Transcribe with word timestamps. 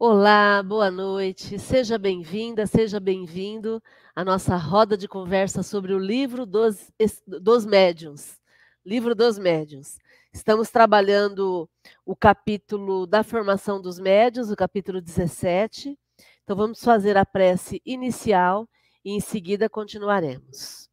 Olá, 0.00 0.62
boa 0.62 0.92
noite. 0.92 1.58
Seja 1.58 1.98
bem-vinda, 1.98 2.68
seja 2.68 3.00
bem-vindo 3.00 3.82
à 4.14 4.24
nossa 4.24 4.54
roda 4.56 4.96
de 4.96 5.08
conversa 5.08 5.60
sobre 5.60 5.92
o 5.92 5.98
livro 5.98 6.46
dos, 6.46 6.92
dos 7.26 7.66
médiuns. 7.66 8.38
Livro 8.86 9.12
dos 9.12 9.40
médiuns. 9.40 9.98
Estamos 10.32 10.70
trabalhando 10.70 11.68
o 12.06 12.14
capítulo 12.14 13.08
da 13.08 13.24
formação 13.24 13.82
dos 13.82 13.98
médiuns, 13.98 14.52
o 14.52 14.56
capítulo 14.56 15.00
17. 15.00 15.98
Então 16.44 16.54
vamos 16.56 16.80
fazer 16.84 17.16
a 17.16 17.26
prece 17.26 17.82
inicial 17.84 18.68
e 19.04 19.10
em 19.10 19.20
seguida 19.20 19.68
continuaremos. 19.68 20.88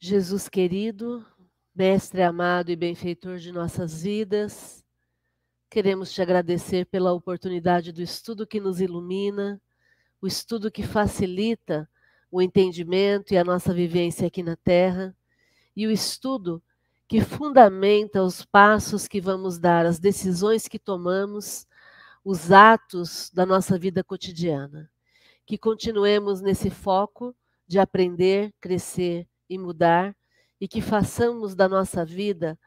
Jesus 0.00 0.48
querido, 0.48 1.26
Mestre 1.78 2.22
amado 2.22 2.72
e 2.72 2.76
benfeitor 2.76 3.38
de 3.38 3.52
nossas 3.52 4.02
vidas, 4.02 4.84
queremos 5.70 6.12
te 6.12 6.20
agradecer 6.20 6.86
pela 6.86 7.12
oportunidade 7.12 7.92
do 7.92 8.02
estudo 8.02 8.44
que 8.44 8.58
nos 8.58 8.80
ilumina, 8.80 9.62
o 10.20 10.26
estudo 10.26 10.72
que 10.72 10.82
facilita 10.82 11.88
o 12.32 12.42
entendimento 12.42 13.32
e 13.32 13.38
a 13.38 13.44
nossa 13.44 13.72
vivência 13.72 14.26
aqui 14.26 14.42
na 14.42 14.56
Terra, 14.56 15.16
e 15.76 15.86
o 15.86 15.90
estudo 15.92 16.60
que 17.06 17.20
fundamenta 17.20 18.24
os 18.24 18.44
passos 18.44 19.06
que 19.06 19.20
vamos 19.20 19.56
dar, 19.56 19.86
as 19.86 20.00
decisões 20.00 20.66
que 20.66 20.80
tomamos, 20.80 21.64
os 22.24 22.50
atos 22.50 23.30
da 23.32 23.46
nossa 23.46 23.78
vida 23.78 24.02
cotidiana. 24.02 24.90
Que 25.46 25.56
continuemos 25.56 26.40
nesse 26.40 26.70
foco 26.70 27.32
de 27.68 27.78
aprender, 27.78 28.52
crescer 28.60 29.28
e 29.48 29.56
mudar 29.56 30.12
e 30.60 30.66
que 30.66 30.80
façamos 30.80 31.54
da 31.54 31.68
nossa 31.68 32.04
vida 32.04 32.58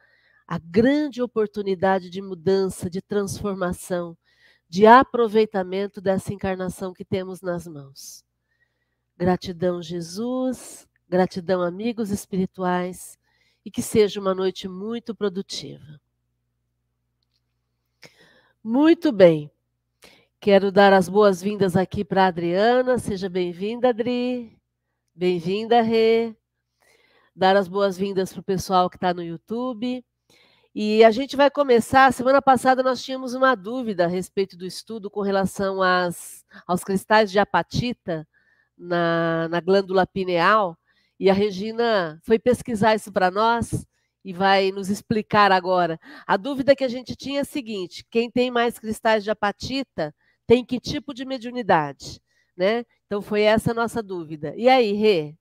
a 0.47 0.57
grande 0.57 1.21
oportunidade 1.21 2.09
de 2.09 2.21
mudança, 2.21 2.89
de 2.89 3.01
transformação, 3.01 4.17
de 4.67 4.85
aproveitamento 4.85 6.01
dessa 6.01 6.33
encarnação 6.33 6.93
que 6.93 7.05
temos 7.05 7.41
nas 7.41 7.65
mãos. 7.67 8.25
Gratidão, 9.17 9.81
Jesus, 9.81 10.87
gratidão, 11.07 11.61
amigos 11.61 12.09
espirituais, 12.09 13.17
e 13.63 13.71
que 13.71 13.81
seja 13.81 14.19
uma 14.19 14.33
noite 14.33 14.67
muito 14.67 15.15
produtiva. 15.15 16.01
Muito 18.63 19.11
bem. 19.11 19.49
Quero 20.39 20.71
dar 20.71 20.91
as 20.91 21.07
boas-vindas 21.07 21.77
aqui 21.77 22.03
para 22.03 22.23
a 22.25 22.27
Adriana. 22.27 22.97
Seja 22.97 23.29
bem-vinda, 23.29 23.89
Adri. 23.89 24.59
Bem-vinda, 25.15 25.81
Rê 25.81 26.35
dar 27.41 27.55
as 27.55 27.67
boas-vindas 27.67 28.31
para 28.31 28.39
o 28.39 28.43
pessoal 28.43 28.87
que 28.87 28.97
está 28.97 29.15
no 29.15 29.23
YouTube. 29.23 30.05
E 30.75 31.03
a 31.03 31.09
gente 31.09 31.35
vai 31.35 31.49
começar. 31.49 32.13
Semana 32.13 32.39
passada 32.39 32.83
nós 32.83 33.03
tínhamos 33.03 33.33
uma 33.33 33.55
dúvida 33.55 34.05
a 34.05 34.07
respeito 34.07 34.55
do 34.55 34.63
estudo 34.63 35.09
com 35.09 35.21
relação 35.21 35.81
às, 35.81 36.45
aos 36.67 36.83
cristais 36.83 37.31
de 37.31 37.39
apatita 37.39 38.27
na, 38.77 39.47
na 39.49 39.59
glândula 39.59 40.05
pineal. 40.05 40.77
E 41.19 41.31
a 41.31 41.33
Regina 41.33 42.21
foi 42.23 42.37
pesquisar 42.37 42.93
isso 42.93 43.11
para 43.11 43.31
nós 43.31 43.87
e 44.23 44.31
vai 44.31 44.71
nos 44.71 44.91
explicar 44.91 45.51
agora. 45.51 45.99
A 46.27 46.37
dúvida 46.37 46.75
que 46.75 46.83
a 46.83 46.87
gente 46.87 47.15
tinha 47.15 47.39
é 47.39 47.41
a 47.41 47.45
seguinte: 47.45 48.05
quem 48.11 48.29
tem 48.29 48.51
mais 48.51 48.77
cristais 48.77 49.23
de 49.23 49.31
apatita 49.31 50.13
tem 50.45 50.63
que 50.63 50.79
tipo 50.79 51.11
de 51.11 51.25
mediunidade? 51.25 52.21
Né? 52.55 52.85
Então 53.07 53.19
foi 53.19 53.41
essa 53.41 53.71
a 53.71 53.73
nossa 53.73 54.03
dúvida. 54.03 54.53
E 54.55 54.69
aí, 54.69 54.93
Rê? 54.93 55.40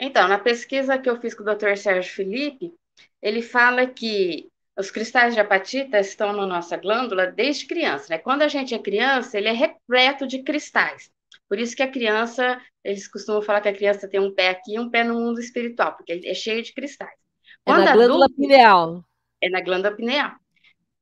Então, 0.00 0.26
na 0.26 0.38
pesquisa 0.38 0.98
que 0.98 1.10
eu 1.10 1.20
fiz 1.20 1.34
com 1.34 1.42
o 1.42 1.54
Dr. 1.54 1.76
Sérgio 1.76 2.10
Felipe, 2.12 2.72
ele 3.20 3.42
fala 3.42 3.86
que 3.86 4.48
os 4.78 4.90
cristais 4.90 5.34
de 5.34 5.40
apatita 5.40 6.00
estão 6.00 6.32
na 6.32 6.46
nossa 6.46 6.76
glândula 6.78 7.26
desde 7.26 7.66
criança, 7.66 8.06
né? 8.08 8.16
Quando 8.18 8.40
a 8.40 8.48
gente 8.48 8.74
é 8.74 8.78
criança, 8.78 9.36
ele 9.36 9.48
é 9.48 9.52
repleto 9.52 10.26
de 10.26 10.42
cristais. 10.42 11.10
Por 11.46 11.58
isso 11.58 11.76
que 11.76 11.82
a 11.82 11.90
criança, 11.90 12.58
eles 12.82 13.06
costumam 13.06 13.42
falar 13.42 13.60
que 13.60 13.68
a 13.68 13.74
criança 13.74 14.08
tem 14.08 14.18
um 14.18 14.34
pé 14.34 14.48
aqui 14.48 14.74
e 14.74 14.78
um 14.78 14.88
pé 14.88 15.04
no 15.04 15.14
mundo 15.14 15.38
espiritual, 15.38 15.94
porque 15.94 16.12
ele 16.12 16.26
é 16.26 16.34
cheio 16.34 16.62
de 16.62 16.72
cristais. 16.72 17.18
Quando 17.62 17.82
é 17.82 17.84
na 17.84 17.92
glândula 17.92 18.24
adulto, 18.24 18.40
pineal. 18.40 19.04
É 19.42 19.50
na 19.50 19.60
glândula 19.60 19.94
pineal. 19.94 20.32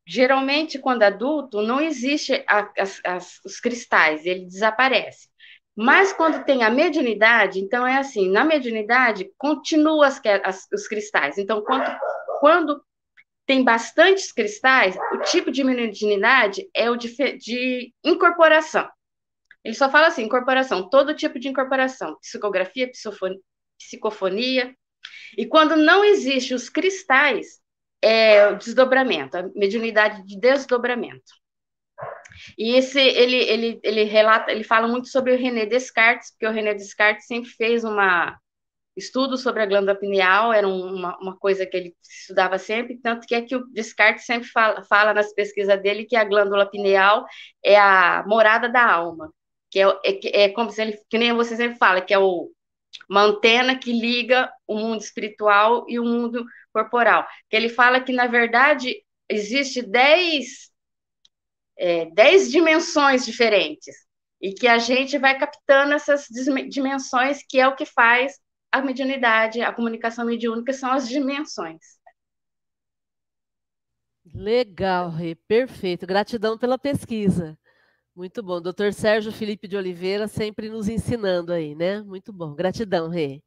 Geralmente, 0.04 0.78
quando 0.78 1.04
adulto, 1.04 1.62
não 1.62 1.80
existe 1.80 2.42
a, 2.48 2.68
as, 2.76 3.00
as, 3.04 3.40
os 3.44 3.60
cristais, 3.60 4.26
ele 4.26 4.46
desaparece. 4.46 5.28
Mas 5.80 6.12
quando 6.12 6.44
tem 6.44 6.64
a 6.64 6.70
mediunidade, 6.70 7.60
então 7.60 7.86
é 7.86 7.98
assim, 7.98 8.28
na 8.28 8.44
mediunidade 8.44 9.30
continua 9.38 10.08
as, 10.08 10.20
as, 10.42 10.66
os 10.72 10.88
cristais. 10.88 11.38
Então, 11.38 11.62
quando, 11.62 11.88
quando 12.40 12.84
tem 13.46 13.62
bastantes 13.62 14.32
cristais, 14.32 14.96
o 15.12 15.18
tipo 15.18 15.52
de 15.52 15.62
mediunidade 15.62 16.68
é 16.74 16.90
o 16.90 16.96
de, 16.96 17.14
de 17.38 17.94
incorporação. 18.04 18.88
Ele 19.62 19.76
só 19.76 19.88
fala 19.88 20.08
assim, 20.08 20.24
incorporação, 20.24 20.90
todo 20.90 21.14
tipo 21.14 21.38
de 21.38 21.46
incorporação, 21.46 22.18
psicografia, 22.20 22.90
psicofonia. 23.78 24.74
E 25.36 25.46
quando 25.46 25.76
não 25.76 26.04
existe 26.04 26.54
os 26.54 26.68
cristais, 26.68 27.60
é 28.02 28.48
o 28.48 28.56
desdobramento, 28.56 29.36
a 29.36 29.44
mediunidade 29.54 30.26
de 30.26 30.40
desdobramento. 30.40 31.37
E 32.56 32.74
esse 32.76 33.00
ele, 33.00 33.36
ele, 33.36 33.80
ele 33.82 34.04
relata, 34.04 34.50
ele 34.52 34.64
fala 34.64 34.88
muito 34.88 35.08
sobre 35.08 35.34
o 35.34 35.38
René 35.38 35.66
Descartes, 35.66 36.30
porque 36.30 36.46
o 36.46 36.52
René 36.52 36.74
Descartes 36.74 37.26
sempre 37.26 37.50
fez 37.50 37.84
uma 37.84 38.38
estudo 38.96 39.36
sobre 39.36 39.62
a 39.62 39.66
glândula 39.66 39.94
pineal, 39.94 40.52
era 40.52 40.66
uma, 40.66 41.16
uma 41.18 41.36
coisa 41.36 41.64
que 41.64 41.76
ele 41.76 41.96
estudava 42.02 42.58
sempre, 42.58 42.98
tanto 42.98 43.26
que 43.26 43.34
é 43.34 43.42
que 43.42 43.54
o 43.54 43.64
Descartes 43.68 44.26
sempre 44.26 44.48
fala, 44.48 44.82
fala 44.82 45.14
nas 45.14 45.32
pesquisas 45.32 45.80
dele 45.80 46.04
que 46.04 46.16
a 46.16 46.24
glândula 46.24 46.66
pineal 46.66 47.24
é 47.62 47.76
a 47.78 48.24
morada 48.26 48.68
da 48.68 48.84
alma, 48.84 49.32
que 49.70 49.80
é, 49.80 49.86
é, 50.04 50.42
é 50.44 50.48
como 50.48 50.70
se 50.70 50.82
ele, 50.82 50.98
que 51.08 51.16
nem 51.16 51.32
você 51.32 51.56
sempre 51.56 51.78
fala, 51.78 52.00
que 52.00 52.12
é 52.12 52.18
o, 52.18 52.50
uma 53.08 53.22
antena 53.22 53.78
que 53.78 53.92
liga 53.92 54.50
o 54.66 54.76
mundo 54.76 55.00
espiritual 55.00 55.84
e 55.88 55.98
o 55.98 56.04
mundo 56.04 56.44
corporal. 56.72 57.26
Que 57.48 57.56
ele 57.56 57.68
fala 57.68 58.00
que, 58.00 58.12
na 58.12 58.26
verdade, 58.26 59.02
existe 59.28 59.82
dez 59.82 60.70
é, 61.78 62.06
dez 62.06 62.50
dimensões 62.50 63.24
diferentes 63.24 63.94
e 64.40 64.52
que 64.52 64.66
a 64.66 64.78
gente 64.78 65.16
vai 65.16 65.38
captando 65.38 65.94
essas 65.94 66.26
dimensões, 66.68 67.42
que 67.48 67.58
é 67.58 67.66
o 67.66 67.76
que 67.76 67.86
faz 67.86 68.38
a 68.70 68.82
mediunidade, 68.82 69.62
a 69.62 69.72
comunicação 69.72 70.26
mediúnica, 70.26 70.72
são 70.72 70.92
as 70.92 71.08
dimensões. 71.08 71.80
Legal, 74.34 75.08
Rê, 75.10 75.34
perfeito. 75.34 76.06
Gratidão 76.06 76.58
pela 76.58 76.78
pesquisa. 76.78 77.58
Muito 78.14 78.42
bom. 78.42 78.60
Doutor 78.60 78.92
Sérgio 78.92 79.32
Felipe 79.32 79.66
de 79.66 79.76
Oliveira 79.76 80.28
sempre 80.28 80.68
nos 80.68 80.88
ensinando 80.88 81.52
aí, 81.52 81.74
né? 81.74 82.02
Muito 82.02 82.32
bom. 82.32 82.54
Gratidão, 82.54 83.08
Rê. 83.08 83.42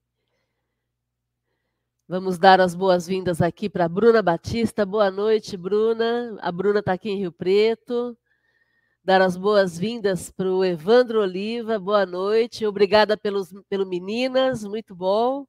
Vamos 2.07 2.37
dar 2.37 2.59
as 2.59 2.73
boas-vindas 2.73 3.41
aqui 3.41 3.69
para 3.69 3.87
Bruna 3.87 4.21
Batista. 4.21 4.85
Boa 4.85 5.11
noite, 5.11 5.55
Bruna. 5.55 6.37
A 6.41 6.51
Bruna 6.51 6.79
está 6.79 6.93
aqui 6.93 7.09
em 7.09 7.19
Rio 7.19 7.31
Preto 7.31 8.17
dar 9.03 9.21
as 9.21 9.35
boas-vindas 9.35 10.29
para 10.29 10.49
o 10.49 10.63
Evandro 10.63 11.21
Oliva. 11.21 11.79
Boa 11.79 12.05
noite. 12.05 12.65
Obrigada 12.65 13.17
pelos, 13.17 13.51
pelo 13.67 13.85
Meninas, 13.85 14.63
muito 14.63 14.95
bom. 14.95 15.45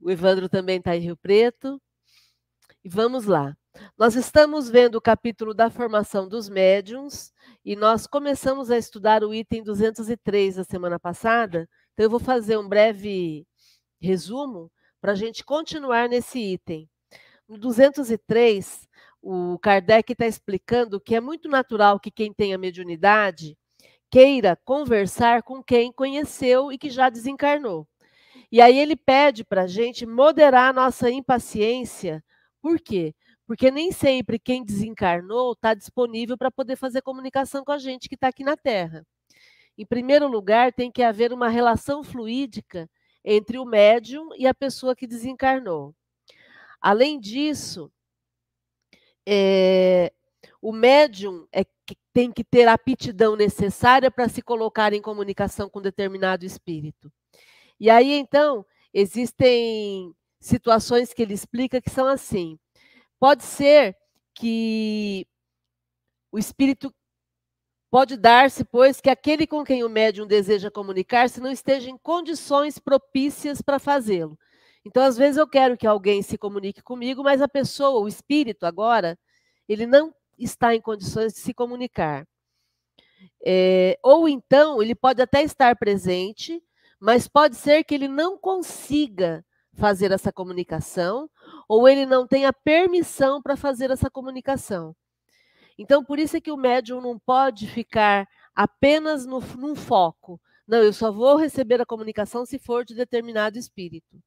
O 0.00 0.10
Evandro 0.10 0.48
também 0.48 0.78
está 0.78 0.96
em 0.96 1.00
Rio 1.00 1.16
Preto. 1.16 1.80
E 2.84 2.88
vamos 2.88 3.26
lá. 3.26 3.56
Nós 3.98 4.14
estamos 4.14 4.70
vendo 4.70 4.94
o 4.94 5.00
capítulo 5.00 5.52
da 5.52 5.68
formação 5.68 6.28
dos 6.28 6.48
médiums 6.48 7.32
e 7.64 7.74
nós 7.74 8.06
começamos 8.06 8.70
a 8.70 8.78
estudar 8.78 9.24
o 9.24 9.34
item 9.34 9.62
203 9.62 10.56
da 10.56 10.64
semana 10.64 10.98
passada. 10.98 11.68
Então, 11.92 12.04
eu 12.04 12.10
vou 12.10 12.20
fazer 12.20 12.56
um 12.56 12.68
breve 12.68 13.44
resumo 14.00 14.70
para 15.00 15.12
a 15.12 15.16
gente 15.16 15.44
continuar 15.44 16.08
nesse 16.08 16.38
item. 16.38 16.88
No 17.48 17.58
203, 17.58 18.85
o 19.28 19.58
Kardec 19.58 20.12
está 20.12 20.24
explicando 20.24 21.00
que 21.00 21.12
é 21.12 21.20
muito 21.20 21.48
natural 21.48 21.98
que 21.98 22.12
quem 22.12 22.32
tenha 22.32 22.56
mediunidade 22.56 23.58
queira 24.08 24.56
conversar 24.64 25.42
com 25.42 25.60
quem 25.60 25.90
conheceu 25.92 26.70
e 26.70 26.78
que 26.78 26.88
já 26.88 27.10
desencarnou. 27.10 27.88
E 28.52 28.60
aí 28.60 28.78
ele 28.78 28.94
pede 28.94 29.44
para 29.44 29.62
a 29.62 29.66
gente 29.66 30.06
moderar 30.06 30.70
a 30.70 30.72
nossa 30.72 31.10
impaciência. 31.10 32.22
Por 32.62 32.78
quê? 32.78 33.16
Porque 33.48 33.68
nem 33.68 33.90
sempre 33.90 34.38
quem 34.38 34.64
desencarnou 34.64 35.54
está 35.54 35.74
disponível 35.74 36.38
para 36.38 36.50
poder 36.50 36.76
fazer 36.76 37.02
comunicação 37.02 37.64
com 37.64 37.72
a 37.72 37.78
gente 37.78 38.08
que 38.08 38.14
está 38.14 38.28
aqui 38.28 38.44
na 38.44 38.56
Terra. 38.56 39.04
Em 39.76 39.84
primeiro 39.84 40.28
lugar, 40.28 40.72
tem 40.72 40.88
que 40.88 41.02
haver 41.02 41.32
uma 41.32 41.48
relação 41.48 42.04
fluídica 42.04 42.88
entre 43.24 43.58
o 43.58 43.64
médium 43.64 44.28
e 44.38 44.46
a 44.46 44.54
pessoa 44.54 44.94
que 44.94 45.04
desencarnou. 45.04 45.92
Além 46.80 47.18
disso, 47.18 47.90
é, 49.26 50.12
o 50.62 50.72
médium 50.72 51.46
é 51.52 51.64
que 51.64 51.96
tem 52.12 52.30
que 52.32 52.44
ter 52.44 52.66
a 52.66 52.74
aptidão 52.74 53.36
necessária 53.36 54.10
para 54.10 54.28
se 54.28 54.40
colocar 54.40 54.92
em 54.92 55.02
comunicação 55.02 55.68
com 55.68 55.80
determinado 55.82 56.44
espírito. 56.44 57.12
E 57.78 57.90
aí, 57.90 58.12
então, 58.12 58.64
existem 58.92 60.14
situações 60.40 61.12
que 61.12 61.22
ele 61.22 61.34
explica 61.34 61.80
que 61.80 61.90
são 61.90 62.06
assim. 62.06 62.58
Pode 63.18 63.44
ser 63.44 63.96
que 64.34 65.26
o 66.30 66.38
espírito 66.38 66.94
pode 67.90 68.16
dar-se, 68.16 68.64
pois, 68.64 69.00
que 69.00 69.08
aquele 69.08 69.46
com 69.46 69.64
quem 69.64 69.84
o 69.84 69.88
médium 69.88 70.26
deseja 70.26 70.70
comunicar-se 70.70 71.40
não 71.40 71.50
esteja 71.50 71.88
em 71.88 71.96
condições 71.96 72.78
propícias 72.78 73.62
para 73.62 73.78
fazê-lo. 73.78 74.38
Então, 74.86 75.02
às 75.02 75.16
vezes, 75.16 75.36
eu 75.36 75.48
quero 75.48 75.76
que 75.76 75.84
alguém 75.84 76.22
se 76.22 76.38
comunique 76.38 76.80
comigo, 76.80 77.20
mas 77.24 77.42
a 77.42 77.48
pessoa, 77.48 78.00
o 78.00 78.06
espírito, 78.06 78.64
agora, 78.64 79.18
ele 79.68 79.84
não 79.84 80.14
está 80.38 80.76
em 80.76 80.80
condições 80.80 81.32
de 81.32 81.40
se 81.40 81.52
comunicar. 81.52 82.24
É, 83.44 83.98
ou 84.00 84.28
então, 84.28 84.80
ele 84.80 84.94
pode 84.94 85.20
até 85.20 85.42
estar 85.42 85.74
presente, 85.74 86.62
mas 87.00 87.26
pode 87.26 87.56
ser 87.56 87.82
que 87.82 87.96
ele 87.96 88.06
não 88.06 88.38
consiga 88.38 89.44
fazer 89.74 90.12
essa 90.12 90.32
comunicação, 90.32 91.28
ou 91.68 91.88
ele 91.88 92.06
não 92.06 92.24
tenha 92.24 92.52
permissão 92.52 93.42
para 93.42 93.56
fazer 93.56 93.90
essa 93.90 94.08
comunicação. 94.08 94.94
Então, 95.76 96.04
por 96.04 96.20
isso 96.20 96.36
é 96.36 96.40
que 96.40 96.52
o 96.52 96.56
médium 96.56 97.00
não 97.00 97.18
pode 97.18 97.66
ficar 97.66 98.28
apenas 98.54 99.26
no, 99.26 99.40
num 99.58 99.74
foco. 99.74 100.40
Não, 100.64 100.78
eu 100.78 100.92
só 100.92 101.10
vou 101.10 101.34
receber 101.34 101.80
a 101.80 101.86
comunicação 101.86 102.46
se 102.46 102.56
for 102.56 102.84
de 102.84 102.94
determinado 102.94 103.58
espírito. 103.58 104.22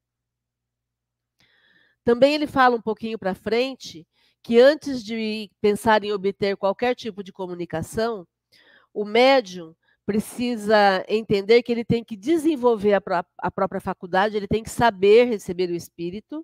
Também 2.09 2.33
ele 2.33 2.47
fala 2.47 2.75
um 2.75 2.81
pouquinho 2.81 3.19
para 3.19 3.35
frente 3.35 4.03
que 4.41 4.59
antes 4.59 5.03
de 5.03 5.47
pensar 5.61 6.03
em 6.03 6.11
obter 6.11 6.57
qualquer 6.57 6.95
tipo 6.95 7.23
de 7.23 7.31
comunicação, 7.31 8.27
o 8.91 9.05
médium 9.05 9.75
precisa 10.07 11.05
entender 11.07 11.61
que 11.61 11.71
ele 11.71 11.85
tem 11.85 12.03
que 12.03 12.17
desenvolver 12.17 12.95
a, 12.95 12.99
pró 12.99 13.23
a 13.37 13.51
própria 13.51 13.79
faculdade, 13.79 14.35
ele 14.35 14.47
tem 14.47 14.63
que 14.63 14.71
saber 14.71 15.25
receber 15.25 15.69
o 15.69 15.75
espírito, 15.75 16.43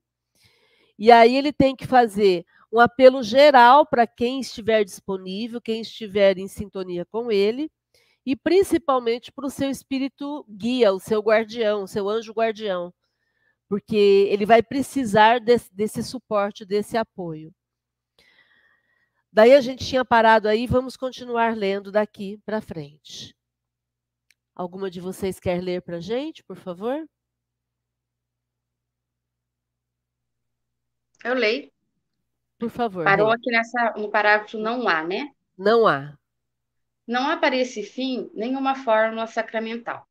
e 0.99 1.11
aí 1.11 1.35
ele 1.35 1.51
tem 1.51 1.75
que 1.75 1.87
fazer 1.87 2.45
um 2.71 2.79
apelo 2.79 3.23
geral 3.23 3.87
para 3.87 4.05
quem 4.05 4.39
estiver 4.39 4.83
disponível, 4.83 5.59
quem 5.59 5.81
estiver 5.81 6.37
em 6.37 6.47
sintonia 6.47 7.05
com 7.05 7.31
ele, 7.31 7.71
e 8.23 8.35
principalmente 8.35 9.31
para 9.31 9.47
o 9.47 9.49
seu 9.49 9.71
espírito 9.71 10.45
guia, 10.47 10.93
o 10.93 10.99
seu 10.99 11.21
guardião, 11.21 11.85
o 11.85 11.87
seu 11.87 12.07
anjo 12.07 12.33
guardião, 12.33 12.93
porque 13.67 14.27
ele 14.29 14.45
vai 14.45 14.61
precisar 14.61 15.39
desse, 15.39 15.73
desse 15.73 16.03
suporte, 16.03 16.65
desse 16.65 16.97
apoio. 16.97 17.53
Daí 19.31 19.53
a 19.53 19.61
gente 19.61 19.85
tinha 19.85 20.05
parado 20.05 20.47
aí, 20.47 20.65
vamos 20.65 20.95
continuar 20.95 21.57
lendo 21.57 21.91
daqui 21.91 22.39
para 22.45 22.61
frente. 22.61 23.35
Alguma 24.55 24.89
de 24.89 25.01
vocês 25.01 25.39
quer 25.39 25.61
ler 25.61 25.81
para 25.81 25.97
a 25.97 26.01
gente, 26.01 26.43
por 26.43 26.55
favor? 26.55 27.05
Eu 31.23 31.33
leio. 31.33 31.69
Por 32.57 32.69
favor. 32.69 33.03
Parou 33.03 33.29
aqui 33.29 33.51
nessa, 33.51 33.93
no 33.97 34.09
parágrafo 34.09 34.57
não 34.57 34.87
há, 34.87 35.03
né? 35.03 35.33
Não 35.57 35.85
há. 35.85 36.17
Não 37.05 37.29
há 37.29 37.35
para 37.35 37.55
esse 37.55 37.83
fim 37.83 38.29
nenhuma 38.33 38.75
fórmula 38.75 39.27
sacramental. 39.27 40.07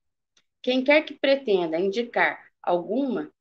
Quem 0.61 0.85
quer 0.85 1.03
que 1.03 1.15
pretenda 1.15 1.79
indicar 1.79 2.45
alguma 2.63 3.33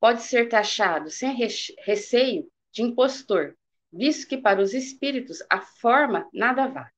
pode 0.00 0.22
ser 0.22 0.48
taxado 0.48 1.10
sem 1.10 1.34
receio 1.34 2.50
de 2.72 2.82
impostor, 2.82 3.56
visto 3.92 4.28
que 4.28 4.36
para 4.36 4.60
os 4.60 4.74
espíritos 4.74 5.38
a 5.48 5.60
forma 5.60 6.28
nada 6.32 6.66
vale. 6.66 6.90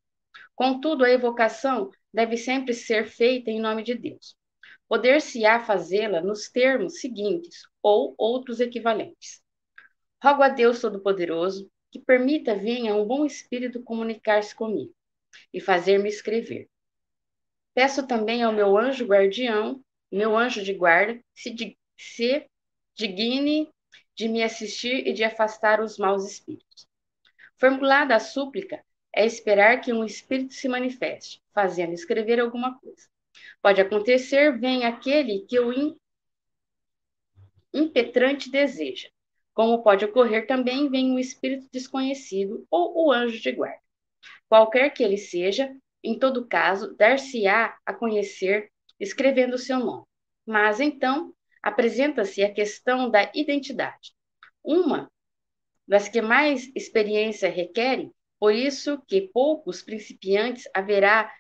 Contudo, 0.55 1.05
a 1.05 1.11
evocação 1.11 1.91
deve 2.13 2.37
sempre 2.37 2.75
ser 2.75 3.07
feita 3.07 3.51
em 3.51 3.61
nome 3.61 3.83
de 3.83 3.95
Deus. 3.95 4.37
Poder-se-á 4.89 5.61
fazê-la 5.61 6.21
nos 6.21 6.49
termos 6.49 7.01
seguintes 7.01 7.63
ou 7.83 8.15
outros 8.19 8.59
equivalentes. 8.59 9.41
Rogo 10.23 10.43
a 10.43 10.49
Deus 10.49 10.81
Todo-Poderoso 10.81 11.71
que 11.91 12.01
permita 12.01 12.55
venha 12.55 12.95
um 12.95 13.07
bom 13.07 13.25
espírito 13.25 13.83
comunicar-se 13.83 14.55
comigo 14.55 14.93
e 15.53 15.61
fazer-me 15.61 16.09
escrever. 16.09 16.69
Peço 17.75 18.07
também 18.07 18.43
ao 18.43 18.53
meu 18.53 18.77
anjo 18.77 19.07
guardião, 19.07 19.81
meu 20.11 20.37
anjo 20.37 20.63
de 20.63 20.75
guarda, 20.75 21.21
se, 21.35 21.77
se 21.97 22.47
digne 23.07 23.69
de 24.17 24.29
me 24.29 24.43
assistir 24.43 25.07
e 25.07 25.13
de 25.13 25.23
afastar 25.23 25.81
os 25.81 25.99
maus 25.99 26.29
espíritos. 26.29 26.89
Formulada 27.57 28.17
a 28.17 28.21
súplica, 28.21 28.83
é 29.15 29.25
esperar 29.25 29.81
que 29.81 29.93
um 29.93 30.05
espírito 30.05 30.55
se 30.55 30.69
manifeste, 30.69 31.41
fazendo 31.55 31.93
escrever 31.93 32.41
alguma 32.41 32.79
coisa. 32.79 33.09
Pode 33.63 33.81
acontecer, 33.81 34.59
vem 34.59 34.85
aquele 34.85 35.41
que 35.41 35.59
o 35.61 35.97
impetrante 37.73 38.51
deseja, 38.51 39.09
como 39.59 39.83
pode 39.83 40.05
ocorrer 40.05 40.47
também, 40.47 40.89
vem 40.89 41.11
um 41.11 41.19
espírito 41.19 41.67
desconhecido 41.73 42.65
ou 42.71 43.07
o 43.07 43.13
anjo 43.13 43.41
de 43.41 43.51
guarda. 43.51 43.81
Qualquer 44.49 44.91
que 44.91 45.03
ele 45.03 45.19
seja, 45.19 45.77
em 46.03 46.17
todo 46.17 46.47
caso, 46.47 46.95
dar-se-á 46.97 47.77
a 47.85 47.93
conhecer 47.93 48.71
escrevendo 49.01 49.55
o 49.55 49.59
seu 49.59 49.81
nome. 49.81 50.05
Mas 50.47 50.79
então, 50.79 51.35
apresenta-se 51.69 52.43
a 52.43 52.53
questão 52.53 53.11
da 53.11 53.31
identidade. 53.35 54.15
Uma 54.65 55.11
das 55.87 56.09
que 56.09 56.21
mais 56.21 56.71
experiência 56.75 57.51
requerem, 57.51 58.13
por 58.39 58.55
isso 58.55 59.01
que 59.07 59.29
poucos 59.33 59.83
principiantes 59.83 60.69
haverá 60.75 61.33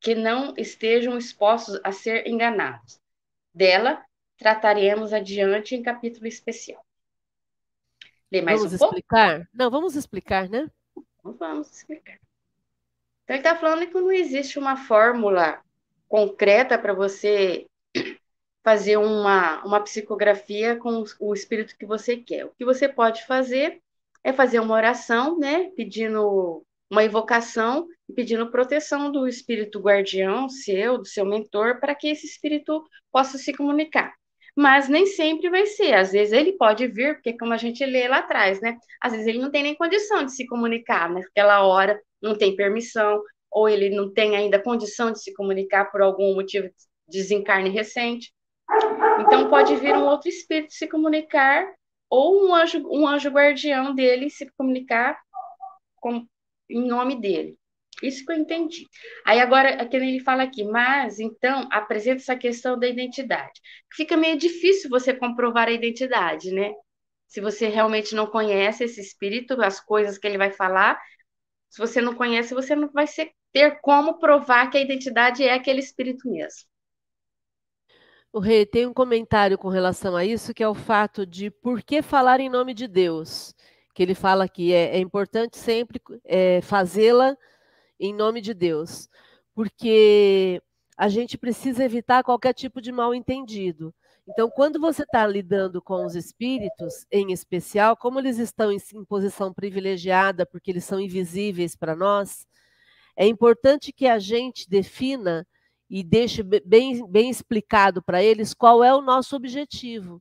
que 0.00 0.14
não 0.14 0.54
estejam 0.56 1.16
expostos 1.16 1.80
a 1.82 1.90
ser 1.90 2.26
enganados. 2.26 3.00
Dela 3.52 4.04
trataremos 4.36 5.12
adiante 5.12 5.74
em 5.74 5.82
capítulo 5.82 6.26
especial. 6.26 6.84
Lê 8.30 8.42
mais 8.42 8.58
vamos 8.58 8.72
um 8.72 8.76
explicar? 8.76 9.36
Pouco? 9.36 9.50
Não, 9.54 9.70
vamos 9.70 9.96
explicar, 9.96 10.48
né? 10.48 10.70
Vamos 11.22 11.70
explicar. 11.70 12.18
Então, 13.22 13.36
ele 13.36 13.38
está 13.38 13.56
falando 13.56 13.86
que 13.86 13.94
não 13.94 14.12
existe 14.12 14.58
uma 14.58 14.76
fórmula 14.76 15.62
concreta 16.08 16.78
para 16.78 16.92
você 16.92 17.66
fazer 18.64 18.96
uma, 18.96 19.62
uma 19.64 19.80
psicografia 19.80 20.76
com 20.76 21.04
o 21.20 21.34
espírito 21.34 21.76
que 21.78 21.84
você 21.84 22.16
quer. 22.16 22.46
O 22.46 22.52
que 22.56 22.64
você 22.64 22.88
pode 22.88 23.26
fazer 23.26 23.80
é 24.24 24.32
fazer 24.32 24.58
uma 24.58 24.74
oração, 24.74 25.38
né, 25.38 25.70
pedindo 25.76 26.64
uma 26.90 27.04
invocação 27.04 27.86
e 28.08 28.12
pedindo 28.14 28.50
proteção 28.50 29.12
do 29.12 29.28
espírito 29.28 29.80
guardião 29.80 30.48
seu, 30.48 30.98
do 30.98 31.06
seu 31.06 31.26
mentor, 31.26 31.78
para 31.78 31.94
que 31.94 32.08
esse 32.08 32.26
espírito 32.26 32.82
possa 33.12 33.36
se 33.36 33.52
comunicar. 33.52 34.14
Mas 34.56 34.88
nem 34.88 35.06
sempre 35.06 35.50
vai 35.50 35.66
ser. 35.66 35.94
Às 35.94 36.12
vezes 36.12 36.32
ele 36.32 36.52
pode 36.52 36.86
vir, 36.86 37.14
porque 37.14 37.36
como 37.36 37.52
a 37.52 37.56
gente 37.56 37.84
lê 37.84 38.08
lá 38.08 38.18
atrás, 38.18 38.60
né? 38.60 38.78
Às 39.00 39.12
vezes 39.12 39.26
ele 39.26 39.40
não 39.40 39.50
tem 39.50 39.62
nem 39.62 39.74
condição 39.74 40.24
de 40.24 40.32
se 40.32 40.46
comunicar 40.46 41.10
naquela 41.10 41.66
hora, 41.66 42.00
não 42.22 42.36
tem 42.36 42.54
permissão, 42.54 43.20
ou 43.50 43.68
ele 43.68 43.90
não 43.90 44.12
tem 44.12 44.36
ainda 44.36 44.62
condição 44.62 45.12
de 45.12 45.20
se 45.22 45.34
comunicar 45.34 45.90
por 45.90 46.00
algum 46.00 46.34
motivo 46.34 46.68
de 47.08 47.18
desencarne 47.18 47.68
recente. 47.68 48.32
Então 49.20 49.48
pode 49.48 49.76
vir 49.76 49.94
um 49.94 50.04
outro 50.04 50.28
espírito 50.28 50.72
se 50.72 50.88
comunicar 50.88 51.66
ou 52.08 52.46
um 52.46 52.54
anjo, 52.54 52.86
um 52.90 53.06
anjo 53.06 53.30
guardião 53.30 53.94
dele 53.94 54.30
se 54.30 54.50
comunicar 54.56 55.18
com, 55.96 56.26
em 56.68 56.86
nome 56.86 57.20
dele. 57.20 57.58
Isso 58.02 58.24
que 58.24 58.32
eu 58.32 58.36
entendi. 58.36 58.86
Aí 59.24 59.40
agora, 59.40 59.80
aquele 59.80 60.08
ele 60.08 60.20
fala 60.20 60.42
aqui, 60.42 60.64
mas 60.64 61.18
então 61.20 61.68
apresenta 61.70 62.20
essa 62.20 62.36
questão 62.36 62.78
da 62.78 62.88
identidade. 62.88 63.60
Fica 63.92 64.16
meio 64.16 64.36
difícil 64.36 64.90
você 64.90 65.14
comprovar 65.14 65.68
a 65.68 65.72
identidade, 65.72 66.50
né? 66.50 66.72
Se 67.26 67.40
você 67.40 67.68
realmente 67.68 68.14
não 68.14 68.26
conhece 68.26 68.84
esse 68.84 69.00
espírito, 69.00 69.60
as 69.62 69.80
coisas 69.80 70.18
que 70.18 70.26
ele 70.26 70.38
vai 70.38 70.50
falar, 70.50 71.00
se 71.70 71.78
você 71.78 72.00
não 72.00 72.14
conhece, 72.14 72.54
você 72.54 72.76
não 72.76 72.90
vai 72.92 73.06
ter 73.52 73.80
como 73.80 74.18
provar 74.18 74.70
que 74.70 74.78
a 74.78 74.80
identidade 74.80 75.42
é 75.42 75.54
aquele 75.54 75.80
espírito 75.80 76.28
mesmo. 76.28 76.68
O 78.34 78.40
rei 78.40 78.66
tem 78.66 78.84
um 78.84 78.92
comentário 78.92 79.56
com 79.56 79.68
relação 79.68 80.16
a 80.16 80.24
isso, 80.24 80.52
que 80.52 80.60
é 80.64 80.68
o 80.68 80.74
fato 80.74 81.24
de 81.24 81.52
por 81.52 81.80
que 81.84 82.02
falar 82.02 82.40
em 82.40 82.48
nome 82.48 82.74
de 82.74 82.88
Deus. 82.88 83.54
Que 83.94 84.02
ele 84.02 84.12
fala 84.12 84.48
que 84.48 84.72
é, 84.72 84.96
é 84.96 84.98
importante 84.98 85.56
sempre 85.56 86.02
é, 86.24 86.60
fazê-la 86.60 87.36
em 87.96 88.12
nome 88.12 88.40
de 88.40 88.52
Deus, 88.52 89.08
porque 89.54 90.60
a 90.96 91.08
gente 91.08 91.38
precisa 91.38 91.84
evitar 91.84 92.24
qualquer 92.24 92.54
tipo 92.54 92.80
de 92.80 92.90
mal 92.90 93.14
entendido. 93.14 93.94
Então, 94.28 94.50
quando 94.50 94.80
você 94.80 95.04
está 95.04 95.24
lidando 95.28 95.80
com 95.80 96.04
os 96.04 96.16
espíritos, 96.16 97.06
em 97.12 97.30
especial, 97.30 97.96
como 97.96 98.18
eles 98.18 98.40
estão 98.40 98.72
em, 98.72 98.78
em 98.94 99.04
posição 99.04 99.54
privilegiada, 99.54 100.44
porque 100.44 100.72
eles 100.72 100.82
são 100.82 100.98
invisíveis 100.98 101.76
para 101.76 101.94
nós, 101.94 102.48
é 103.16 103.28
importante 103.28 103.92
que 103.92 104.08
a 104.08 104.18
gente 104.18 104.68
defina 104.68 105.46
e 105.94 106.02
deixe 106.02 106.42
bem, 106.42 107.06
bem 107.06 107.30
explicado 107.30 108.02
para 108.02 108.20
eles 108.20 108.52
qual 108.52 108.82
é 108.82 108.92
o 108.92 109.00
nosso 109.00 109.36
objetivo. 109.36 110.20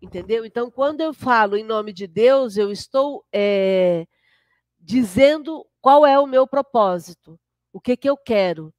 Entendeu? 0.00 0.44
Então, 0.44 0.70
quando 0.70 1.00
eu 1.00 1.12
falo 1.12 1.56
em 1.56 1.64
nome 1.64 1.92
de 1.92 2.06
Deus, 2.06 2.56
eu 2.56 2.70
estou 2.70 3.24
é, 3.32 4.06
dizendo 4.78 5.66
qual 5.80 6.06
é 6.06 6.16
o 6.16 6.28
meu 6.28 6.46
propósito, 6.46 7.40
o 7.72 7.80
que, 7.80 7.96
que 7.96 8.08
eu 8.08 8.16
quero. 8.16 8.72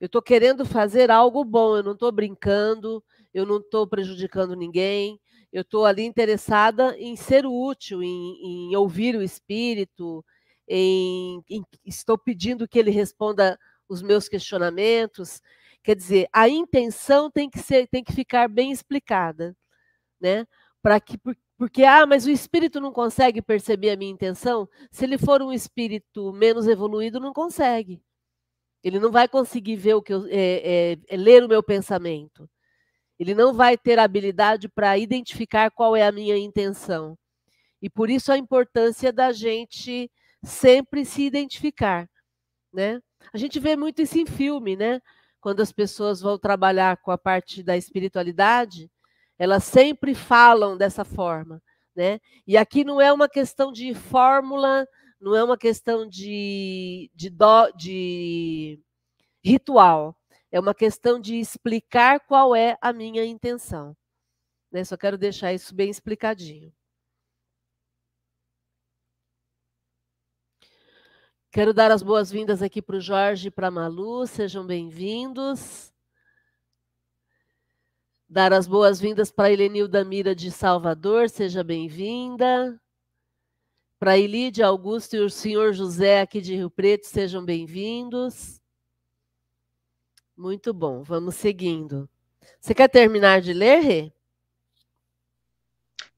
Eu 0.00 0.06
estou 0.06 0.20
querendo 0.20 0.66
fazer 0.66 1.08
algo 1.08 1.44
bom, 1.44 1.76
eu 1.76 1.84
não 1.84 1.92
estou 1.92 2.10
brincando, 2.10 3.00
eu 3.32 3.46
não 3.46 3.58
estou 3.58 3.86
prejudicando 3.86 4.56
ninguém, 4.56 5.20
eu 5.52 5.62
estou 5.62 5.86
ali 5.86 6.02
interessada 6.02 6.98
em 6.98 7.14
ser 7.14 7.46
útil, 7.46 8.02
em, 8.02 8.72
em 8.72 8.74
ouvir 8.74 9.14
o 9.14 9.22
espírito, 9.22 10.24
em, 10.66 11.40
em, 11.48 11.62
estou 11.84 12.18
pedindo 12.18 12.66
que 12.66 12.76
ele 12.76 12.90
responda 12.90 13.56
os 13.88 14.02
meus 14.02 14.28
questionamentos. 14.28 15.40
Quer 15.82 15.96
dizer, 15.96 16.28
a 16.32 16.48
intenção 16.48 17.30
tem 17.30 17.48
que 17.48 17.58
ser, 17.58 17.88
tem 17.88 18.02
que 18.02 18.12
ficar 18.12 18.48
bem 18.48 18.72
explicada, 18.72 19.56
né? 20.20 20.46
Para 20.82 21.00
que 21.00 21.18
porque 21.58 21.84
ah, 21.84 22.04
mas 22.06 22.26
o 22.26 22.30
espírito 22.30 22.80
não 22.80 22.92
consegue 22.92 23.40
perceber 23.40 23.90
a 23.90 23.96
minha 23.96 24.10
intenção. 24.10 24.68
Se 24.90 25.04
ele 25.04 25.16
for 25.16 25.40
um 25.42 25.52
espírito 25.52 26.32
menos 26.32 26.66
evoluído, 26.68 27.18
não 27.18 27.32
consegue. 27.32 28.02
Ele 28.84 29.00
não 29.00 29.10
vai 29.10 29.26
conseguir 29.26 29.76
ver 29.76 29.94
o 29.94 30.02
que 30.02 30.12
eu, 30.12 30.26
é, 30.28 30.92
é, 30.92 30.98
é 31.08 31.16
ler 31.16 31.44
o 31.44 31.48
meu 31.48 31.62
pensamento. 31.62 32.48
Ele 33.18 33.34
não 33.34 33.54
vai 33.54 33.78
ter 33.78 33.98
habilidade 33.98 34.68
para 34.68 34.98
identificar 34.98 35.70
qual 35.70 35.96
é 35.96 36.06
a 36.06 36.12
minha 36.12 36.36
intenção. 36.36 37.18
E 37.80 37.88
por 37.90 38.10
isso 38.10 38.30
a 38.32 38.38
importância 38.38 39.12
da 39.12 39.32
gente 39.32 40.10
sempre 40.44 41.04
se 41.04 41.22
identificar, 41.22 42.08
né? 42.72 43.00
A 43.32 43.38
gente 43.38 43.58
vê 43.58 43.76
muito 43.76 44.02
isso 44.02 44.18
em 44.18 44.26
filme, 44.26 44.76
né? 44.76 45.00
Quando 45.40 45.60
as 45.60 45.72
pessoas 45.72 46.20
vão 46.20 46.38
trabalhar 46.38 46.96
com 46.98 47.10
a 47.10 47.18
parte 47.18 47.62
da 47.62 47.76
espiritualidade, 47.76 48.90
elas 49.38 49.64
sempre 49.64 50.14
falam 50.14 50.76
dessa 50.76 51.04
forma, 51.04 51.62
né? 51.94 52.20
E 52.46 52.56
aqui 52.56 52.84
não 52.84 53.00
é 53.00 53.12
uma 53.12 53.28
questão 53.28 53.70
de 53.70 53.94
fórmula, 53.94 54.86
não 55.20 55.34
é 55.34 55.42
uma 55.42 55.56
questão 55.56 56.08
de, 56.08 57.10
de, 57.14 57.30
do, 57.30 57.70
de 57.72 58.80
ritual. 59.44 60.16
É 60.50 60.60
uma 60.60 60.74
questão 60.74 61.20
de 61.20 61.36
explicar 61.36 62.20
qual 62.20 62.54
é 62.54 62.78
a 62.80 62.92
minha 62.92 63.24
intenção. 63.24 63.96
Né? 64.70 64.84
Só 64.84 64.96
quero 64.96 65.18
deixar 65.18 65.52
isso 65.52 65.74
bem 65.74 65.90
explicadinho. 65.90 66.72
Quero 71.56 71.72
dar 71.72 71.90
as 71.90 72.02
boas-vindas 72.02 72.60
aqui 72.60 72.82
para 72.82 72.96
o 72.96 73.00
Jorge 73.00 73.48
e 73.48 73.50
para 73.50 73.68
a 73.68 73.70
Malu, 73.70 74.26
sejam 74.26 74.66
bem-vindos. 74.66 75.90
Dar 78.28 78.52
as 78.52 78.66
boas-vindas 78.66 79.32
para 79.32 79.46
a 79.46 79.50
Helenilda 79.50 80.04
Mira 80.04 80.34
de 80.34 80.50
Salvador, 80.50 81.30
seja 81.30 81.64
bem-vinda. 81.64 82.78
Para 83.98 84.18
Elide 84.18 84.62
Augusto 84.62 85.16
e 85.16 85.20
o 85.20 85.30
senhor 85.30 85.72
José 85.72 86.20
aqui 86.20 86.42
de 86.42 86.54
Rio 86.54 86.68
Preto, 86.68 87.06
sejam 87.06 87.42
bem-vindos. 87.42 88.60
Muito 90.36 90.74
bom, 90.74 91.02
vamos 91.02 91.36
seguindo. 91.36 92.06
Você 92.60 92.74
quer 92.74 92.90
terminar 92.90 93.40
de 93.40 93.54
ler, 93.54 93.80
Rê? 93.80 94.12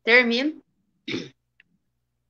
Termino. 0.03 0.61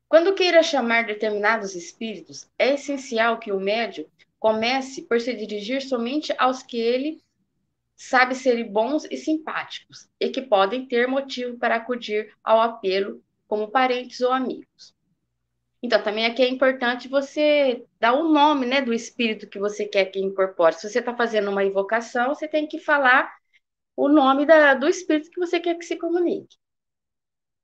Quando 0.08 0.34
queira 0.34 0.62
chamar 0.62 1.04
determinados 1.04 1.74
espíritos, 1.74 2.50
é 2.58 2.74
essencial 2.74 3.38
que 3.38 3.52
o 3.52 3.60
médium 3.60 4.06
comece 4.38 5.02
por 5.02 5.20
se 5.20 5.34
dirigir 5.34 5.82
somente 5.82 6.32
aos 6.38 6.62
que 6.62 6.78
ele 6.78 7.22
sabe 7.94 8.34
serem 8.34 8.72
bons 8.72 9.04
e 9.10 9.16
simpáticos 9.16 10.08
e 10.18 10.30
que 10.30 10.40
podem 10.40 10.86
ter 10.86 11.06
motivo 11.06 11.58
para 11.58 11.74
acudir 11.74 12.32
ao 12.42 12.60
apelo 12.60 13.22
como 13.46 13.70
parentes 13.70 14.20
ou 14.20 14.32
amigos. 14.32 14.94
Então, 15.82 16.02
também 16.02 16.24
aqui 16.24 16.42
é 16.42 16.48
importante 16.48 17.06
você 17.06 17.84
dar 18.00 18.14
o 18.14 18.28
nome 18.28 18.66
né, 18.66 18.80
do 18.80 18.94
espírito 18.94 19.48
que 19.48 19.58
você 19.58 19.84
quer 19.84 20.06
que 20.06 20.18
incorpore. 20.18 20.74
Se 20.74 20.88
você 20.88 21.00
está 21.00 21.14
fazendo 21.14 21.50
uma 21.50 21.64
invocação, 21.64 22.34
você 22.34 22.48
tem 22.48 22.66
que 22.66 22.78
falar 22.78 23.32
o 23.96 24.08
nome 24.08 24.46
da, 24.46 24.74
do 24.74 24.88
espírito 24.88 25.30
que 25.30 25.40
você 25.40 25.60
quer 25.60 25.76
que 25.76 25.84
se 25.84 25.96
comunique. 25.96 26.56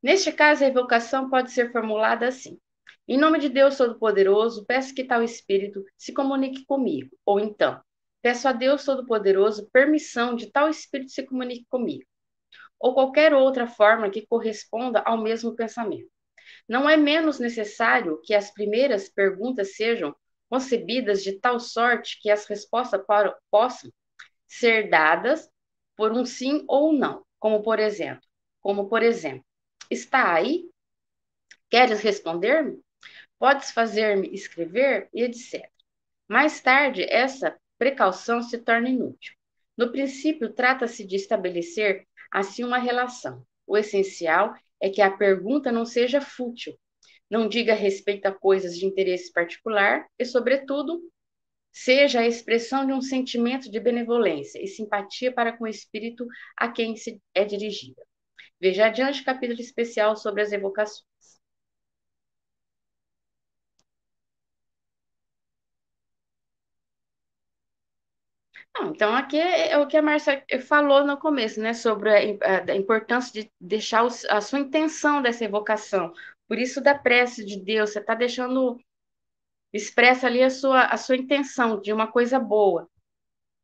Neste 0.05 0.31
caso, 0.31 0.63
a 0.63 0.69
invocação 0.69 1.31
pode 1.31 1.51
ser 1.51 1.73
formulada 1.73 2.29
assim: 2.29 2.61
Em 3.09 3.17
nome 3.17 3.39
de 3.39 3.49
Deus 3.49 3.79
Todo-Poderoso, 3.79 4.67
peço 4.67 4.95
que 4.95 5.03
tal 5.03 5.23
espírito 5.23 5.83
se 5.97 6.13
comunique 6.13 6.67
comigo. 6.67 7.17
Ou 7.25 7.41
então, 7.41 7.81
peço 8.21 8.47
a 8.47 8.53
Deus 8.53 8.85
Todo-Poderoso 8.85 9.67
permissão 9.73 10.37
de 10.37 10.53
tal 10.53 10.69
espírito 10.69 11.11
se 11.11 11.23
comunique 11.23 11.65
comigo. 11.71 12.05
Ou 12.79 12.93
qualquer 12.93 13.33
outra 13.33 13.67
forma 13.67 14.11
que 14.11 14.27
corresponda 14.27 15.01
ao 15.07 15.17
mesmo 15.17 15.57
pensamento. 15.57 16.11
Não 16.69 16.87
é 16.87 16.99
menos 16.99 17.39
necessário 17.39 18.21
que 18.25 18.35
as 18.35 18.51
primeiras 18.51 19.09
perguntas 19.09 19.75
sejam 19.75 20.15
concebidas 20.51 21.23
de 21.25 21.41
tal 21.41 21.59
sorte 21.59 22.21
que 22.21 22.29
as 22.29 22.45
respostas 22.45 23.03
para, 23.07 23.35
possam 23.51 23.91
ser 24.47 24.91
dadas 24.91 25.49
por 25.97 26.13
um 26.13 26.27
sim 26.27 26.63
ou 26.69 26.93
não, 26.93 27.25
como 27.39 27.63
por 27.63 27.79
exemplo, 27.79 28.21
como 28.61 28.87
por 28.87 29.03
exemplo, 29.03 29.43
está 29.91 30.35
aí? 30.35 30.69
Queres 31.71 32.01
responder-me? 32.01 32.81
Podes 33.39 33.71
fazer-me 33.71 34.33
escrever? 34.33 35.09
E 35.13 35.23
etc. 35.23 35.69
Mais 36.29 36.61
tarde, 36.61 37.03
essa 37.09 37.57
precaução 37.79 38.43
se 38.43 38.59
torna 38.59 38.89
inútil. 38.89 39.35
No 39.77 39.91
princípio, 39.91 40.53
trata-se 40.53 41.05
de 41.05 41.17
estabelecer 41.17 42.07
assim 42.31 42.65
uma 42.65 42.79
relação. 42.79 43.45
O 43.67 43.77
essencial 43.77 44.55
é 44.81 44.89
que 44.89 45.03
a 45.03 45.11
pergunta 45.11 45.73
não 45.73 45.85
seja 45.85 46.21
fútil, 46.21 46.79
não 47.31 47.49
diga 47.49 47.75
respeito 47.75 48.27
a 48.27 48.33
coisas 48.33 48.77
de 48.77 48.87
interesse 48.87 49.33
particular 49.33 50.07
e, 50.19 50.25
sobretudo, 50.25 51.01
seja 51.73 52.21
a 52.21 52.27
expressão 52.27 52.87
de 52.87 52.93
um 52.93 53.03
sentimento 53.03 53.71
de 53.71 53.81
benevolência 53.81 54.63
e 54.63 54.69
simpatia 54.69 55.33
para 55.33 55.57
com 55.57 55.65
o 55.65 55.69
espírito 55.69 56.27
a 56.57 56.71
quem 56.71 56.97
se 56.97 57.21
é 57.35 57.45
dirigida. 57.45 58.01
Veja 58.61 58.87
adiante 58.87 59.23
capítulo 59.25 59.61
especial 59.61 60.17
sobre 60.17 60.43
as 60.43 60.51
evocações. 60.53 61.05
Não, 68.75 68.91
então, 68.91 69.15
aqui 69.15 69.37
é, 69.39 69.71
é, 69.73 69.79
o 69.79 69.87
que 69.87 69.97
a 69.97 70.03
Márcia 70.03 70.45
falou 70.67 71.05
no 71.05 71.17
começo, 71.19 71.61
né, 71.61 71.73
sobre 71.73 72.11
a, 72.43 72.73
a 72.73 72.77
importância 72.77 73.43
de 73.43 73.51
deixar 73.61 74.05
os, 74.05 74.25
a 74.27 74.41
sua 74.41 74.59
intenção 74.61 75.23
dessa 75.23 75.45
evocação. 75.45 76.13
Por 76.49 76.59
isso, 76.59 76.81
da 76.81 76.95
prece 76.97 77.45
de 77.45 77.61
Deus, 77.63 77.91
você 77.91 78.01
está 78.01 78.15
deixando 78.15 78.79
expressa 79.73 80.27
ali 80.29 80.43
a 80.43 80.51
sua, 80.51 80.87
a 80.87 80.97
sua 80.97 81.17
intenção 81.17 81.81
de 81.81 81.93
uma 81.93 82.07
coisa 82.11 82.39
boa. 82.41 82.89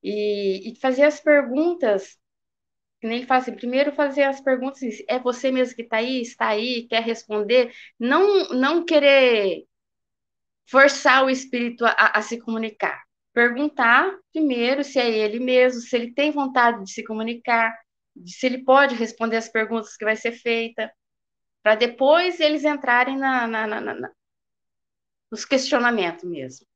E, 0.05 0.73
e 0.73 0.77
fazer 0.81 1.05
as 1.05 1.21
perguntas, 1.21 2.19
ele 3.03 3.27
fala 3.27 3.41
assim, 3.41 3.55
primeiro 3.55 3.93
fazer 3.93 4.25
as 4.25 4.41
perguntas, 4.41 4.81
é 5.09 5.19
você 5.19 5.51
mesmo 5.51 5.75
que 5.75 5.83
está 5.83 5.99
aí, 5.99 6.21
está 6.21 6.49
aí, 6.49 6.87
quer 6.89 7.03
responder, 7.03 7.73
não, 7.99 8.51
não 8.51 8.85
querer 8.85 9.65
forçar 10.67 11.25
o 11.25 11.31
espírito 11.31 11.85
a, 11.85 11.93
a 12.15 12.23
se 12.23 12.39
comunicar 12.39 13.03
perguntar 13.33 14.19
primeiro 14.33 14.85
se 14.85 14.99
é 14.99 15.09
ele 15.09 15.39
mesmo, 15.39 15.81
se 15.81 15.95
ele 15.97 16.13
tem 16.13 16.31
vontade 16.31 16.85
de 16.85 16.93
se 16.93 17.05
comunicar, 17.05 17.77
se 18.27 18.47
ele 18.47 18.65
pode 18.65 18.95
responder 18.95 19.37
as 19.37 19.49
perguntas 19.49 19.97
que 19.97 20.05
vai 20.05 20.17
ser 20.17 20.33
feita, 20.33 20.93
para 21.63 21.75
depois 21.75 22.41
eles 22.41 22.65
entrarem 22.65 23.17
na, 23.17 23.47
na, 23.47 23.67
na, 23.67 23.81
na, 23.81 24.13
nos 25.31 25.45
questionamentos 25.45 26.25
mesmo. 26.25 26.67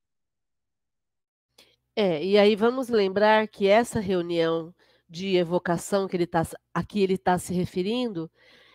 É, 1.96 2.24
e 2.24 2.36
aí 2.36 2.56
vamos 2.56 2.88
lembrar 2.88 3.46
que 3.46 3.68
essa 3.68 4.00
reunião 4.00 4.74
de 5.08 5.36
evocação 5.36 6.08
que 6.08 6.16
ele 6.16 6.26
tá, 6.26 6.46
a 6.72 6.84
que 6.84 7.02
ele 7.02 7.14
está 7.14 7.38
se 7.38 7.52
referindo 7.52 8.30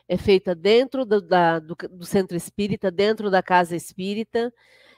é 0.07 0.17
feita 0.17 0.55
dentro 0.55 1.05
do, 1.05 1.21
da, 1.21 1.59
do, 1.59 1.75
do 1.91 2.05
centro 2.05 2.35
espírita, 2.35 2.89
dentro 2.89 3.29
da 3.29 3.43
casa 3.43 3.75
espírita, 3.75 4.51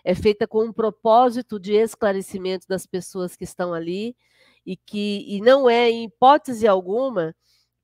é 0.06 0.16
feita 0.16 0.48
com 0.48 0.64
um 0.66 0.74
propósito 0.74 1.60
de 1.60 1.74
esclarecimento 1.74 2.66
das 2.68 2.86
pessoas 2.86 3.36
que 3.36 3.44
estão 3.44 3.74
ali 3.74 4.16
e 4.66 4.78
que 4.78 5.26
e 5.28 5.42
não 5.42 5.70
é 5.70 5.90
em 5.90 6.06
hipótese 6.06 6.68
alguma 6.68 7.36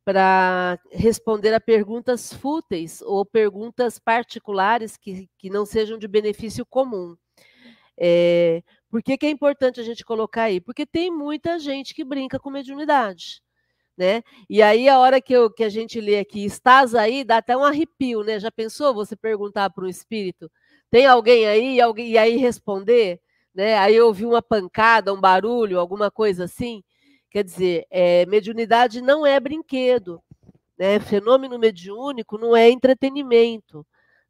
para 0.06 0.80
responder 0.90 1.54
a 1.54 1.60
perguntas 1.60 2.32
fúteis 2.32 3.02
ou 3.02 3.26
perguntas 3.26 4.00
particulares 4.00 4.96
que, 4.96 5.30
que 5.38 5.50
não 5.50 5.66
sejam 5.66 5.98
de 5.98 6.08
benefício 6.08 6.66
comum. 6.66 7.16
É, 8.00 8.64
por 8.90 9.04
que, 9.04 9.18
que 9.18 9.26
é 9.26 9.30
importante 9.30 9.80
a 9.80 9.84
gente 9.84 10.06
colocar 10.06 10.44
aí? 10.44 10.62
Porque 10.62 10.86
tem 10.86 11.12
muita 11.12 11.60
gente 11.60 11.94
que 11.94 12.04
brinca 12.04 12.40
com 12.40 12.50
mediunidade. 12.50 13.42
Né? 13.98 14.22
E 14.50 14.62
aí, 14.62 14.88
a 14.88 15.00
hora 15.00 15.20
que, 15.20 15.34
eu, 15.34 15.50
que 15.52 15.64
a 15.64 15.70
gente 15.70 16.00
lê 16.00 16.20
aqui, 16.20 16.46
estás 16.46 16.94
aí, 16.94 17.24
dá 17.24 17.38
até 17.38 17.58
um 17.58 17.64
arrepio, 17.64 18.22
né? 18.24 18.40
Já 18.40 18.52
pensou 18.52 18.94
você 18.94 19.16
perguntar 19.16 19.72
para 19.72 19.86
um 19.86 19.88
espírito? 19.88 20.52
Tem 20.92 21.08
alguém 21.08 21.48
aí? 21.48 21.82
Alguém, 21.82 22.10
e 22.12 22.18
aí 22.18 22.38
responder? 22.38 23.20
Né? 23.56 23.76
Aí 23.78 24.00
ouvir 24.00 24.26
uma 24.28 24.42
pancada, 24.42 25.14
um 25.14 25.20
barulho, 25.20 25.80
alguma 25.80 26.12
coisa 26.12 26.44
assim. 26.44 26.84
Quer 27.32 27.44
dizer, 27.44 27.88
é, 27.90 28.26
mediunidade 28.28 29.02
não 29.02 29.26
é 29.26 29.40
brinquedo. 29.40 30.22
Né? 30.78 31.00
Fenômeno 31.00 31.58
mediúnico 31.58 32.38
não 32.38 32.56
é 32.56 32.70
entretenimento. 32.70 33.86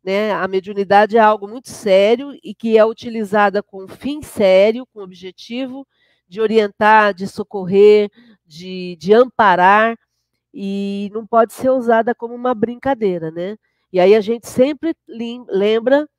Né? 0.07 0.31
A 0.33 0.47
mediunidade 0.47 1.17
é 1.17 1.19
algo 1.19 1.49
muito 1.49 1.69
sério 1.69 2.33
e 2.41 2.55
que 2.55 2.77
é 2.77 2.85
utilizada 2.85 3.61
com 3.61 3.89
fim 3.89 4.21
sério, 4.21 4.87
com 4.93 5.01
objetivo 5.01 5.85
de 6.29 6.39
orientar, 6.39 7.13
de 7.13 7.27
socorrer, 7.27 8.09
de, 8.45 8.95
de 8.97 9.13
amparar. 9.13 9.97
e 10.53 11.11
não 11.13 11.27
pode 11.27 11.53
ser 11.53 11.71
usada 11.71 12.15
como 12.15 12.35
uma 12.35 12.55
brincadeira, 12.55 13.31
né? 13.31 13.57
E 13.93 13.99
aí 13.99 14.15
a 14.15 14.21
gente 14.21 14.47
sempre 14.47 14.95
lembra 15.49 16.09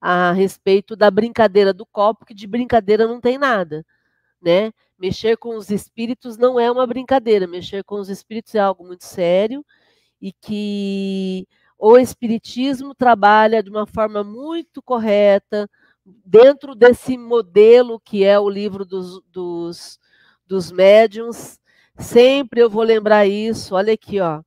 a 0.00 0.32
respeito 0.32 0.96
da 0.96 1.10
brincadeira 1.10 1.72
do 1.74 1.86
copo, 1.86 2.26
que 2.26 2.34
de 2.34 2.46
brincadeira 2.48 3.06
não 3.06 3.20
tem 3.20 3.38
nada, 3.38 3.84
né? 4.42 4.72
Mexer 4.98 5.36
com 5.38 5.56
os 5.56 5.70
espíritos 5.70 6.36
não 6.38 6.60
é 6.60 6.70
uma 6.70 6.86
brincadeira, 6.86 7.46
mexer 7.46 7.84
com 7.84 7.96
os 8.00 8.08
espíritos 8.10 8.54
é 8.56 8.60
algo 8.60 8.84
muito 8.86 9.04
sério 9.04 9.64
e 10.20 10.32
que 10.32 11.46
o 11.80 11.96
espiritismo 11.96 12.94
trabalha 12.94 13.62
de 13.62 13.70
uma 13.70 13.86
forma 13.86 14.22
muito 14.22 14.82
correta 14.82 15.68
dentro 16.04 16.74
desse 16.74 17.16
modelo 17.16 17.98
que 17.98 18.22
é 18.22 18.38
o 18.38 18.50
livro 18.50 18.84
dos, 18.84 19.22
dos, 19.32 19.98
dos 20.46 20.70
médiums. 20.70 21.58
Sempre 21.98 22.60
eu 22.60 22.68
vou 22.68 22.82
lembrar 22.82 23.26
isso. 23.26 23.74
Olha 23.74 23.94
aqui, 23.94 24.20
ó. 24.20 24.42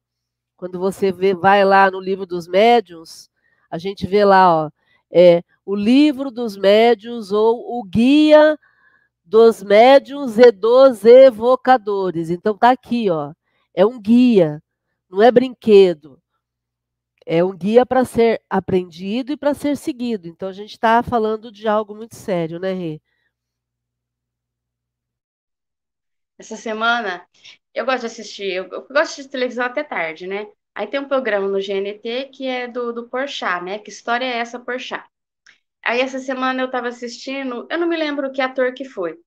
Quando 0.55 0.79
você 0.79 1.11
vê, 1.11 1.33
vai 1.33 1.65
lá 1.65 1.89
no 1.89 1.99
livro 1.99 2.25
dos 2.25 2.47
médiums, 2.47 3.29
a 3.69 3.77
gente 3.79 4.05
vê 4.05 4.23
lá, 4.23 4.65
ó, 4.65 4.69
é, 5.11 5.41
o 5.65 5.75
livro 5.75 6.29
dos 6.31 6.55
médiuns 6.55 7.31
ou 7.31 7.79
o 7.79 7.83
guia 7.83 8.57
dos 9.25 9.63
médiuns 9.63 10.37
e 10.37 10.51
dos 10.51 11.03
evocadores. 11.03 12.29
Então 12.29 12.55
tá 12.57 12.69
aqui, 12.69 13.09
ó. 13.09 13.33
É 13.73 13.85
um 13.85 13.99
guia, 13.99 14.61
não 15.09 15.21
é 15.21 15.31
brinquedo. 15.31 16.22
É 17.25 17.43
um 17.43 17.55
guia 17.55 17.85
para 17.85 18.05
ser 18.05 18.41
aprendido 18.49 19.31
e 19.31 19.37
para 19.37 19.53
ser 19.53 19.77
seguido. 19.77 20.27
Então 20.27 20.49
a 20.49 20.53
gente 20.53 20.71
está 20.71 21.01
falando 21.03 21.51
de 21.51 21.67
algo 21.67 21.95
muito 21.95 22.15
sério, 22.15 22.59
né, 22.59 22.73
Rê? 22.73 23.01
Essa 26.37 26.55
semana 26.55 27.25
eu 27.73 27.85
gosto 27.85 28.01
de 28.01 28.05
assistir, 28.07 28.53
eu, 28.53 28.69
gosto 28.87 29.21
de 29.21 29.29
televisão 29.29 29.65
até 29.65 29.83
tarde, 29.83 30.27
né? 30.27 30.47
Aí 30.75 30.87
tem 30.87 30.99
um 30.99 31.07
programa 31.07 31.47
no 31.47 31.59
GNT 31.59 32.29
que 32.33 32.45
é 32.47 32.67
do, 32.67 32.91
do 32.93 33.09
Porchat, 33.09 33.63
né? 33.63 33.79
Que 33.79 33.89
história 33.89 34.25
é 34.25 34.37
essa, 34.37 34.59
Porchat? 34.59 35.07
Aí 35.83 36.01
essa 36.01 36.19
semana 36.19 36.61
eu 36.61 36.67
estava 36.67 36.87
assistindo, 36.89 37.67
eu 37.69 37.77
não 37.79 37.87
me 37.87 37.97
lembro 37.97 38.31
que 38.31 38.41
ator 38.41 38.73
que 38.73 38.85
foi. 38.85 39.17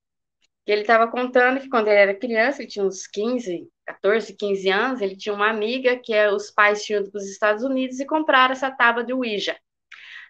Ele 0.67 0.83
estava 0.83 1.09
contando 1.11 1.61
que 1.61 1.69
quando 1.69 1.89
ele 1.89 1.99
era 2.01 2.15
criança, 2.15 2.63
ele 2.63 2.71
tinha 2.71 2.85
uns 2.85 3.07
15, 3.07 3.69
14, 3.87 4.37
15 4.37 4.69
anos, 4.69 5.01
ele 5.01 5.17
tinha 5.17 5.35
uma 5.35 5.49
amiga 5.49 5.97
que 5.97 6.13
é, 6.13 6.31
os 6.31 6.51
pais 6.51 6.85
tinham 6.85 7.01
ido 7.03 7.11
para 7.11 7.19
os 7.19 7.29
Estados 7.31 7.63
Unidos 7.63 8.01
e 8.01 8.07
compraram 8.07 8.53
essa 8.53 8.71
tábua 8.71 9.05
de 9.05 9.13
Ouija. 9.13 9.57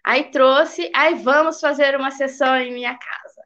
Aí 0.03 0.31
trouxe, 0.31 0.89
aí 0.95 1.15
vamos 1.15 1.59
fazer 1.59 1.95
uma 1.95 2.11
sessão 2.11 2.55
em 2.57 2.73
minha 2.73 2.97
casa. 2.97 3.41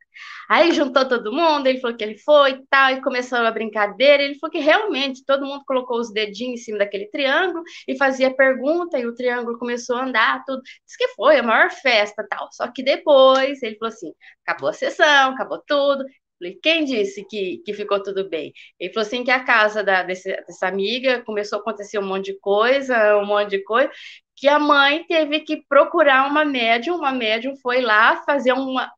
Aí 0.52 0.74
juntou 0.74 1.08
todo 1.08 1.32
mundo, 1.32 1.66
ele 1.66 1.80
falou 1.80 1.96
que 1.96 2.04
ele 2.04 2.18
foi 2.18 2.52
e 2.52 2.66
tal, 2.70 2.92
e 2.92 3.02
começou 3.02 3.38
a 3.40 3.52
brincadeira. 3.52 4.22
Ele 4.22 4.38
falou 4.38 4.52
que 4.52 4.60
realmente 4.60 5.24
todo 5.26 5.46
mundo 5.46 5.64
colocou 5.66 5.98
os 5.98 6.12
dedinhos 6.12 6.60
em 6.60 6.64
cima 6.64 6.78
daquele 6.80 7.08
triângulo 7.10 7.64
e 7.88 7.98
fazia 7.98 8.36
pergunta, 8.36 9.00
e 9.00 9.06
o 9.06 9.16
triângulo 9.16 9.58
começou 9.58 9.96
a 9.96 10.04
andar, 10.04 10.44
tudo. 10.46 10.62
Diz 10.86 10.98
que 10.98 11.08
foi 11.16 11.40
a 11.40 11.44
maior 11.44 11.72
festa 11.72 12.28
tal. 12.30 12.50
Só 12.52 12.68
que 12.70 12.84
depois 12.84 13.64
ele 13.64 13.78
falou 13.78 13.94
assim: 13.94 14.12
acabou 14.46 14.70
a 14.70 14.74
sessão, 14.74 15.32
acabou 15.32 15.64
tudo. 15.66 16.04
Falei, 16.42 16.60
quem 16.60 16.86
disse 16.86 17.24
que, 17.24 17.60
que 17.64 17.72
ficou 17.72 18.02
tudo 18.02 18.28
bem? 18.28 18.52
Ele 18.80 18.92
falou 18.92 19.06
assim 19.06 19.24
que 19.24 19.30
a 19.30 19.44
casa 19.44 19.84
da, 19.84 20.02
desse, 20.02 20.36
dessa 20.48 20.68
amiga 20.68 21.22
começou 21.22 21.60
a 21.60 21.62
acontecer 21.62 22.00
um 22.00 22.08
monte 22.08 22.34
de 22.34 22.40
coisa, 22.40 23.16
um 23.18 23.26
monte 23.28 23.52
de 23.52 23.64
coisa, 23.64 23.92
que 24.36 24.48
a 24.48 24.58
mãe 24.58 25.04
teve 25.04 25.42
que 25.42 25.64
procurar 25.68 26.28
uma 26.28 26.44
médium, 26.44 26.96
uma 26.96 27.12
médium 27.12 27.56
foi 27.58 27.80
lá 27.80 28.24
fazer 28.24 28.54
uma, 28.54 28.92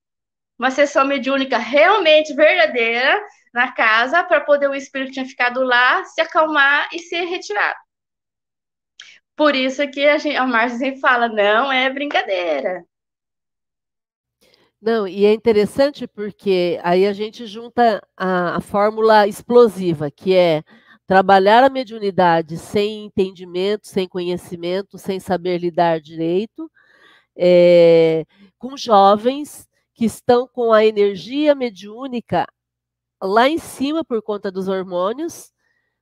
uma 0.57 0.71
sessão 0.71 1.05
mediúnica 1.05 1.57
realmente 1.57 2.33
verdadeira 2.33 3.21
na 3.53 3.73
casa 3.73 4.23
para 4.23 4.39
poder 4.39 4.69
o 4.69 4.75
espírito 4.75 5.09
que 5.09 5.13
tinha 5.15 5.25
ficado 5.25 5.63
lá 5.63 6.05
se 6.05 6.21
acalmar 6.21 6.87
e 6.93 6.99
ser 6.99 7.25
retirado. 7.25 7.77
Por 9.35 9.53
isso 9.53 9.85
que 9.89 10.07
a, 10.07 10.17
gente, 10.17 10.37
a 10.37 10.69
sempre 10.69 11.01
fala, 11.01 11.27
não 11.27 11.69
é 11.73 11.89
brincadeira. 11.89 12.85
Não, 14.85 15.07
e 15.07 15.25
é 15.25 15.33
interessante 15.33 16.05
porque 16.05 16.77
aí 16.83 17.07
a 17.07 17.13
gente 17.13 17.45
junta 17.45 18.05
a, 18.17 18.57
a 18.57 18.59
fórmula 18.59 19.25
explosiva, 19.25 20.11
que 20.11 20.35
é 20.35 20.61
trabalhar 21.07 21.63
a 21.63 21.69
mediunidade 21.69 22.57
sem 22.57 23.05
entendimento, 23.05 23.87
sem 23.87 24.09
conhecimento, 24.09 24.97
sem 24.97 25.21
saber 25.21 25.59
lidar 25.59 26.01
direito, 26.01 26.69
é, 27.33 28.25
com 28.59 28.75
jovens 28.75 29.69
que 29.93 30.03
estão 30.03 30.45
com 30.45 30.73
a 30.73 30.85
energia 30.85 31.55
mediúnica 31.55 32.45
lá 33.21 33.47
em 33.47 33.59
cima 33.59 34.03
por 34.03 34.21
conta 34.21 34.51
dos 34.51 34.67
hormônios. 34.67 35.53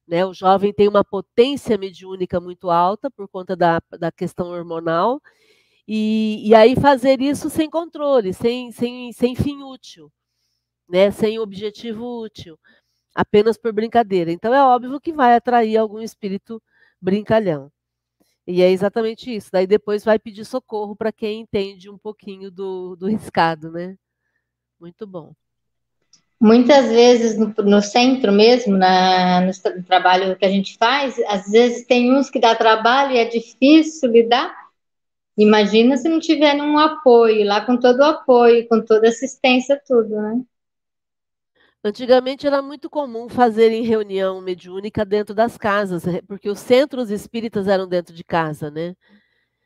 Né? 0.08 0.26
O 0.26 0.34
jovem 0.34 0.74
tem 0.74 0.88
uma 0.88 1.04
potência 1.04 1.78
mediúnica 1.78 2.39
muito 2.39 2.72
alta 2.72 3.12
por 3.12 3.28
conta 3.28 3.56
da, 3.56 3.80
da 4.00 4.12
questão 4.12 4.48
hormonal. 4.48 5.22
E, 5.88 6.48
e 6.48 6.56
aí 6.56 6.76
fazer 6.76 7.22
isso 7.22 7.50
sem 7.50 7.70
controle, 7.70 8.34
sem, 8.34 8.72
sem, 8.72 9.12
sem 9.12 9.36
fim 9.36 9.63
útil, 9.63 10.12
né? 10.89 11.12
sem 11.12 11.39
objetivo 11.39 12.22
útil, 12.22 12.58
apenas 13.15 13.58
por 13.58 13.74
brincadeira. 13.74 14.32
Então 14.32 14.54
é 14.54 14.63
óbvio 14.63 15.02
que 15.02 15.12
vai 15.12 15.36
atrair 15.36 15.78
algum 15.78 16.00
espírito 16.00 16.62
brincalhão. 17.02 17.72
E 18.46 18.62
é 18.62 18.70
exatamente 18.70 19.34
isso. 19.34 19.50
Daí 19.52 19.67
depois 19.67 20.04
vai 20.04 20.17
pedir 20.17 20.46
socorro 20.46 20.96
para 20.96 21.12
quem 21.12 21.41
entende 21.41 21.89
um 21.89 21.98
pouquinho 21.98 22.52
do, 22.52 22.96
do 22.96 23.08
riscado, 23.08 23.72
né? 23.72 23.96
Muito 24.80 25.06
bom. 25.06 25.34
Muitas 26.39 26.88
vezes 26.88 27.38
no, 27.38 27.54
no 27.63 27.82
centro 27.84 28.32
mesmo, 28.32 28.76
na, 28.76 29.41
no, 29.41 29.84
trabalho 29.84 30.36
que 30.36 30.44
a 30.44 30.50
gente 30.50 30.76
faz, 30.76 31.20
às 31.28 31.52
vezes 31.52 31.86
tem 31.86 32.12
uns 32.12 32.32
que 32.32 32.39
dá 32.39 32.56
trabalho 32.56 33.12
e 33.12 33.20
é 33.20 33.26
difícil 33.26 34.10
lidar. 34.10 34.52
Imagina 35.38 35.98
se 35.98 36.10
não 36.10 36.20
tiver 36.20 36.56
um 36.62 36.78
apoio, 36.78 37.46
lá 37.46 37.65
com 37.65 37.78
todo 37.78 38.00
o 38.00 38.04
apoio, 38.04 38.67
com 38.67 38.84
toda 38.84 39.08
a 39.08 39.10
assistência, 39.10 39.82
tudo, 39.86 40.10
né? 40.10 40.41
Antigamente 41.84 42.46
era 42.46 42.62
muito 42.62 42.89
comum 42.89 43.28
fazerem 43.28 43.84
reunião 43.84 44.39
mediúnica 44.39 45.04
dentro 45.04 45.34
das 45.34 45.58
casas, 45.58 46.04
porque 46.28 46.48
os 46.50 46.60
centros 46.60 47.10
espíritas 47.10 47.67
eram 47.67 47.88
dentro 47.88 48.13
de 48.13 48.24
casa, 48.24 48.70
né? 48.70 48.96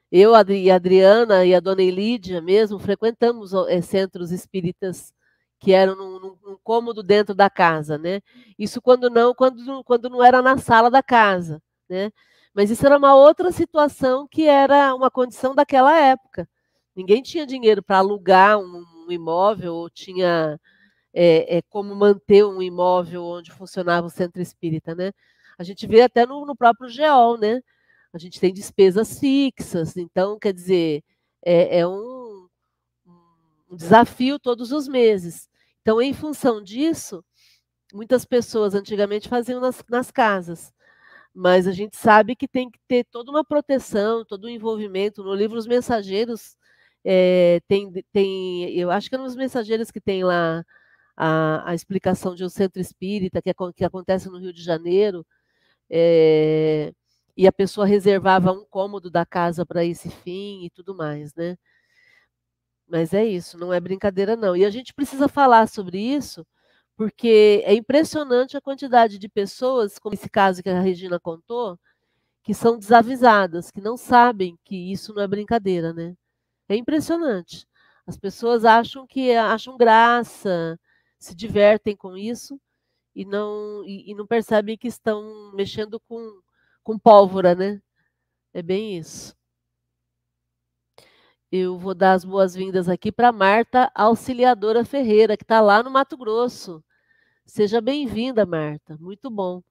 Eu 0.10 0.34
a 0.34 0.40
Adriana 0.40 1.46
e 1.46 1.54
a 1.54 1.60
dona 1.60 1.82
Elídia 1.82 2.42
mesmo 2.42 2.80
frequentamos 2.80 3.52
é, 3.68 3.82
centros 3.82 4.32
espíritas 4.32 5.14
que 5.60 5.74
eram 5.74 5.96
num, 5.96 6.20
num, 6.20 6.58
cômodo 6.64 7.04
dentro 7.04 7.36
da 7.36 7.50
casa, 7.50 7.98
né? 7.98 8.22
Isso 8.58 8.82
quando 8.82 9.10
não, 9.10 9.34
quando, 9.34 9.84
quando 9.84 10.10
não 10.10 10.24
era 10.24 10.42
na 10.42 10.58
sala 10.58 10.90
da 10.90 11.04
casa, 11.04 11.62
né? 11.90 12.12
Mas 12.56 12.72
isso 12.72 12.86
era 12.86 12.98
uma 12.98 13.14
outra 13.14 13.52
situação 13.52 14.26
que 14.26 14.48
era 14.48 14.96
uma 14.96 15.12
condição 15.12 15.54
daquela 15.54 16.00
época. 16.00 16.48
Ninguém 16.96 17.22
tinha 17.22 17.46
dinheiro 17.46 17.84
para 17.84 17.98
alugar 17.98 18.58
um, 18.58 18.86
um 19.06 19.12
imóvel 19.12 19.76
ou 19.76 19.90
tinha 19.90 20.58
é, 21.14 21.58
é, 21.58 21.62
como 21.64 21.94
manter 21.94 22.46
um 22.46 22.62
imóvel 22.62 23.26
onde 23.26 23.52
funcionava 23.52 24.08
o 24.08 24.10
centro 24.10 24.42
espírita, 24.42 24.96
né? 24.96 25.12
A 25.58 25.64
gente 25.64 25.86
vê 25.86 26.02
até 26.02 26.26
no, 26.26 26.46
no 26.46 26.56
próprio 26.56 26.90
GEOL, 26.90 27.38
né? 27.38 27.62
A 28.14 28.18
gente 28.18 28.40
tem 28.40 28.54
despesas 28.54 29.20
fixas, 29.20 29.98
então, 29.98 30.40
quer 30.40 30.54
dizer, 30.54 31.04
é, 31.44 31.80
é 31.80 31.88
um, 31.88 32.48
um 33.70 33.76
desafio 33.76 34.40
todos 34.40 34.72
os 34.72 34.88
meses. 34.88 35.50
Então, 35.82 36.02
em 36.02 36.14
função 36.14 36.64
disso, 36.64 37.24
muitas 37.94 38.24
pessoas 38.26 38.74
antigamente 38.76 39.28
faziam 39.28 39.60
nas, 39.60 39.84
nas 39.90 40.10
casas 40.10 40.74
mas 41.36 41.68
a 41.68 41.74
gente 41.74 41.98
sabe 41.98 42.36
que 42.36 42.48
tem 42.48 42.70
que 42.72 42.80
ter 42.88 43.04
toda 43.06 43.30
uma 43.32 43.44
proteção, 43.44 44.26
todo 44.26 44.48
um 44.48 44.50
envolvimento. 44.50 45.24
No 45.24 45.36
livro 45.36 45.58
Os 45.58 45.68
Mensageiros, 45.68 46.56
é, 47.04 47.62
tem, 47.68 47.92
tem, 48.14 48.72
eu 48.72 48.90
acho 48.92 49.10
que 49.10 49.16
é 49.16 49.18
nos 49.18 49.36
Mensageiros 49.36 49.92
que 49.92 50.02
tem 50.02 50.24
lá 50.24 50.66
a, 51.18 51.72
a 51.72 51.76
explicação 51.76 52.36
de 52.36 52.44
um 52.46 52.50
centro 52.50 52.82
espírita 52.82 53.42
que, 53.42 53.54
que 53.76 53.86
acontece 53.86 54.30
no 54.30 54.40
Rio 54.40 54.54
de 54.54 54.64
Janeiro, 54.64 55.26
é, 55.90 56.94
e 57.38 57.48
a 57.48 57.52
pessoa 57.52 57.86
reservava 57.86 58.52
um 58.52 58.66
cômodo 58.66 59.10
da 59.12 59.26
casa 59.26 59.66
para 59.66 59.86
esse 59.86 60.10
fim 60.10 60.66
e 60.66 60.70
tudo 60.72 60.96
mais, 60.96 61.34
né? 61.36 61.58
Mas 62.88 63.14
é 63.14 63.26
isso, 63.26 63.58
não 63.58 63.74
é 63.74 63.80
brincadeira 63.80 64.36
não. 64.36 64.56
E 64.56 64.64
a 64.66 64.70
gente 64.70 64.94
precisa 64.94 65.28
falar 65.28 65.68
sobre 65.68 66.00
isso, 66.00 66.46
porque 66.96 67.62
é 67.66 67.74
impressionante 67.74 68.58
a 68.58 68.62
quantidade 68.62 69.18
de 69.20 69.30
pessoas, 69.30 70.00
como 70.00 70.16
esse 70.16 70.30
caso 70.30 70.64
que 70.64 70.70
a 70.70 70.80
Regina 70.80 71.20
contou, 71.20 71.80
que 72.44 72.54
são 72.54 72.78
desavisadas, 72.78 73.72
que 73.72 73.82
não 73.82 73.98
sabem 73.98 74.58
que 74.64 74.92
isso 74.92 75.14
não 75.14 75.24
é 75.24 75.28
brincadeira, 75.28 75.94
né? 75.94 76.16
É 76.70 76.76
impressionante. 76.76 77.68
As 78.08 78.18
pessoas 78.18 78.66
acham 78.66 79.08
que 79.08 79.34
acham 79.34 79.78
graça, 79.78 80.80
se 81.20 81.36
divertem 81.36 81.96
com 81.96 82.18
isso 82.18 82.60
e 83.16 83.26
não, 83.26 83.84
e, 83.86 84.12
e 84.12 84.16
não 84.16 84.28
percebem 84.28 84.78
que 84.78 84.88
estão 84.88 85.52
mexendo 85.56 86.00
com, 86.02 86.42
com 86.84 87.00
pólvora, 87.00 87.56
né? 87.56 87.82
É 88.54 88.62
bem 88.62 88.98
isso. 88.98 89.36
Eu 91.52 91.78
vou 91.80 91.96
dar 91.96 92.14
as 92.14 92.26
boas-vindas 92.26 92.90
aqui 92.90 93.12
para 93.12 93.32
Marta 93.32 93.92
Auxiliadora 93.96 94.86
Ferreira, 94.86 95.38
que 95.38 95.44
está 95.44 95.62
lá 95.62 95.82
no 95.82 95.90
Mato 95.90 96.18
Grosso. 96.18 96.84
Seja 97.46 97.80
bem-vinda, 97.82 98.46
Marta. 98.46 98.98
Muito 99.00 99.30
bom. 99.30 99.62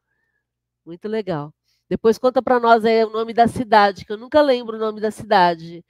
Muito 0.85 1.09
legal. 1.09 1.53
Depois 1.89 2.19
conta 2.19 2.43
para 2.43 2.61
nós 2.61 2.85
aí 2.85 3.05
o 3.05 3.11
nome 3.11 3.35
da 3.35 3.49
cidade, 3.49 4.05
que 4.05 4.13
eu 4.13 4.19
nunca 4.19 4.41
lembro 4.43 4.77
o 4.77 4.81
nome 4.81 5.01
da 5.01 5.11
cidade. 5.11 5.85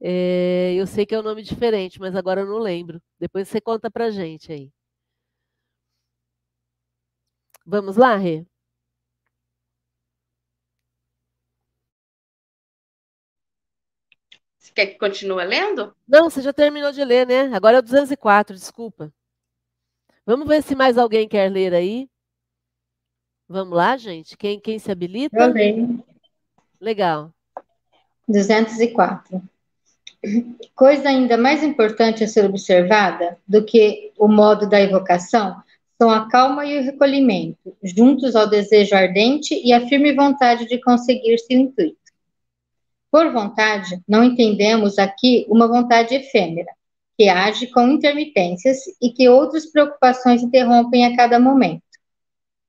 É, 0.00 0.74
eu 0.76 0.86
sei 0.86 1.06
que 1.06 1.14
é 1.14 1.20
um 1.20 1.22
nome 1.22 1.42
diferente, 1.42 2.00
mas 2.00 2.16
agora 2.16 2.42
eu 2.42 2.46
não 2.46 2.58
lembro. 2.58 3.00
Depois 3.20 3.48
você 3.48 3.60
conta 3.60 3.90
para 3.90 4.10
gente 4.10 4.52
aí. 4.52 4.70
Vamos 7.64 7.96
lá, 7.96 8.16
Rê? 8.16 8.44
Você 14.58 14.72
quer 14.72 14.86
que 14.86 14.98
continue 14.98 15.44
lendo? 15.44 15.94
Não, 16.06 16.28
você 16.28 16.42
já 16.42 16.52
terminou 16.52 16.92
de 16.92 17.04
ler, 17.04 17.26
né? 17.26 17.54
Agora 17.54 17.76
é 17.76 17.78
o 17.80 17.82
204, 17.82 18.54
desculpa. 18.56 19.12
Vamos 20.28 20.46
ver 20.46 20.62
se 20.62 20.74
mais 20.74 20.98
alguém 20.98 21.26
quer 21.26 21.50
ler 21.50 21.72
aí. 21.72 22.06
Vamos 23.48 23.74
lá, 23.74 23.96
gente? 23.96 24.36
Quem, 24.36 24.60
quem 24.60 24.78
se 24.78 24.92
habilita? 24.92 25.34
Eu 25.34 25.50
leio. 25.54 26.04
Legal. 26.78 27.32
204. 28.28 29.42
Coisa 30.74 31.08
ainda 31.08 31.38
mais 31.38 31.62
importante 31.62 32.22
a 32.22 32.28
ser 32.28 32.44
observada 32.44 33.38
do 33.48 33.64
que 33.64 34.12
o 34.18 34.28
modo 34.28 34.68
da 34.68 34.78
evocação 34.78 35.62
são 35.96 36.10
a 36.10 36.28
calma 36.28 36.66
e 36.66 36.78
o 36.78 36.82
recolhimento, 36.82 37.74
juntos 37.82 38.36
ao 38.36 38.46
desejo 38.46 38.94
ardente 38.94 39.54
e 39.54 39.72
à 39.72 39.88
firme 39.88 40.12
vontade 40.12 40.66
de 40.66 40.78
conseguir 40.78 41.38
seu 41.38 41.58
intuito. 41.58 41.96
Por 43.10 43.32
vontade, 43.32 43.98
não 44.06 44.22
entendemos 44.22 44.98
aqui 44.98 45.46
uma 45.48 45.66
vontade 45.66 46.14
efêmera, 46.14 46.70
que 47.18 47.28
age 47.28 47.66
com 47.66 47.88
intermitências 47.88 48.78
e 49.02 49.10
que 49.10 49.28
outras 49.28 49.66
preocupações 49.66 50.40
interrompem 50.40 51.04
a 51.04 51.16
cada 51.16 51.40
momento. 51.40 51.82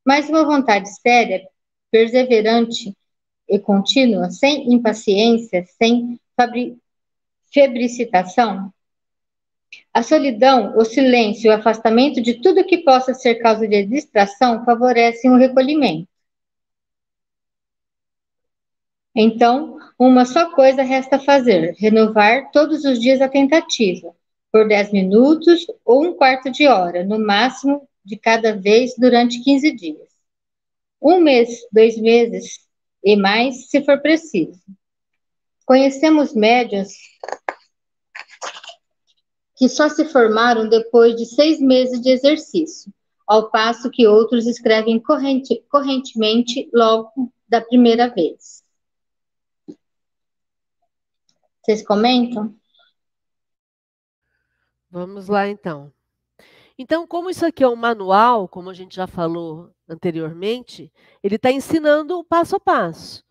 Mas 0.03 0.27
uma 0.27 0.43
vontade 0.43 0.89
séria, 1.01 1.47
perseverante 1.91 2.97
e 3.47 3.59
contínua, 3.59 4.31
sem 4.31 4.73
impaciência, 4.73 5.63
sem 5.77 6.19
febricitação, 7.53 8.73
a 9.93 10.01
solidão, 10.01 10.75
o 10.77 10.83
silêncio 10.83 11.51
o 11.51 11.53
afastamento 11.53 12.21
de 12.21 12.41
tudo 12.41 12.65
que 12.65 12.79
possa 12.79 13.13
ser 13.13 13.35
causa 13.35 13.67
de 13.67 13.85
distração 13.85 14.65
favorecem 14.65 15.29
o 15.29 15.37
recolhimento. 15.37 16.07
Então, 19.15 19.77
uma 19.97 20.25
só 20.25 20.55
coisa 20.55 20.81
resta 20.81 21.19
fazer: 21.19 21.75
renovar 21.77 22.49
todos 22.51 22.83
os 22.85 22.99
dias 22.99 23.21
a 23.21 23.29
tentativa, 23.29 24.15
por 24.51 24.67
10 24.67 24.91
minutos 24.91 25.65
ou 25.85 26.03
um 26.03 26.13
quarto 26.13 26.51
de 26.51 26.67
hora, 26.67 27.03
no 27.03 27.19
máximo 27.19 27.87
de 28.03 28.17
cada 28.17 28.55
vez 28.55 28.95
durante 28.97 29.43
15 29.43 29.71
dias. 29.73 30.09
Um 31.01 31.19
mês, 31.19 31.49
dois 31.71 31.97
meses 31.97 32.59
e 33.03 33.15
mais, 33.15 33.69
se 33.69 33.83
for 33.83 34.01
preciso. 34.01 34.59
Conhecemos 35.65 36.33
médiuns 36.33 36.93
que 39.55 39.69
só 39.69 39.89
se 39.89 40.05
formaram 40.05 40.67
depois 40.67 41.15
de 41.15 41.25
seis 41.25 41.59
meses 41.59 42.01
de 42.01 42.09
exercício, 42.09 42.93
ao 43.27 43.51
passo 43.51 43.91
que 43.91 44.07
outros 44.07 44.47
escrevem 44.47 44.99
corrente, 44.99 45.63
correntemente 45.69 46.69
logo 46.73 47.31
da 47.47 47.61
primeira 47.61 48.07
vez. 48.07 48.63
Vocês 51.61 51.85
comentam? 51.85 52.58
Vamos 54.91 55.27
lá, 55.27 55.47
então. 55.47 55.91
Então, 56.77 57.05
como 57.05 57.29
isso 57.29 57.45
aqui 57.45 57.63
é 57.63 57.67
um 57.67 57.75
manual, 57.75 58.47
como 58.47 58.69
a 58.69 58.73
gente 58.73 58.95
já 58.95 59.05
falou 59.05 59.69
anteriormente, 59.87 60.91
ele 61.21 61.35
está 61.35 61.51
ensinando 61.51 62.17
o 62.17 62.23
passo 62.23 62.55
a 62.55 62.59
passo. 62.59 63.23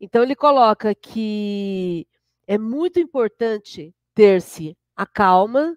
Então, 0.00 0.22
ele 0.22 0.36
coloca 0.36 0.94
que 0.94 2.06
é 2.46 2.58
muito 2.58 3.00
importante 3.00 3.94
ter-se 4.14 4.76
a 4.94 5.06
calma, 5.06 5.76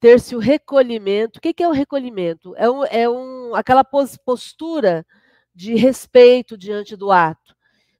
ter-se 0.00 0.34
o 0.34 0.38
recolhimento. 0.38 1.38
O 1.38 1.40
que 1.40 1.62
é 1.62 1.68
o 1.68 1.72
recolhimento? 1.72 2.54
É, 2.56 2.68
um, 2.68 2.84
é 2.84 3.08
um, 3.08 3.54
aquela 3.54 3.84
postura 3.84 5.06
de 5.54 5.74
respeito 5.74 6.58
diante 6.58 6.96
do 6.96 7.10
ato. 7.10 7.54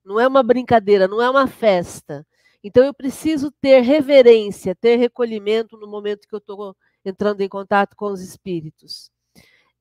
Não 0.04 0.18
é 0.18 0.26
uma 0.26 0.42
brincadeira, 0.42 1.06
não 1.06 1.22
é 1.22 1.30
uma 1.30 1.46
festa. 1.46 2.26
Então 2.62 2.84
eu 2.84 2.94
preciso 2.94 3.50
ter 3.50 3.80
reverência, 3.80 4.74
ter 4.74 4.96
recolhimento 4.96 5.76
no 5.78 5.86
momento 5.88 6.28
que 6.28 6.34
eu 6.34 6.38
estou 6.38 6.76
entrando 7.04 7.40
em 7.40 7.48
contato 7.48 7.96
com 7.96 8.06
os 8.06 8.20
espíritos. 8.20 9.10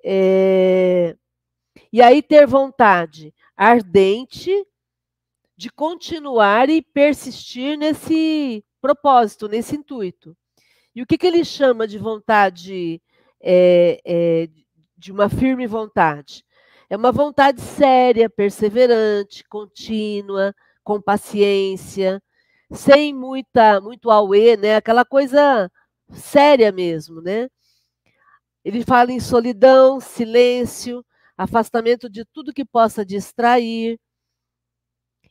É... 0.04 1.16
E 1.92 2.02
aí 2.02 2.22
ter 2.22 2.46
vontade 2.48 3.34
ardente 3.56 4.52
de 5.58 5.70
continuar 5.70 6.70
e 6.70 6.82
persistir 6.82 7.78
nesse 7.78 8.64
propósito, 8.82 9.50
nesse 9.50 9.76
intuito. 9.76 10.36
E 10.96 11.02
o 11.02 11.06
que, 11.06 11.18
que 11.18 11.28
ele 11.28 11.44
chama 11.44 11.88
de 11.88 11.98
vontade, 11.98 13.02
é, 13.42 14.00
é, 14.06 14.50
de 14.98 15.12
uma 15.12 15.28
firme 15.28 15.68
vontade? 15.68 16.46
É 16.90 16.96
uma 16.96 17.12
vontade 17.12 17.62
séria, 17.62 18.30
perseverante, 18.30 19.44
contínua, 19.50 20.56
com 20.84 21.02
paciência, 21.02 22.22
sem 22.72 23.14
muita, 23.14 23.82
muito 23.82 24.12
auê, 24.12 24.56
né? 24.58 24.76
Aquela 24.76 25.06
coisa 25.06 25.72
séria 26.12 26.72
mesmo, 26.72 27.22
né? 27.22 27.50
Ele 28.64 28.84
fala 28.84 29.12
em 29.12 29.20
solidão, 29.20 30.00
silêncio, 30.00 31.04
afastamento 31.38 32.10
de 32.10 32.26
tudo 32.26 32.54
que 32.54 32.66
possa 32.66 33.06
distrair. 33.06 34.00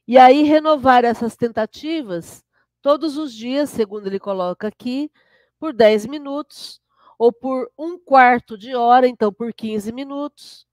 E 0.06 0.16
aí 0.16 0.42
renovar 0.42 1.04
essas 1.04 1.36
tentativas 1.36 2.42
todos 2.80 3.18
os 3.18 3.32
dias, 3.34 3.68
segundo 3.70 4.06
ele 4.06 4.18
coloca 4.18 4.66
aqui, 4.68 5.10
por 5.58 5.72
10 5.74 6.06
minutos, 6.06 6.80
ou 7.18 7.32
por 7.32 7.70
um 7.76 7.98
quarto 7.98 8.56
de 8.56 8.74
hora, 8.74 9.06
então 9.06 9.32
por 9.32 9.52
15 9.52 9.92
minutos, 9.92 10.66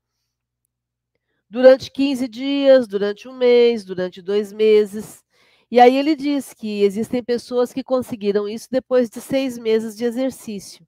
durante 1.50 1.92
15 1.92 2.28
dias, 2.28 2.88
durante 2.88 3.28
um 3.28 3.34
mês, 3.34 3.84
durante 3.84 4.22
dois 4.22 4.54
meses. 4.54 5.25
E 5.72 5.80
aí 5.80 5.96
ele 5.96 6.16
diz 6.16 6.54
que 6.54 6.84
existem 6.84 7.24
pessoas 7.24 7.74
que 7.74 7.84
conseguiram 7.84 8.48
isso 8.48 8.68
depois 8.70 9.10
de 9.10 9.20
seis 9.20 9.58
meses 9.58 9.96
de 9.96 10.06
exercício. 10.06 10.86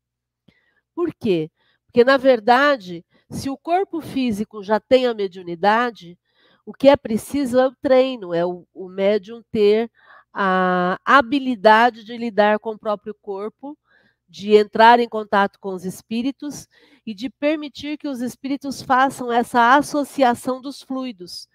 Por 0.93 1.13
quê? 1.13 1.51
Porque, 1.85 2.03
na 2.03 2.17
verdade, 2.17 3.03
se 3.29 3.49
o 3.49 3.57
corpo 3.57 4.01
físico 4.01 4.63
já 4.63 4.79
tem 4.79 5.07
a 5.07 5.13
mediunidade, 5.13 6.17
o 6.65 6.73
que 6.73 6.89
é 6.89 6.95
preciso 6.95 7.59
é 7.59 7.67
o 7.67 7.75
treino, 7.81 8.33
é 8.33 8.45
o, 8.45 8.67
o 8.73 8.87
médium 8.87 9.41
ter 9.51 9.89
a 10.33 10.99
habilidade 11.03 12.03
de 12.03 12.15
lidar 12.15 12.59
com 12.59 12.71
o 12.71 12.79
próprio 12.79 13.15
corpo 13.21 13.77
de 14.29 14.55
entrar 14.55 14.99
em 14.99 15.07
contato 15.07 15.57
com 15.59 15.73
os 15.73 15.85
espíritos 15.85 16.67
e 17.05 17.13
de 17.13 17.29
permitir 17.29 17.97
que 17.97 18.07
os 18.07 18.21
espíritos 18.21 18.81
façam 18.81 19.31
essa 19.31 19.75
associação 19.75 20.61
dos 20.61 20.81
fluidos, 20.81 21.47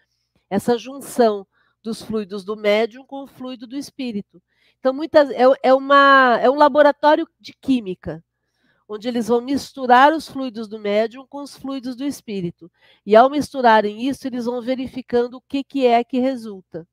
essa 0.49 0.79
junção 0.79 1.47
dos 1.83 2.03
fluidos 2.03 2.45
do 2.45 2.57
médium 2.57 3.05
com 3.05 3.25
o 3.25 3.27
fluido 3.27 3.67
do 3.67 3.77
espírito. 3.77 4.43
Então, 4.79 4.93
muitas, 4.93 5.31
é, 5.31 5.43
é, 5.63 5.75
uma, 5.75 6.39
é 6.41 6.51
um 6.51 6.57
laboratório 6.57 7.29
de 7.41 7.53
química, 7.53 8.25
onde 8.89 9.09
eles 9.09 9.29
vão 9.29 9.41
misturar 9.41 10.13
os 10.13 10.29
fluidos 10.29 10.69
do 10.69 10.79
médium 10.79 11.27
com 11.27 11.43
os 11.43 11.57
fluidos 11.57 11.97
do 11.97 12.05
espírito. 12.05 12.71
E 13.07 13.15
ao 13.15 13.31
misturarem 13.31 14.07
isso, 14.09 14.27
eles 14.27 14.45
vão 14.45 14.61
verificando 14.61 15.35
o 15.35 15.41
que, 15.41 15.63
que 15.65 15.87
é 15.87 16.03
que 16.03 16.19
resulta. 16.19 16.87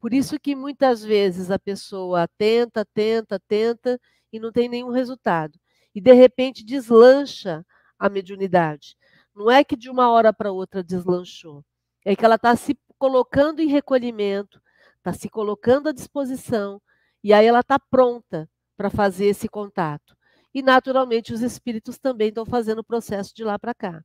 Por 0.00 0.12
isso 0.12 0.40
que 0.40 0.56
muitas 0.56 1.04
vezes 1.04 1.50
a 1.50 1.58
pessoa 1.58 2.26
tenta, 2.36 2.84
tenta, 2.84 3.38
tenta 3.38 4.00
e 4.32 4.40
não 4.40 4.50
tem 4.50 4.68
nenhum 4.68 4.90
resultado. 4.90 5.56
E 5.94 6.00
de 6.00 6.12
repente 6.12 6.64
deslancha 6.64 7.64
a 7.98 8.08
mediunidade. 8.08 8.96
Não 9.34 9.50
é 9.50 9.62
que 9.62 9.76
de 9.76 9.88
uma 9.88 10.10
hora 10.10 10.32
para 10.32 10.50
outra 10.50 10.82
deslanchou. 10.82 11.64
É 12.04 12.16
que 12.16 12.24
ela 12.24 12.34
está 12.34 12.56
se 12.56 12.76
colocando 13.02 13.58
em 13.58 13.66
recolhimento, 13.66 14.62
está 14.98 15.12
se 15.12 15.28
colocando 15.28 15.88
à 15.88 15.92
disposição, 15.92 16.80
e 17.20 17.32
aí 17.32 17.44
ela 17.44 17.58
está 17.58 17.76
pronta 17.76 18.48
para 18.76 18.90
fazer 18.90 19.26
esse 19.26 19.48
contato. 19.48 20.16
E, 20.54 20.62
naturalmente, 20.62 21.32
os 21.32 21.40
espíritos 21.40 21.98
também 21.98 22.28
estão 22.28 22.46
fazendo 22.46 22.78
o 22.78 22.84
processo 22.84 23.34
de 23.34 23.42
lá 23.42 23.58
para 23.58 23.74
cá. 23.74 24.04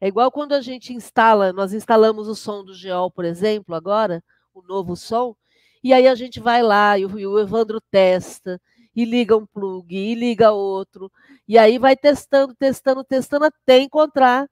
É 0.00 0.08
igual 0.08 0.32
quando 0.32 0.54
a 0.54 0.62
gente 0.62 0.94
instala, 0.94 1.52
nós 1.52 1.74
instalamos 1.74 2.26
o 2.26 2.34
som 2.34 2.64
do 2.64 2.72
Geol, 2.72 3.10
por 3.10 3.26
exemplo, 3.26 3.74
agora, 3.74 4.24
o 4.54 4.62
novo 4.62 4.96
som, 4.96 5.36
e 5.82 5.92
aí 5.92 6.08
a 6.08 6.14
gente 6.14 6.40
vai 6.40 6.62
lá 6.62 6.98
e 6.98 7.04
o, 7.04 7.38
Evandro 7.38 7.78
testa, 7.90 8.58
e 8.96 9.04
liga 9.04 9.36
um 9.36 9.44
plug, 9.44 9.94
e 9.94 10.14
liga 10.14 10.50
outro, 10.50 11.12
e 11.46 11.58
aí 11.58 11.78
vai 11.78 11.94
testando, 11.94 12.54
testando, 12.54 13.04
testando 13.04 13.44
até 13.44 13.80
encontrar 13.80 14.48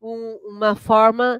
um, 0.00 0.56
uma 0.56 0.74
forma 0.74 1.38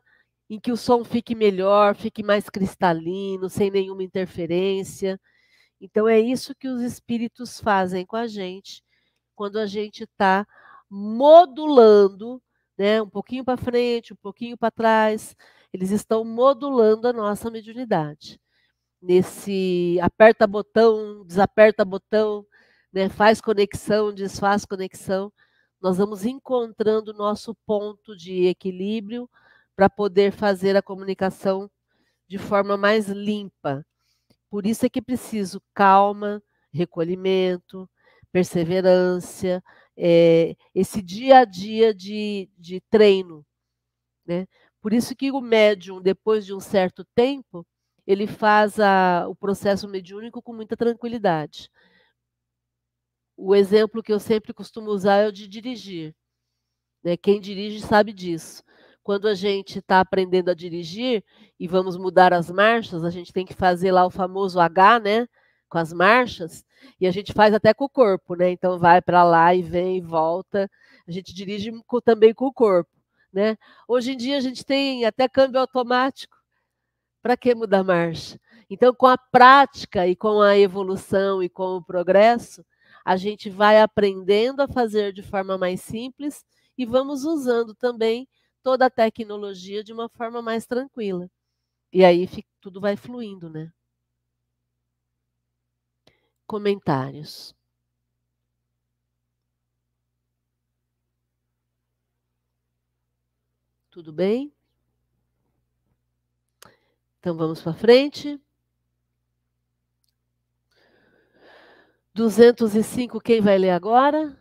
em 0.49 0.61
que 0.61 0.73
o 0.73 0.77
som 0.77 1.05
fique 1.05 1.35
melhor, 1.35 1.97
fique 1.97 2.23
mais 2.23 2.49
cristalino, 2.51 3.49
sem 3.49 3.71
nenhuma 3.71 4.03
interferência. 4.03 5.21
Então 5.81 6.09
é 6.09 6.21
isso 6.21 6.55
que 6.55 6.69
os 6.69 6.81
espíritos 6.83 7.61
fazem 7.61 8.07
com 8.07 8.17
a 8.17 8.27
gente 8.27 8.83
quando 9.35 9.59
a 9.59 9.67
gente 9.67 10.05
está 10.05 10.47
modulando, 10.91 12.43
né, 12.79 13.03
um 13.03 13.09
pouquinho 13.09 13.45
para 13.45 13.57
frente, 13.57 14.13
um 14.13 14.17
pouquinho 14.17 14.57
para 14.57 14.71
trás. 14.71 15.37
eles 15.73 15.91
estão 15.91 16.25
modulando 16.25 17.09
a 17.09 17.13
nossa 17.13 17.51
mediunidade. 17.51 18.41
Nesse 19.03 19.99
aperta 20.01 20.47
botão, 20.47 21.25
desaperta 21.27 21.85
botão, 21.85 22.47
né, 22.93 23.09
faz 23.09 23.41
conexão, 23.41 24.15
desfaz 24.15 24.65
conexão, 24.65 25.33
nós 25.81 25.99
vamos 25.99 26.25
encontrando 26.25 27.11
o 27.13 27.15
nosso 27.15 27.55
ponto 27.67 28.17
de 28.17 28.47
equilíbrio 28.47 29.29
para 29.77 29.91
poder 29.91 30.33
fazer 30.33 30.77
a 30.77 30.83
comunicação 30.83 31.71
de 32.29 32.39
forma 32.39 32.77
mais 32.77 33.09
limpa. 33.09 33.85
Por 34.51 34.67
isso 34.67 34.87
é 34.87 34.89
que 34.89 35.03
preciso 35.03 35.61
calma, 35.75 36.43
recolhimento, 36.73 37.89
perseverança, 38.33 39.63
é, 39.97 40.57
esse 40.75 41.03
dia 41.03 41.39
a 41.39 41.45
dia 41.45 41.95
de, 41.95 42.51
de 42.59 42.81
treino. 42.91 43.45
Né? 44.27 44.47
Por 44.81 44.93
isso 44.93 45.15
que 45.15 45.31
o 45.31 45.41
médium, 45.41 46.01
depois 46.01 46.45
de 46.45 46.53
um 46.55 46.61
certo 46.61 47.05
tempo, 47.15 47.67
ele 48.07 48.27
faz 48.27 48.79
a, 48.79 49.27
o 49.29 49.35
processo 49.35 49.89
mediúnico 49.89 50.43
com 50.43 50.53
muita 50.53 50.77
tranquilidade. 50.77 51.71
O 53.37 53.55
exemplo 53.55 54.03
que 54.03 54.13
eu 54.13 54.21
sempre 54.21 54.53
costumo 54.53 54.91
usar 54.91 55.17
é 55.17 55.29
o 55.29 55.33
de 55.33 55.49
dirigir. 55.49 56.15
Né? 57.03 57.17
Quem 57.17 57.41
dirige 57.41 57.81
sabe 57.81 58.13
disso. 58.13 58.63
Quando 59.05 59.29
a 59.29 59.35
gente 59.35 59.81
está 59.81 60.01
aprendendo 60.01 60.51
a 60.51 60.55
dirigir 60.55 61.23
e 61.61 61.69
vamos 61.69 61.99
mudar 61.99 62.33
as 62.33 62.51
marchas, 62.51 63.05
a 63.05 63.11
gente 63.11 63.35
tem 63.35 63.45
que 63.45 63.53
fazer 63.53 63.93
lá 63.93 64.07
o 64.07 64.11
famoso 64.11 64.59
H, 64.59 64.99
né? 64.99 65.29
Com 65.69 65.77
as 65.77 65.93
marchas, 65.93 66.65
e 66.99 67.07
a 67.07 67.11
gente 67.11 67.33
faz 67.35 67.53
até 67.53 67.75
com 67.75 67.85
o 67.85 67.89
corpo, 67.89 68.35
né? 68.35 68.51
Então 68.51 68.79
vai 68.79 69.03
para 69.03 69.23
lá 69.23 69.55
e 69.55 69.61
vem 69.63 69.99
e 69.99 70.01
volta. 70.01 70.71
A 71.07 71.13
gente 71.13 71.35
dirige 71.35 71.71
também 72.03 72.33
com 72.33 72.47
o 72.47 72.53
corpo, 72.53 72.91
né? 73.31 73.59
Hoje 73.87 74.13
em 74.13 74.17
dia 74.17 74.39
a 74.39 74.41
gente 74.41 74.65
tem 74.65 75.05
até 75.05 75.29
câmbio 75.29 75.61
automático. 75.61 76.35
Para 77.23 77.37
que 77.37 77.55
mudar 77.55 77.85
marcha? 77.85 78.41
Então, 78.71 78.95
com 78.95 79.07
a 79.07 79.19
prática 79.19 80.07
e 80.07 80.17
com 80.17 80.41
a 80.41 80.57
evolução 80.59 81.43
e 81.43 81.49
com 81.51 81.77
o 81.77 81.85
progresso, 81.85 82.65
a 83.05 83.17
gente 83.17 83.51
vai 83.51 83.83
aprendendo 83.83 84.61
a 84.61 84.69
fazer 84.69 85.13
de 85.13 85.23
forma 85.23 85.59
mais 85.59 85.83
simples 85.83 86.43
e 86.77 86.87
vamos 86.87 87.25
usando 87.25 87.75
também 87.75 88.27
toda 88.65 88.87
a 88.87 88.91
tecnologia 88.91 89.85
de 89.85 89.93
uma 89.93 90.09
forma 90.09 90.41
mais 90.41 90.67
tranquila. 90.67 91.31
E 91.93 92.03
aí 92.05 92.27
fica, 92.27 92.49
tudo 92.61 92.81
vai 92.81 92.97
fluindo, 92.97 93.51
né? 93.51 93.71
Comentários. 96.47 97.55
Tudo 103.91 104.13
bem? 104.13 104.53
Então 107.21 107.37
vamos 107.37 107.61
para 107.61 107.75
frente. 107.75 108.41
205, 112.15 113.21
quem 113.21 113.41
vai 113.41 113.59
ler 113.59 113.71
agora? 113.71 114.37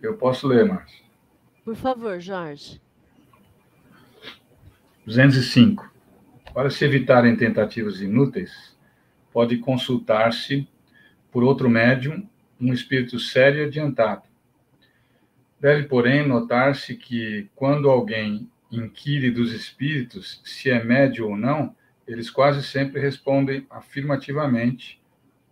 Eu 0.00 0.16
posso 0.16 0.46
ler, 0.46 0.64
Márcio. 0.64 1.03
Por 1.64 1.74
favor, 1.74 2.20
Jorge. 2.20 2.78
205. 5.06 5.90
Para 6.52 6.68
se 6.68 6.84
evitarem 6.84 7.34
tentativas 7.36 8.00
inúteis, 8.00 8.76
pode 9.32 9.56
consultar-se 9.58 10.68
por 11.32 11.42
outro 11.42 11.68
médium, 11.68 12.28
um 12.60 12.72
espírito 12.72 13.18
sério 13.18 13.62
e 13.62 13.64
adiantado. 13.64 14.22
Deve, 15.58 15.88
porém, 15.88 16.26
notar-se 16.26 16.94
que, 16.94 17.48
quando 17.54 17.88
alguém 17.90 18.48
inquire 18.70 19.30
dos 19.30 19.52
espíritos 19.52 20.40
se 20.44 20.70
é 20.70 20.84
médio 20.84 21.28
ou 21.28 21.36
não, 21.36 21.74
eles 22.06 22.30
quase 22.30 22.62
sempre 22.62 23.00
respondem 23.00 23.66
afirmativamente, 23.70 25.02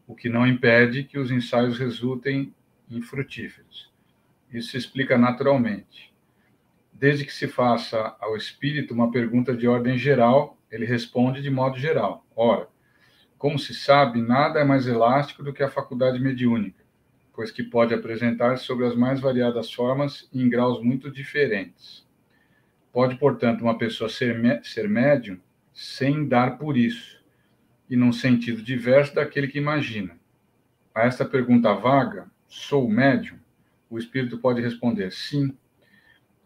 o 0.07 0.15
que 0.15 0.29
não 0.29 0.47
impede 0.47 1.05
que 1.05 1.19
os 1.19 1.31
ensaios 1.31 1.79
resultem 1.79 2.55
infrutíferos. 2.91 3.92
Isso 4.53 4.73
se 4.73 4.77
explica 4.77 5.17
naturalmente. 5.17 6.13
Desde 6.93 7.25
que 7.25 7.33
se 7.33 7.49
faça 7.49 8.15
ao 8.21 8.37
espírito 8.37 8.93
uma 8.93 9.11
pergunta 9.11 9.57
de 9.57 9.67
ordem 9.67 9.97
geral, 9.97 10.59
ele 10.71 10.85
responde 10.85 11.43
de 11.43 11.51
modo 11.51 11.79
geral. 11.79 12.27
Ora, 12.37 12.69
como 13.39 13.59
se 13.59 13.75
sabe, 13.75 14.21
nada 14.23 14.61
é 14.61 14.65
mais 14.65 14.87
elástico 14.87 15.43
do 15.43 15.53
que 15.53 15.63
a 15.63 15.69
faculdade 15.69 16.21
mediúnica, 16.21 16.85
pois 17.35 17.51
que 17.51 17.63
pode 17.63 17.93
apresentar-se 17.93 18.65
sobre 18.65 18.87
as 18.87 18.95
mais 18.95 19.19
variadas 19.19 19.73
formas 19.73 20.29
e 20.33 20.41
em 20.41 20.49
graus 20.49 20.81
muito 20.81 21.11
diferentes. 21.11 22.07
Pode, 22.93 23.17
portanto, 23.17 23.63
uma 23.63 23.77
pessoa 23.77 24.09
ser, 24.09 24.61
ser 24.63 24.89
médium 24.89 25.41
sem 25.73 26.29
dar 26.29 26.59
por 26.59 26.77
isso, 26.77 27.21
e 27.89 27.97
num 27.97 28.13
sentido 28.13 28.63
diverso 28.63 29.15
daquele 29.15 29.49
que 29.49 29.59
imagina. 29.59 30.17
A 30.95 31.03
esta 31.03 31.25
pergunta 31.25 31.73
vaga, 31.73 32.31
sou 32.47 32.89
médium? 32.89 33.42
O 33.93 33.99
espírito 33.99 34.39
pode 34.39 34.63
responder 34.63 35.13
sim. 35.13 35.55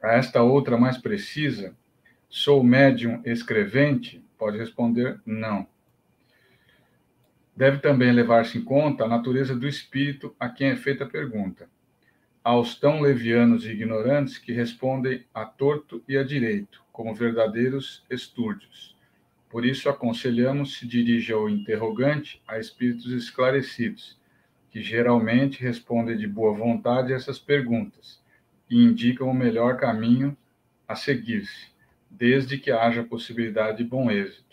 A 0.03 0.15
esta 0.15 0.43
outra 0.43 0.77
mais 0.77 0.99
precisa, 0.99 1.77
sou 2.29 2.61
médium 2.65 3.23
escrevente? 3.25 4.21
Pode 4.37 4.59
responder 4.59 5.21
não. 5.25 5.65
Deve 7.55 7.79
também 7.79 8.11
levar-se 8.11 8.59
em 8.59 8.65
conta 8.65 9.05
a 9.05 9.09
natureza 9.09 9.55
do 9.55 9.69
espírito 9.69 10.35
a 10.41 10.49
quem 10.49 10.71
é 10.71 10.77
feita 10.77 11.05
a 11.05 11.09
pergunta. 11.09 11.71
Aos 12.43 12.75
tão 12.75 13.01
levianos 13.01 13.65
e 13.65 13.71
ignorantes 13.71 14.39
que 14.39 14.53
respondem 14.53 15.25
a 15.33 15.45
torto 15.45 16.03
e 16.09 16.17
a 16.17 16.25
direito, 16.25 16.83
como 16.91 17.15
verdadeiros 17.15 18.05
estúrdios. 18.11 18.97
Por 19.49 19.65
isso, 19.65 19.89
aconselhamos 19.89 20.79
se 20.79 20.85
dirige 20.85 21.33
ao 21.33 21.49
interrogante 21.49 22.43
a 22.49 22.59
espíritos 22.59 23.13
esclarecidos, 23.13 24.19
que 24.71 24.83
geralmente 24.83 25.63
respondem 25.63 26.17
de 26.17 26.27
boa 26.27 26.53
vontade 26.53 27.13
essas 27.13 27.39
perguntas 27.39 28.21
e 28.69 28.83
indicam 28.83 29.29
o 29.29 29.35
melhor 29.35 29.77
caminho 29.79 30.37
a 30.87 30.95
seguir-se, 30.95 31.69
desde 32.11 32.59
que 32.59 32.71
haja 32.71 33.03
possibilidade 33.03 33.79
de 33.79 33.85
bom 33.85 34.11
êxito. 34.11 34.47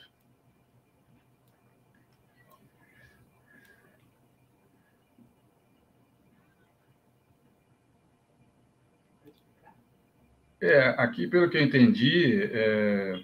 É, 10.62 10.95
aqui, 10.97 11.28
pelo 11.28 11.49
que 11.49 11.58
eu 11.58 11.62
entendi, 11.62 12.41
é, 12.41 13.21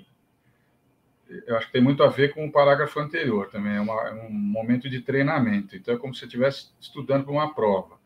eu 1.45 1.55
acho 1.55 1.67
que 1.67 1.73
tem 1.73 1.81
muito 1.81 2.03
a 2.03 2.07
ver 2.07 2.33
com 2.33 2.45
o 2.45 2.51
parágrafo 2.51 2.99
anterior 2.99 3.49
também, 3.49 3.75
é, 3.75 3.81
uma, 3.81 4.07
é 4.07 4.13
um 4.13 4.31
momento 4.31 4.89
de 4.89 5.01
treinamento. 5.01 5.75
Então, 5.75 5.93
é 5.93 5.97
como 5.97 6.13
se 6.13 6.21
você 6.21 6.25
estivesse 6.25 6.69
estudando 6.79 7.23
para 7.23 7.33
uma 7.33 7.53
prova. 7.53 7.99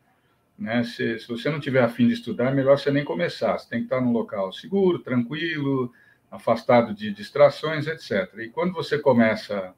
Né? 0.58 0.84
Se, 0.84 1.18
se 1.18 1.26
você 1.26 1.50
não 1.50 1.58
tiver 1.58 1.82
afim 1.82 2.06
de 2.06 2.14
estudar, 2.14 2.50
é 2.50 2.54
melhor 2.54 2.78
você 2.78 2.90
nem 2.90 3.04
começar. 3.04 3.58
Você 3.58 3.68
tem 3.68 3.80
que 3.80 3.86
estar 3.86 4.00
num 4.00 4.12
local 4.12 4.52
seguro, 4.52 4.98
tranquilo, 4.98 5.92
afastado 6.30 6.94
de 6.94 7.10
distrações, 7.12 7.86
etc. 7.86 8.30
E 8.38 8.48
quando 8.48 8.72
você 8.72 8.98
começa 8.98 9.74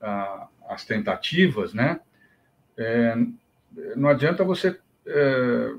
a, 0.00 0.48
as 0.68 0.84
tentativas, 0.84 1.72
né? 1.72 2.00
É, 2.76 3.16
não 3.94 4.08
adianta 4.08 4.44
você 4.44 4.78
é, 5.06 5.74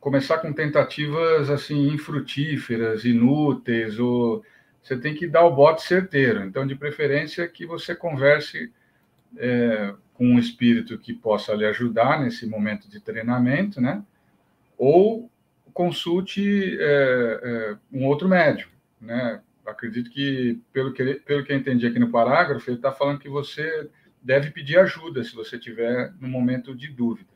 começar 0.00 0.38
com 0.38 0.52
tentativas 0.52 1.50
assim 1.50 1.88
infrutíferas, 1.88 3.04
inúteis 3.04 3.98
ou 3.98 4.42
você 4.88 4.96
tem 4.96 5.14
que 5.14 5.26
dar 5.26 5.44
o 5.44 5.54
bote 5.54 5.82
certeiro. 5.82 6.44
Então, 6.44 6.66
de 6.66 6.74
preferência, 6.74 7.46
que 7.46 7.66
você 7.66 7.94
converse 7.94 8.72
é, 9.36 9.94
com 10.14 10.26
um 10.26 10.38
espírito 10.38 10.98
que 10.98 11.12
possa 11.12 11.54
lhe 11.54 11.66
ajudar 11.66 12.20
nesse 12.20 12.46
momento 12.46 12.88
de 12.88 12.98
treinamento, 12.98 13.80
né? 13.80 14.02
Ou 14.78 15.30
consulte 15.74 16.76
é, 16.80 17.40
é, 17.42 17.76
um 17.92 18.06
outro 18.06 18.26
médium, 18.26 18.68
né? 19.00 19.40
Acredito 19.66 20.10
que, 20.10 20.58
pelo 20.72 20.94
que, 20.94 21.14
pelo 21.16 21.44
que 21.44 21.52
eu 21.52 21.56
entendi 21.56 21.86
aqui 21.86 21.98
no 21.98 22.10
parágrafo, 22.10 22.70
ele 22.70 22.78
está 22.78 22.90
falando 22.90 23.18
que 23.18 23.28
você 23.28 23.90
deve 24.22 24.50
pedir 24.50 24.78
ajuda 24.78 25.22
se 25.22 25.34
você 25.34 25.58
tiver 25.58 26.14
no 26.18 26.26
momento 26.26 26.74
de 26.74 26.88
dúvida. 26.88 27.28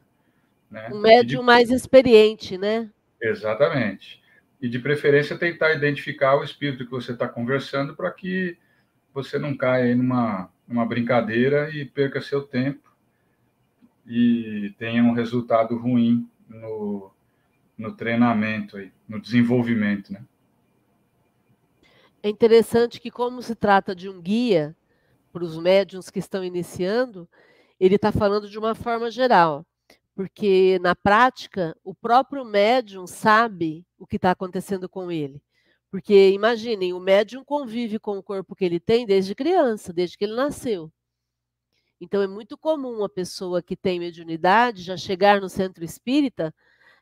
Né? 0.70 0.88
Um 0.90 1.00
médium 1.00 1.42
mais 1.42 1.70
experiente, 1.70 2.56
né? 2.56 2.88
Exatamente 3.20 4.21
e 4.62 4.68
de 4.68 4.78
preferência 4.78 5.36
tentar 5.36 5.74
identificar 5.74 6.36
o 6.36 6.44
espírito 6.44 6.84
que 6.84 6.90
você 6.90 7.10
está 7.10 7.28
conversando 7.28 7.96
para 7.96 8.12
que 8.12 8.56
você 9.12 9.36
não 9.36 9.56
caia 9.56 9.90
em 9.90 9.96
numa, 9.96 10.48
numa 10.68 10.86
brincadeira 10.86 11.68
e 11.70 11.84
perca 11.84 12.20
seu 12.20 12.42
tempo 12.42 12.88
e 14.06 14.72
tenha 14.78 15.02
um 15.02 15.12
resultado 15.12 15.76
ruim 15.76 16.30
no, 16.48 17.10
no 17.76 17.96
treinamento, 17.96 18.76
aí, 18.76 18.92
no 19.08 19.20
desenvolvimento. 19.20 20.12
Né? 20.12 20.24
É 22.22 22.28
interessante 22.28 23.00
que, 23.00 23.10
como 23.10 23.42
se 23.42 23.56
trata 23.56 23.96
de 23.96 24.08
um 24.08 24.20
guia 24.20 24.76
para 25.32 25.42
os 25.42 25.58
médiums 25.58 26.08
que 26.08 26.20
estão 26.20 26.44
iniciando, 26.44 27.28
ele 27.80 27.96
está 27.96 28.12
falando 28.12 28.48
de 28.48 28.58
uma 28.58 28.76
forma 28.76 29.10
geral 29.10 29.66
porque 30.22 30.78
na 30.80 30.94
prática 30.94 31.76
o 31.82 31.92
próprio 31.92 32.44
médium 32.44 33.08
sabe 33.08 33.84
o 33.98 34.06
que 34.06 34.14
está 34.14 34.30
acontecendo 34.30 34.88
com 34.88 35.10
ele, 35.10 35.42
Porque 35.90 36.30
imaginem, 36.30 36.92
o 36.92 37.00
médium 37.00 37.44
convive 37.44 37.98
com 37.98 38.16
o 38.18 38.22
corpo 38.22 38.54
que 38.54 38.64
ele 38.64 38.78
tem 38.78 39.04
desde 39.04 39.34
criança, 39.34 39.92
desde 39.92 40.16
que 40.16 40.24
ele 40.24 40.36
nasceu. 40.36 40.92
Então 42.00 42.22
é 42.22 42.28
muito 42.28 42.56
comum 42.56 43.02
a 43.02 43.08
pessoa 43.08 43.60
que 43.60 43.76
tem 43.76 43.98
mediunidade 43.98 44.82
já 44.84 44.96
chegar 44.96 45.40
no 45.40 45.48
centro 45.48 45.84
espírita 45.84 46.54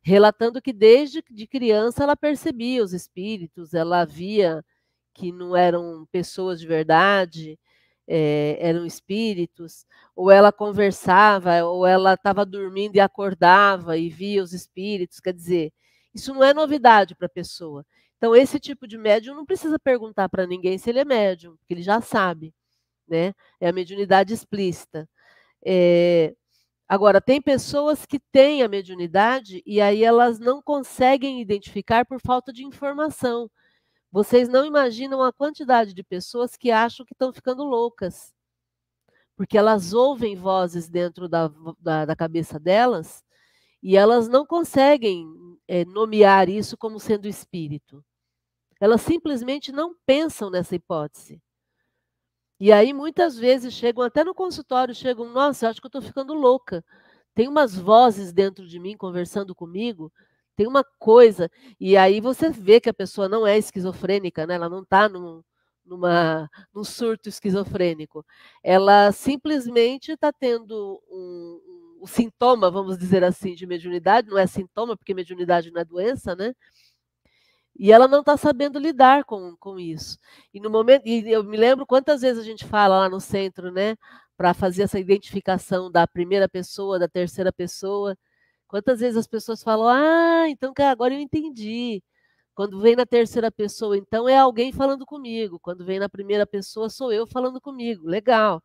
relatando 0.02 0.62
que 0.62 0.72
desde 0.72 1.22
de 1.30 1.46
criança 1.46 2.04
ela 2.04 2.16
percebia 2.16 2.82
os 2.82 2.94
espíritos, 2.94 3.74
ela 3.74 4.06
via 4.06 4.64
que 5.12 5.30
não 5.30 5.54
eram 5.54 6.06
pessoas 6.10 6.58
de 6.58 6.66
verdade, 6.66 7.58
é, 8.08 8.56
eram 8.60 8.84
espíritos, 8.86 9.86
ou 10.16 10.30
ela 10.30 10.52
conversava, 10.52 11.64
ou 11.64 11.86
ela 11.86 12.14
estava 12.14 12.44
dormindo 12.44 12.96
e 12.96 13.00
acordava 13.00 13.96
e 13.98 14.08
via 14.08 14.42
os 14.42 14.52
espíritos, 14.52 15.20
quer 15.20 15.32
dizer, 15.32 15.72
isso 16.14 16.34
não 16.34 16.44
é 16.44 16.52
novidade 16.54 17.14
para 17.14 17.26
a 17.26 17.30
pessoa. 17.30 17.84
Então, 18.16 18.34
esse 18.36 18.58
tipo 18.60 18.86
de 18.86 18.98
médium 18.98 19.34
não 19.34 19.46
precisa 19.46 19.78
perguntar 19.78 20.28
para 20.28 20.46
ninguém 20.46 20.76
se 20.78 20.90
ele 20.90 20.98
é 21.00 21.04
médium, 21.04 21.56
porque 21.56 21.74
ele 21.74 21.82
já 21.82 22.00
sabe, 22.00 22.52
né? 23.08 23.34
É 23.60 23.68
a 23.68 23.72
mediunidade 23.72 24.34
explícita. 24.34 25.08
É, 25.64 26.34
Agora, 26.90 27.20
tem 27.20 27.40
pessoas 27.40 28.04
que 28.04 28.18
têm 28.18 28.64
a 28.64 28.68
mediunidade 28.68 29.62
e 29.64 29.80
aí 29.80 30.02
elas 30.02 30.40
não 30.40 30.60
conseguem 30.60 31.40
identificar 31.40 32.04
por 32.04 32.20
falta 32.20 32.52
de 32.52 32.64
informação. 32.64 33.48
Vocês 34.12 34.48
não 34.48 34.64
imaginam 34.64 35.22
a 35.22 35.32
quantidade 35.32 35.94
de 35.94 36.02
pessoas 36.02 36.56
que 36.56 36.70
acham 36.70 37.06
que 37.06 37.14
estão 37.14 37.32
ficando 37.32 37.62
loucas, 37.62 38.34
porque 39.36 39.56
elas 39.56 39.92
ouvem 39.92 40.34
vozes 40.34 40.88
dentro 40.88 41.28
da, 41.28 41.50
da, 41.78 42.04
da 42.04 42.16
cabeça 42.16 42.58
delas 42.58 43.24
e 43.82 43.96
elas 43.96 44.28
não 44.28 44.44
conseguem 44.44 45.26
é, 45.66 45.84
nomear 45.84 46.48
isso 46.48 46.76
como 46.76 46.98
sendo 46.98 47.28
espírito. 47.28 48.04
Elas 48.80 49.00
simplesmente 49.02 49.70
não 49.70 49.94
pensam 50.04 50.50
nessa 50.50 50.74
hipótese. 50.74 51.40
E 52.58 52.72
aí 52.72 52.92
muitas 52.92 53.38
vezes 53.38 53.72
chegam 53.72 54.02
até 54.02 54.22
no 54.24 54.34
consultório, 54.34 54.94
chegam, 54.94 55.30
nossa, 55.30 55.68
acho 55.68 55.80
que 55.80 55.86
eu 55.86 55.88
estou 55.88 56.02
ficando 56.02 56.34
louca. 56.34 56.84
Tem 57.34 57.48
umas 57.48 57.74
vozes 57.74 58.32
dentro 58.32 58.66
de 58.66 58.78
mim 58.78 58.96
conversando 58.96 59.54
comigo, 59.54 60.12
tem 60.60 60.66
uma 60.66 60.84
coisa. 60.98 61.50
E 61.80 61.96
aí 61.96 62.20
você 62.20 62.50
vê 62.50 62.80
que 62.82 62.90
a 62.90 62.94
pessoa 62.94 63.30
não 63.30 63.46
é 63.46 63.56
esquizofrênica, 63.56 64.46
né? 64.46 64.56
Ela 64.56 64.68
não 64.68 64.82
está 64.82 65.08
num, 65.08 65.42
numa, 65.86 66.50
num 66.74 66.84
surto 66.84 67.30
esquizofrênico. 67.30 68.22
Ela 68.62 69.10
simplesmente 69.10 70.12
está 70.12 70.30
tendo 70.30 71.02
um, 71.10 71.96
um, 71.98 72.02
um 72.02 72.06
sintoma, 72.06 72.70
vamos 72.70 72.98
dizer 72.98 73.24
assim, 73.24 73.54
de 73.54 73.66
mediunidade. 73.66 74.28
Não 74.28 74.36
é 74.36 74.46
sintoma, 74.46 74.98
porque 74.98 75.14
mediunidade 75.14 75.70
não 75.70 75.80
é 75.80 75.84
doença, 75.84 76.36
né? 76.36 76.52
E 77.74 77.90
ela 77.90 78.06
não 78.06 78.20
está 78.20 78.36
sabendo 78.36 78.78
lidar 78.78 79.24
com, 79.24 79.56
com 79.58 79.80
isso. 79.80 80.18
E 80.52 80.60
no 80.60 80.68
momento, 80.68 81.06
e 81.06 81.32
eu 81.32 81.42
me 81.42 81.56
lembro 81.56 81.86
quantas 81.86 82.20
vezes 82.20 82.42
a 82.42 82.44
gente 82.44 82.66
fala 82.66 82.98
lá 82.98 83.08
no 83.08 83.18
centro, 83.18 83.72
né, 83.72 83.96
para 84.36 84.52
fazer 84.52 84.82
essa 84.82 85.00
identificação 85.00 85.90
da 85.90 86.06
primeira 86.06 86.46
pessoa, 86.50 86.98
da 86.98 87.08
terceira 87.08 87.50
pessoa. 87.50 88.14
Quantas 88.70 89.00
vezes 89.00 89.16
as 89.18 89.26
pessoas 89.26 89.62
falam: 89.64 89.88
"Ah, 89.88 90.48
então 90.48 90.72
agora 90.88 91.12
eu 91.14 91.20
entendi". 91.20 92.02
Quando 92.54 92.80
vem 92.80 92.96
na 92.96 93.06
terceira 93.06 93.50
pessoa, 93.50 93.96
então 93.98 94.28
é 94.28 94.36
alguém 94.38 94.72
falando 94.72 95.06
comigo. 95.06 95.58
Quando 95.60 95.84
vem 95.84 95.98
na 95.98 96.08
primeira 96.08 96.46
pessoa, 96.46 96.90
sou 96.90 97.12
eu 97.12 97.26
falando 97.26 97.60
comigo. 97.60 98.06
Legal. 98.06 98.62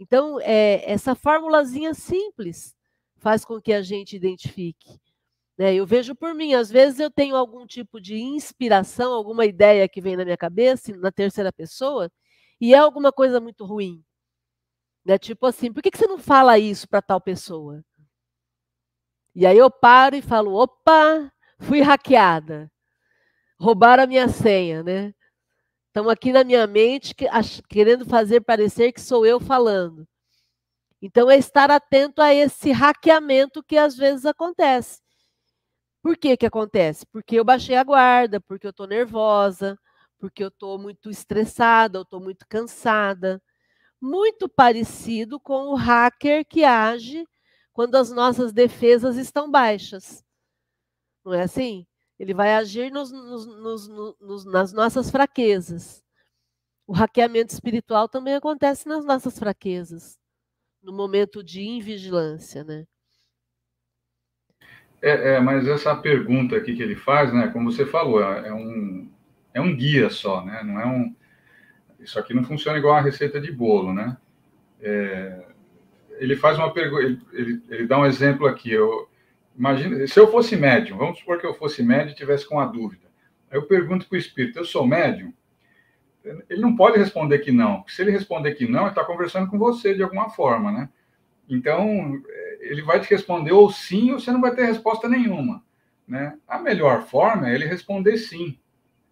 Então, 0.00 0.40
é, 0.42 0.82
essa 0.90 1.14
formulazinha 1.14 1.94
simples 1.94 2.74
faz 3.18 3.44
com 3.44 3.60
que 3.60 3.72
a 3.72 3.82
gente 3.82 4.16
identifique. 4.16 5.00
Né? 5.58 5.74
Eu 5.74 5.86
vejo 5.86 6.14
por 6.14 6.34
mim, 6.34 6.54
às 6.54 6.70
vezes 6.70 7.00
eu 7.00 7.10
tenho 7.10 7.36
algum 7.36 7.66
tipo 7.66 8.00
de 8.00 8.16
inspiração, 8.20 9.12
alguma 9.14 9.46
ideia 9.46 9.88
que 9.88 10.00
vem 10.00 10.16
na 10.16 10.24
minha 10.24 10.36
cabeça, 10.36 10.96
na 10.96 11.12
terceira 11.12 11.52
pessoa, 11.52 12.10
e 12.60 12.74
é 12.74 12.78
alguma 12.78 13.12
coisa 13.12 13.40
muito 13.40 13.64
ruim. 13.64 14.04
Né? 15.04 15.18
Tipo 15.18 15.46
assim, 15.46 15.72
por 15.72 15.82
que, 15.82 15.90
que 15.90 15.98
você 15.98 16.06
não 16.06 16.18
fala 16.18 16.58
isso 16.58 16.88
para 16.88 17.02
tal 17.02 17.20
pessoa? 17.20 17.84
E 19.34 19.46
aí 19.46 19.56
eu 19.56 19.70
paro 19.70 20.14
e 20.14 20.22
falo, 20.22 20.54
opa, 20.54 21.32
fui 21.58 21.80
hackeada. 21.80 22.70
Roubaram 23.58 24.02
a 24.02 24.06
minha 24.06 24.28
senha, 24.28 24.82
né? 24.82 25.14
Estão 25.88 26.08
aqui 26.10 26.32
na 26.32 26.44
minha 26.44 26.66
mente 26.66 27.14
querendo 27.68 28.04
fazer 28.04 28.40
parecer 28.42 28.92
que 28.92 29.00
sou 29.00 29.24
eu 29.24 29.38
falando. 29.40 30.06
Então 31.00 31.30
é 31.30 31.36
estar 31.36 31.70
atento 31.70 32.22
a 32.22 32.32
esse 32.34 32.70
hackeamento 32.72 33.62
que 33.62 33.76
às 33.76 33.96
vezes 33.96 34.24
acontece. 34.24 35.00
Por 36.02 36.16
que 36.16 36.36
que 36.36 36.46
acontece? 36.46 37.06
Porque 37.06 37.36
eu 37.36 37.44
baixei 37.44 37.76
a 37.76 37.84
guarda, 37.84 38.40
porque 38.40 38.66
eu 38.66 38.70
estou 38.70 38.86
nervosa, 38.86 39.78
porque 40.18 40.42
eu 40.42 40.48
estou 40.48 40.78
muito 40.78 41.10
estressada, 41.10 41.98
eu 41.98 42.02
estou 42.02 42.20
muito 42.20 42.46
cansada. 42.48 43.42
Muito 44.00 44.48
parecido 44.48 45.38
com 45.40 45.68
o 45.68 45.74
hacker 45.74 46.44
que 46.44 46.64
age 46.64 47.24
quando 47.72 47.96
as 47.96 48.10
nossas 48.10 48.52
defesas 48.52 49.16
estão 49.16 49.50
baixas. 49.50 50.24
Não 51.24 51.32
é 51.32 51.42
assim? 51.42 51.86
Ele 52.18 52.34
vai 52.34 52.54
agir 52.54 52.90
nos, 52.90 53.10
nos, 53.10 53.88
nos, 54.20 54.44
nas 54.44 54.72
nossas 54.72 55.10
fraquezas. 55.10 56.02
O 56.86 56.92
hackeamento 56.92 57.52
espiritual 57.52 58.08
também 58.08 58.34
acontece 58.34 58.88
nas 58.88 59.04
nossas 59.04 59.38
fraquezas, 59.38 60.18
no 60.82 60.92
momento 60.92 61.42
de 61.42 61.62
invigilância, 61.62 62.64
né? 62.64 62.86
É, 65.00 65.34
é, 65.34 65.40
mas 65.40 65.66
essa 65.66 65.96
pergunta 65.96 66.56
aqui 66.56 66.76
que 66.76 66.82
ele 66.82 66.94
faz, 66.94 67.32
né, 67.32 67.48
como 67.48 67.72
você 67.72 67.84
falou, 67.84 68.22
é, 68.22 68.48
é 68.48 68.54
um, 68.54 69.10
é 69.52 69.60
um 69.60 69.74
guia 69.74 70.08
só, 70.08 70.44
né? 70.44 70.62
Não 70.62 70.80
é 70.80 70.86
um. 70.86 71.14
Isso 71.98 72.18
aqui 72.18 72.32
não 72.34 72.44
funciona 72.44 72.78
igual 72.78 72.94
a 72.94 73.00
receita 73.00 73.40
de 73.40 73.50
bolo, 73.50 73.92
né? 73.92 74.16
É, 74.80 75.51
ele 76.18 76.36
faz 76.36 76.58
uma 76.58 76.72
pergunta, 76.72 77.02
ele, 77.02 77.20
ele, 77.32 77.62
ele, 77.68 77.86
dá 77.86 77.98
um 77.98 78.06
exemplo 78.06 78.46
aqui. 78.46 78.72
Eu 78.72 79.08
imagino, 79.56 80.06
se 80.06 80.18
eu 80.18 80.30
fosse 80.30 80.56
médium, 80.56 80.98
vamos 80.98 81.18
supor 81.18 81.38
que 81.38 81.46
eu 81.46 81.54
fosse 81.54 81.82
médium 81.82 82.12
e 82.12 82.16
tivesse 82.16 82.46
com 82.48 82.56
uma 82.56 82.66
dúvida. 82.66 83.06
Aí 83.50 83.58
eu 83.58 83.66
pergunto 83.66 84.08
para 84.08 84.16
o 84.16 84.18
espírito: 84.18 84.58
eu 84.58 84.64
sou 84.64 84.86
médium? 84.86 85.32
Ele 86.48 86.60
não 86.60 86.76
pode 86.76 86.98
responder 86.98 87.40
que 87.40 87.50
não. 87.50 87.84
Se 87.88 88.00
ele 88.00 88.12
responder 88.12 88.54
que 88.54 88.66
não, 88.68 88.82
ele 88.82 88.90
está 88.90 89.04
conversando 89.04 89.50
com 89.50 89.58
você 89.58 89.92
de 89.94 90.02
alguma 90.02 90.30
forma, 90.30 90.70
né? 90.70 90.88
Então, 91.48 92.22
ele 92.60 92.80
vai 92.80 93.00
te 93.00 93.10
responder 93.10 93.52
ou 93.52 93.70
sim, 93.70 94.12
ou 94.12 94.20
você 94.20 94.30
não 94.30 94.40
vai 94.40 94.54
ter 94.54 94.64
resposta 94.64 95.08
nenhuma. 95.08 95.62
Né? 96.06 96.38
A 96.46 96.58
melhor 96.58 97.02
forma 97.02 97.50
é 97.50 97.54
ele 97.54 97.66
responder 97.66 98.16
sim. 98.16 98.58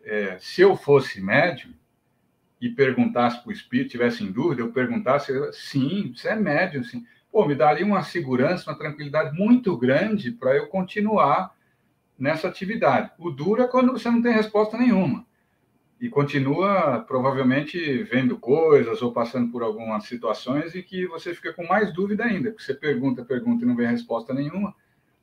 É, 0.03 0.39
se 0.41 0.63
eu 0.63 0.77
fosse 0.77 1.21
médium 1.21 1.73
e 2.61 2.69
perguntasse 2.69 3.41
para 3.41 3.49
o 3.49 3.53
espírito, 3.53 3.93
tivesse 3.93 4.23
em 4.23 4.31
dúvida, 4.31 4.61
eu 4.61 4.73
perguntasse, 4.73 5.33
sim, 5.53 6.13
você 6.15 6.29
é 6.29 6.37
médium, 6.37 6.85
sim. 6.85 7.07
Pô, 7.33 7.47
me 7.47 7.55
daria 7.55 7.87
uma 7.87 8.03
segurança, 8.03 8.71
uma 8.71 8.79
tranquilidade 8.79 9.37
muito 9.37 9.77
grande 9.77 10.31
para 10.33 10.57
eu 10.57 10.67
continuar 10.67 11.55
nessa 12.19 12.49
atividade. 12.49 13.11
O 13.19 13.31
duro 13.31 13.63
é 13.63 13.69
quando 13.69 13.93
você 13.93 14.11
não 14.11 14.21
tem 14.21 14.33
resposta 14.33 14.77
nenhuma 14.77 15.25
e 16.01 16.09
continua 16.09 17.01
provavelmente 17.01 18.03
vendo 18.05 18.39
coisas 18.39 19.03
ou 19.03 19.13
passando 19.13 19.53
por 19.53 19.63
algumas 19.63 20.05
situações 20.05 20.75
e 20.75 20.83
que 20.83 21.07
você 21.07 21.35
fica 21.35 21.53
com 21.53 21.67
mais 21.67 21.93
dúvida 21.93 22.25
ainda, 22.25 22.51
porque 22.51 22.65
você 22.65 22.75
pergunta, 22.75 23.25
pergunta 23.25 23.65
e 23.65 23.69
não 23.69 23.77
vem 23.77 23.87
resposta 23.87 24.33
nenhuma, 24.33 24.75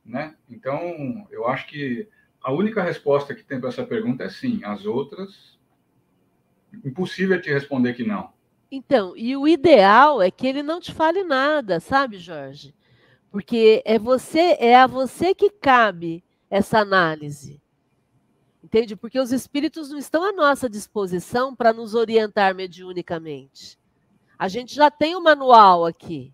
né? 0.05 0.35
Então, 0.49 1.27
eu 1.31 1.47
acho 1.47 1.67
que 1.67 2.07
a 2.43 2.51
única 2.51 2.83
resposta 2.83 3.33
que 3.33 3.43
tem 3.43 3.59
para 3.59 3.69
essa 3.69 3.83
pergunta 3.83 4.23
é 4.23 4.29
sim, 4.29 4.61
as 4.63 4.85
outras 4.85 5.56
impossível 6.83 7.37
é 7.37 7.39
te 7.39 7.51
responder 7.51 7.93
que 7.93 8.03
não. 8.03 8.31
Então, 8.69 9.15
e 9.15 9.35
o 9.37 9.47
ideal 9.47 10.21
é 10.21 10.29
que 10.29 10.45
ele 10.45 10.61
não 10.61 10.79
te 10.79 10.93
fale 10.93 11.23
nada, 11.23 11.79
sabe, 11.79 12.17
Jorge? 12.17 12.75
Porque 13.31 13.81
é 13.85 13.97
você, 13.97 14.57
é 14.59 14.75
a 14.75 14.87
você 14.87 15.33
que 15.33 15.49
cabe 15.49 16.23
essa 16.49 16.79
análise. 16.79 17.61
Entende? 18.63 18.95
Porque 18.95 19.19
os 19.19 19.31
espíritos 19.31 19.89
não 19.89 19.97
estão 19.97 20.23
à 20.23 20.33
nossa 20.33 20.69
disposição 20.69 21.55
para 21.55 21.71
nos 21.71 21.93
orientar 21.95 22.53
mediunicamente. 22.53 23.79
A 24.37 24.47
gente 24.47 24.75
já 24.75 24.91
tem 24.91 25.15
o 25.15 25.19
um 25.19 25.23
manual 25.23 25.85
aqui. 25.85 26.33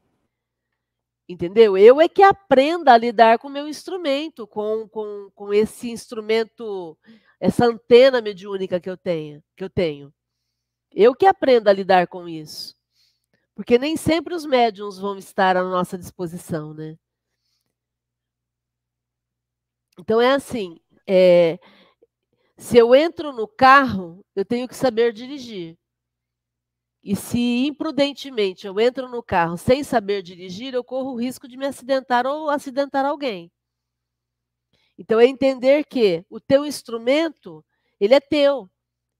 Entendeu? 1.29 1.77
Eu 1.77 2.01
é 2.01 2.07
que 2.07 2.21
aprenda 2.21 2.93
a 2.93 2.97
lidar 2.97 3.39
com 3.39 3.47
o 3.47 3.51
meu 3.51 3.67
instrumento, 3.67 4.45
com, 4.45 4.87
com, 4.89 5.29
com 5.33 5.53
esse 5.53 5.89
instrumento, 5.89 6.97
essa 7.39 7.65
antena 7.65 8.21
mediúnica 8.21 8.79
que 8.79 8.89
eu 8.89 8.97
tenho, 8.97 9.41
que 9.55 9.63
eu 9.63 9.69
tenho. 9.69 10.13
Eu 10.93 11.15
que 11.15 11.25
aprendo 11.25 11.67
a 11.67 11.73
lidar 11.73 12.07
com 12.07 12.27
isso. 12.27 12.75
Porque 13.55 13.77
nem 13.77 13.97
sempre 13.97 14.33
os 14.33 14.45
médiums 14.45 14.97
vão 14.97 15.17
estar 15.17 15.57
à 15.57 15.63
nossa 15.63 15.97
disposição, 15.97 16.73
né? 16.73 16.97
Então 19.99 20.19
é 20.19 20.33
assim, 20.33 20.79
é, 21.07 21.59
se 22.57 22.77
eu 22.77 22.95
entro 22.95 23.31
no 23.31 23.47
carro, 23.47 24.25
eu 24.35 24.45
tenho 24.45 24.67
que 24.67 24.75
saber 24.75 25.13
dirigir. 25.13 25.77
E 27.03 27.15
se 27.15 27.67
imprudentemente 27.67 28.65
eu 28.65 28.79
entro 28.79 29.09
no 29.09 29.21
carro 29.21 29.57
sem 29.57 29.83
saber 29.83 30.21
dirigir, 30.21 30.73
eu 30.73 30.83
corro 30.83 31.11
o 31.11 31.19
risco 31.19 31.47
de 31.47 31.57
me 31.57 31.65
acidentar 31.65 32.25
ou 32.25 32.49
acidentar 32.49 33.05
alguém. 33.05 33.51
Então 34.97 35.19
é 35.19 35.25
entender 35.25 35.85
que 35.85 36.25
o 36.29 36.39
teu 36.39 36.65
instrumento, 36.65 37.63
ele 37.99 38.13
é 38.13 38.19
teu. 38.19 38.69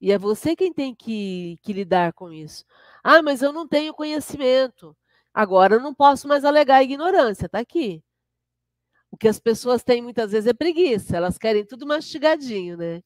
E 0.04 0.12
é 0.12 0.18
você 0.18 0.54
quem 0.54 0.70
tem 0.70 0.94
que, 0.94 1.58
que 1.62 1.72
lidar 1.72 2.12
com 2.12 2.30
isso. 2.30 2.66
Ah, 3.02 3.22
mas 3.22 3.40
eu 3.40 3.54
não 3.54 3.66
tenho 3.66 3.94
conhecimento. 3.94 4.94
Agora 5.32 5.76
eu 5.76 5.80
não 5.80 5.94
posso 5.94 6.28
mais 6.28 6.44
alegar 6.44 6.82
ignorância, 6.82 7.46
está 7.46 7.60
aqui. 7.60 8.04
O 9.10 9.16
que 9.16 9.26
as 9.26 9.40
pessoas 9.40 9.82
têm 9.82 10.02
muitas 10.02 10.32
vezes 10.32 10.46
é 10.46 10.52
preguiça, 10.52 11.16
elas 11.16 11.38
querem 11.38 11.64
tudo 11.64 11.86
mastigadinho, 11.86 12.76
né? 12.76 13.02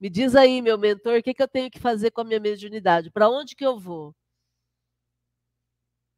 Me 0.00 0.08
diz 0.10 0.36
aí, 0.36 0.62
meu 0.62 0.78
mentor, 0.78 1.18
o 1.18 1.22
que, 1.24 1.34
que 1.34 1.42
eu 1.42 1.48
tenho 1.48 1.70
que 1.70 1.80
fazer 1.80 2.12
com 2.12 2.20
a 2.20 2.24
minha 2.24 2.40
mediunidade? 2.40 3.10
Para 3.10 3.28
onde 3.28 3.56
que 3.56 3.66
eu 3.66 3.76
vou? 3.78 4.14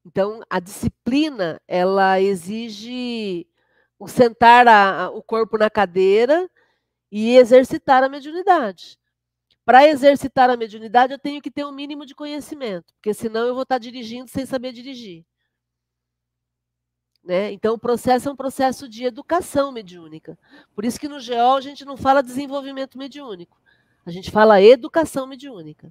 Então, 0.05 0.43
a 0.51 0.61
disciplina, 0.61 1.61
ela 1.67 2.21
exige 2.21 3.47
o 3.99 4.07
sentar 4.07 4.69
a, 4.69 5.05
a, 5.05 5.11
o 5.11 5.23
corpo 5.23 5.57
na 5.57 5.71
cadeira 5.71 6.51
e 7.11 7.37
exercitar 7.39 8.03
a 8.05 8.09
mediunidade. 8.09 8.99
Para 9.65 9.89
exercitar 9.89 10.51
a 10.51 10.57
mediunidade, 10.57 11.13
eu 11.15 11.19
tenho 11.19 11.41
que 11.41 11.51
ter 11.51 11.65
um 11.65 11.73
mínimo 11.73 12.05
de 12.05 12.15
conhecimento, 12.15 12.93
porque 12.95 13.15
senão 13.15 13.47
eu 13.47 13.55
vou 13.55 13.63
estar 13.63 13.79
dirigindo 13.79 14.29
sem 14.29 14.45
saber 14.45 14.73
dirigir. 14.73 15.25
Né? 17.25 17.53
Então, 17.53 17.75
o 17.75 17.79
processo 17.79 18.29
é 18.29 18.33
um 18.33 18.37
processo 18.37 18.87
de 18.87 19.05
educação 19.05 19.73
mediúnica. 19.73 20.39
Por 20.75 20.85
isso 20.85 21.01
que 21.01 21.09
no 21.09 21.19
GEOL 21.19 21.57
a 21.57 21.61
gente 21.63 21.83
não 21.83 21.97
fala 21.97 22.23
desenvolvimento 22.23 22.99
mediúnico, 22.99 23.59
a 24.05 24.11
gente 24.11 24.31
fala 24.31 24.61
educação 24.61 25.27
mediúnica. 25.27 25.91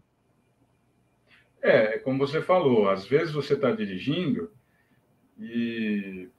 É, 1.59 1.97
como 1.99 2.19
você 2.19 2.41
falou, 2.41 2.89
às 2.89 3.07
vezes 3.07 3.34
você 3.34 3.53
está 3.53 3.71
dirigindo 3.71 4.51
e, 5.39 6.30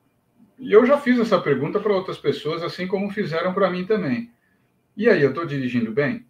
e 0.59 0.72
eu 0.72 0.87
já 0.87 1.01
fiz 1.01 1.18
essa 1.18 1.41
pergunta 1.41 1.80
para 1.80 1.95
outras 1.95 2.18
pessoas, 2.18 2.62
assim 2.62 2.87
como 2.87 3.11
fizeram 3.11 3.53
para 3.53 3.70
mim 3.70 3.85
também. 3.85 4.30
E 4.97 5.09
aí, 5.09 5.20
eu 5.20 5.30
estou 5.30 5.45
dirigindo 5.45 5.91
bem? 5.91 6.24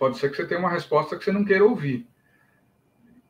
Pode 0.00 0.16
ser 0.16 0.30
que 0.30 0.36
você 0.36 0.46
tenha 0.46 0.58
uma 0.58 0.70
resposta 0.70 1.14
que 1.14 1.22
você 1.22 1.30
não 1.30 1.44
queira 1.44 1.62
ouvir. 1.62 2.08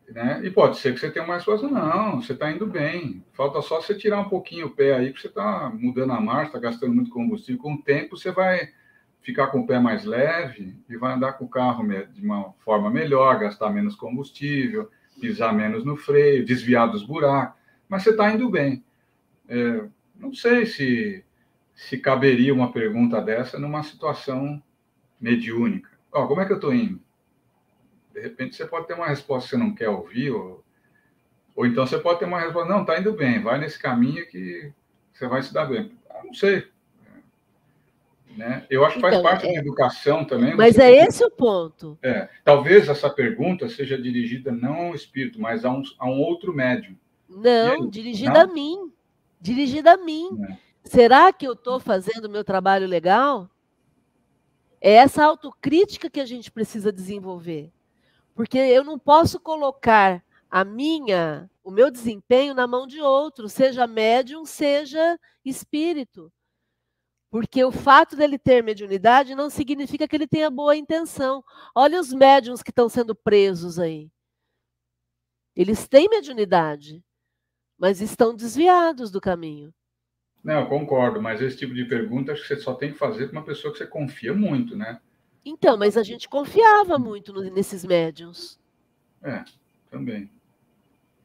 Né? 0.08 0.40
E 0.44 0.50
pode 0.52 0.78
ser 0.78 0.94
que 0.94 1.00
você 1.00 1.10
tenha 1.10 1.24
uma 1.24 1.34
resposta, 1.34 1.66
não, 1.66 2.22
você 2.22 2.32
está 2.32 2.48
indo 2.48 2.64
bem. 2.64 3.24
Falta 3.32 3.60
só 3.60 3.80
você 3.80 3.92
tirar 3.92 4.20
um 4.20 4.28
pouquinho 4.28 4.68
o 4.68 4.70
pé 4.70 4.94
aí, 4.94 5.08
porque 5.08 5.22
você 5.22 5.26
está 5.26 5.68
mudando 5.74 6.12
a 6.12 6.20
marcha, 6.20 6.46
está 6.46 6.60
gastando 6.60 6.94
muito 6.94 7.10
combustível. 7.10 7.60
Com 7.60 7.74
o 7.74 7.82
tempo, 7.82 8.16
você 8.16 8.30
vai 8.30 8.68
ficar 9.20 9.48
com 9.48 9.62
o 9.62 9.66
pé 9.66 9.80
mais 9.80 10.04
leve 10.04 10.76
e 10.88 10.96
vai 10.96 11.12
andar 11.12 11.32
com 11.32 11.44
o 11.44 11.48
carro 11.48 11.84
de 12.04 12.24
uma 12.24 12.52
forma 12.60 12.88
melhor, 12.88 13.40
gastar 13.40 13.70
menos 13.70 13.96
combustível, 13.96 14.88
pisar 15.20 15.52
menos 15.52 15.84
no 15.84 15.96
freio, 15.96 16.46
desviar 16.46 16.88
dos 16.88 17.02
buracos. 17.02 17.58
Mas 17.88 18.04
você 18.04 18.10
está 18.10 18.32
indo 18.32 18.48
bem. 18.48 18.84
É, 19.48 19.88
não 20.14 20.32
sei 20.32 20.66
se, 20.66 21.24
se 21.74 21.98
caberia 21.98 22.54
uma 22.54 22.70
pergunta 22.70 23.20
dessa 23.20 23.58
numa 23.58 23.82
situação 23.82 24.62
mediúnica. 25.20 25.90
Ó, 26.12 26.26
como 26.26 26.40
é 26.40 26.46
que 26.46 26.52
eu 26.52 26.56
estou 26.56 26.74
indo? 26.74 27.00
De 28.12 28.20
repente 28.20 28.56
você 28.56 28.66
pode 28.66 28.86
ter 28.86 28.94
uma 28.94 29.06
resposta 29.06 29.48
que 29.48 29.56
você 29.56 29.56
não 29.56 29.74
quer 29.74 29.88
ouvir, 29.88 30.30
ou, 30.30 30.64
ou 31.54 31.66
então 31.66 31.86
você 31.86 31.98
pode 31.98 32.18
ter 32.18 32.24
uma 32.24 32.40
resposta, 32.40 32.72
não, 32.72 32.82
está 32.82 32.98
indo 32.98 33.12
bem, 33.12 33.40
vai 33.40 33.58
nesse 33.58 33.78
caminho 33.78 34.26
que 34.26 34.72
você 35.12 35.26
vai 35.26 35.42
se 35.42 35.52
dar 35.52 35.66
bem. 35.66 35.92
Ah, 36.11 36.22
não 36.24 36.34
sei. 36.34 36.66
Né? 38.36 38.64
Eu 38.70 38.84
acho 38.84 38.96
que 38.96 39.00
faz 39.00 39.14
então, 39.14 39.22
parte 39.22 39.46
é... 39.46 39.52
da 39.52 39.58
educação 39.58 40.24
também. 40.24 40.54
Mas 40.54 40.78
é 40.78 40.90
esse 40.92 41.24
o 41.24 41.30
ponto. 41.30 41.98
É, 42.02 42.28
talvez 42.44 42.88
essa 42.88 43.11
pergunta 43.11 43.68
seja 43.68 44.00
dirigida 44.00 44.52
não 44.52 44.88
ao 44.88 44.94
espírito, 44.94 45.40
mas 45.40 45.64
a 45.64 45.70
um, 45.70 45.82
a 45.98 46.06
um 46.06 46.20
outro 46.20 46.52
médium. 46.52 46.96
Não, 47.28 47.88
dirigida 47.88 48.44
não? 48.44 48.50
a 48.50 48.54
mim. 48.54 48.92
Dirigida 49.40 49.92
a 49.92 49.96
mim. 49.96 50.28
É. 50.48 50.56
Será 50.84 51.32
que 51.32 51.46
eu 51.46 51.52
estou 51.52 51.78
fazendo 51.78 52.24
o 52.26 52.30
meu 52.30 52.44
trabalho 52.44 52.86
legal? 52.86 53.48
É 54.81 54.93
essa 54.93 55.24
autocrítica 55.24 56.09
que 56.09 56.20
a 56.20 56.24
gente 56.24 56.51
precisa 56.51 56.91
desenvolver. 56.93 57.72
Porque 58.35 58.59
eu 58.59 58.83
não 58.83 58.99
posso 58.99 59.39
colocar 59.39 60.24
a 60.51 60.64
minha, 60.64 61.51
o 61.62 61.70
meu 61.70 61.91
desempenho 61.91 62.55
na 62.55 62.66
mão 62.66 62.87
de 62.87 63.01
outro, 63.01 63.49
seja 63.49 63.87
médium, 63.87 64.45
seja 64.45 65.18
espírito. 65.45 66.33
Porque 67.31 67.62
o 67.62 67.70
fato 67.70 68.16
dele 68.16 68.39
ter 68.39 68.62
mediunidade 68.62 69.35
não 69.35 69.51
significa 69.51 70.09
que 70.09 70.16
ele 70.16 70.26
tenha 70.26 70.51
boa 70.51 70.76
intenção. 70.76 71.45
Olha 71.74 72.01
os 72.01 72.12
médiums 72.12 72.62
que 72.62 72.70
estão 72.70 72.89
sendo 72.89 73.14
presos 73.14 73.78
aí. 73.78 74.11
Eles 75.55 75.87
têm 75.87 76.09
mediunidade, 76.09 77.05
mas 77.78 78.01
estão 78.01 78.35
desviados 78.35 79.11
do 79.11 79.20
caminho. 79.20 79.72
Não, 80.43 80.61
eu 80.61 80.66
concordo, 80.66 81.20
mas 81.20 81.43
esse 81.43 81.57
tipo 81.57 81.74
de 81.74 81.84
pergunta 81.84 82.32
acho 82.32 82.43
que 82.43 82.49
você 82.49 82.57
só 82.57 82.74
tem 82.74 82.93
que 82.93 82.99
fazer 82.99 83.26
com 83.26 83.32
uma 83.32 83.45
pessoa 83.45 83.72
que 83.72 83.78
você 83.78 83.86
confia 83.86 84.32
muito, 84.32 84.76
né? 84.76 84.99
Então, 85.45 85.76
mas 85.76 85.97
a 85.97 86.03
gente 86.03 86.28
confiava 86.28 86.99
muito 86.99 87.32
nesses 87.51 87.84
médiums. 87.84 88.59
É, 89.22 89.45
também. 89.91 90.30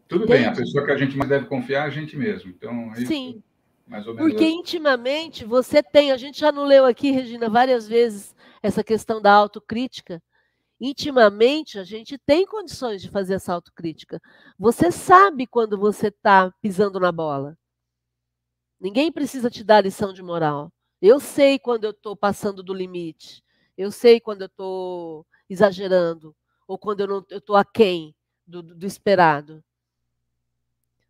Tudo 0.07 0.27
bem, 0.27 0.45
a 0.45 0.53
pessoa 0.53 0.85
que 0.85 0.91
a 0.91 0.97
gente 0.97 1.17
mais 1.17 1.29
deve 1.29 1.45
confiar 1.47 1.85
é 1.85 1.87
a 1.87 1.89
gente 1.89 2.15
mesmo. 2.15 2.49
Então, 2.49 2.91
é 2.93 3.05
Sim. 3.05 3.41
mais 3.87 4.05
ou 4.05 4.13
menos 4.13 4.31
Porque 4.31 4.45
assim. 4.45 4.59
intimamente 4.59 5.45
você 5.45 5.81
tem, 5.81 6.11
a 6.11 6.17
gente 6.17 6.39
já 6.39 6.51
não 6.51 6.65
leu 6.65 6.85
aqui, 6.85 7.11
Regina, 7.11 7.49
várias 7.49 7.87
vezes 7.87 8.35
essa 8.61 8.83
questão 8.83 9.21
da 9.21 9.31
autocrítica. 9.31 10.21
Intimamente, 10.79 11.79
a 11.79 11.83
gente 11.83 12.17
tem 12.17 12.45
condições 12.45 13.01
de 13.01 13.09
fazer 13.09 13.35
essa 13.35 13.53
autocrítica. 13.53 14.21
Você 14.59 14.91
sabe 14.91 15.47
quando 15.47 15.77
você 15.77 16.07
está 16.07 16.51
pisando 16.61 16.99
na 16.99 17.11
bola. 17.11 17.57
Ninguém 18.79 19.11
precisa 19.11 19.49
te 19.49 19.63
dar 19.63 19.83
lição 19.83 20.13
de 20.13 20.21
moral. 20.21 20.71
Eu 21.01 21.19
sei 21.19 21.59
quando 21.59 21.85
eu 21.85 21.91
estou 21.91 22.15
passando 22.15 22.63
do 22.63 22.73
limite. 22.73 23.43
Eu 23.77 23.91
sei 23.91 24.19
quando 24.19 24.41
eu 24.41 24.47
estou 24.47 25.25
exagerando 25.49 26.35
ou 26.67 26.77
quando 26.77 27.01
eu 27.01 27.37
estou 27.37 27.55
aquém 27.55 28.15
do, 28.45 28.61
do 28.61 28.85
esperado. 28.85 29.63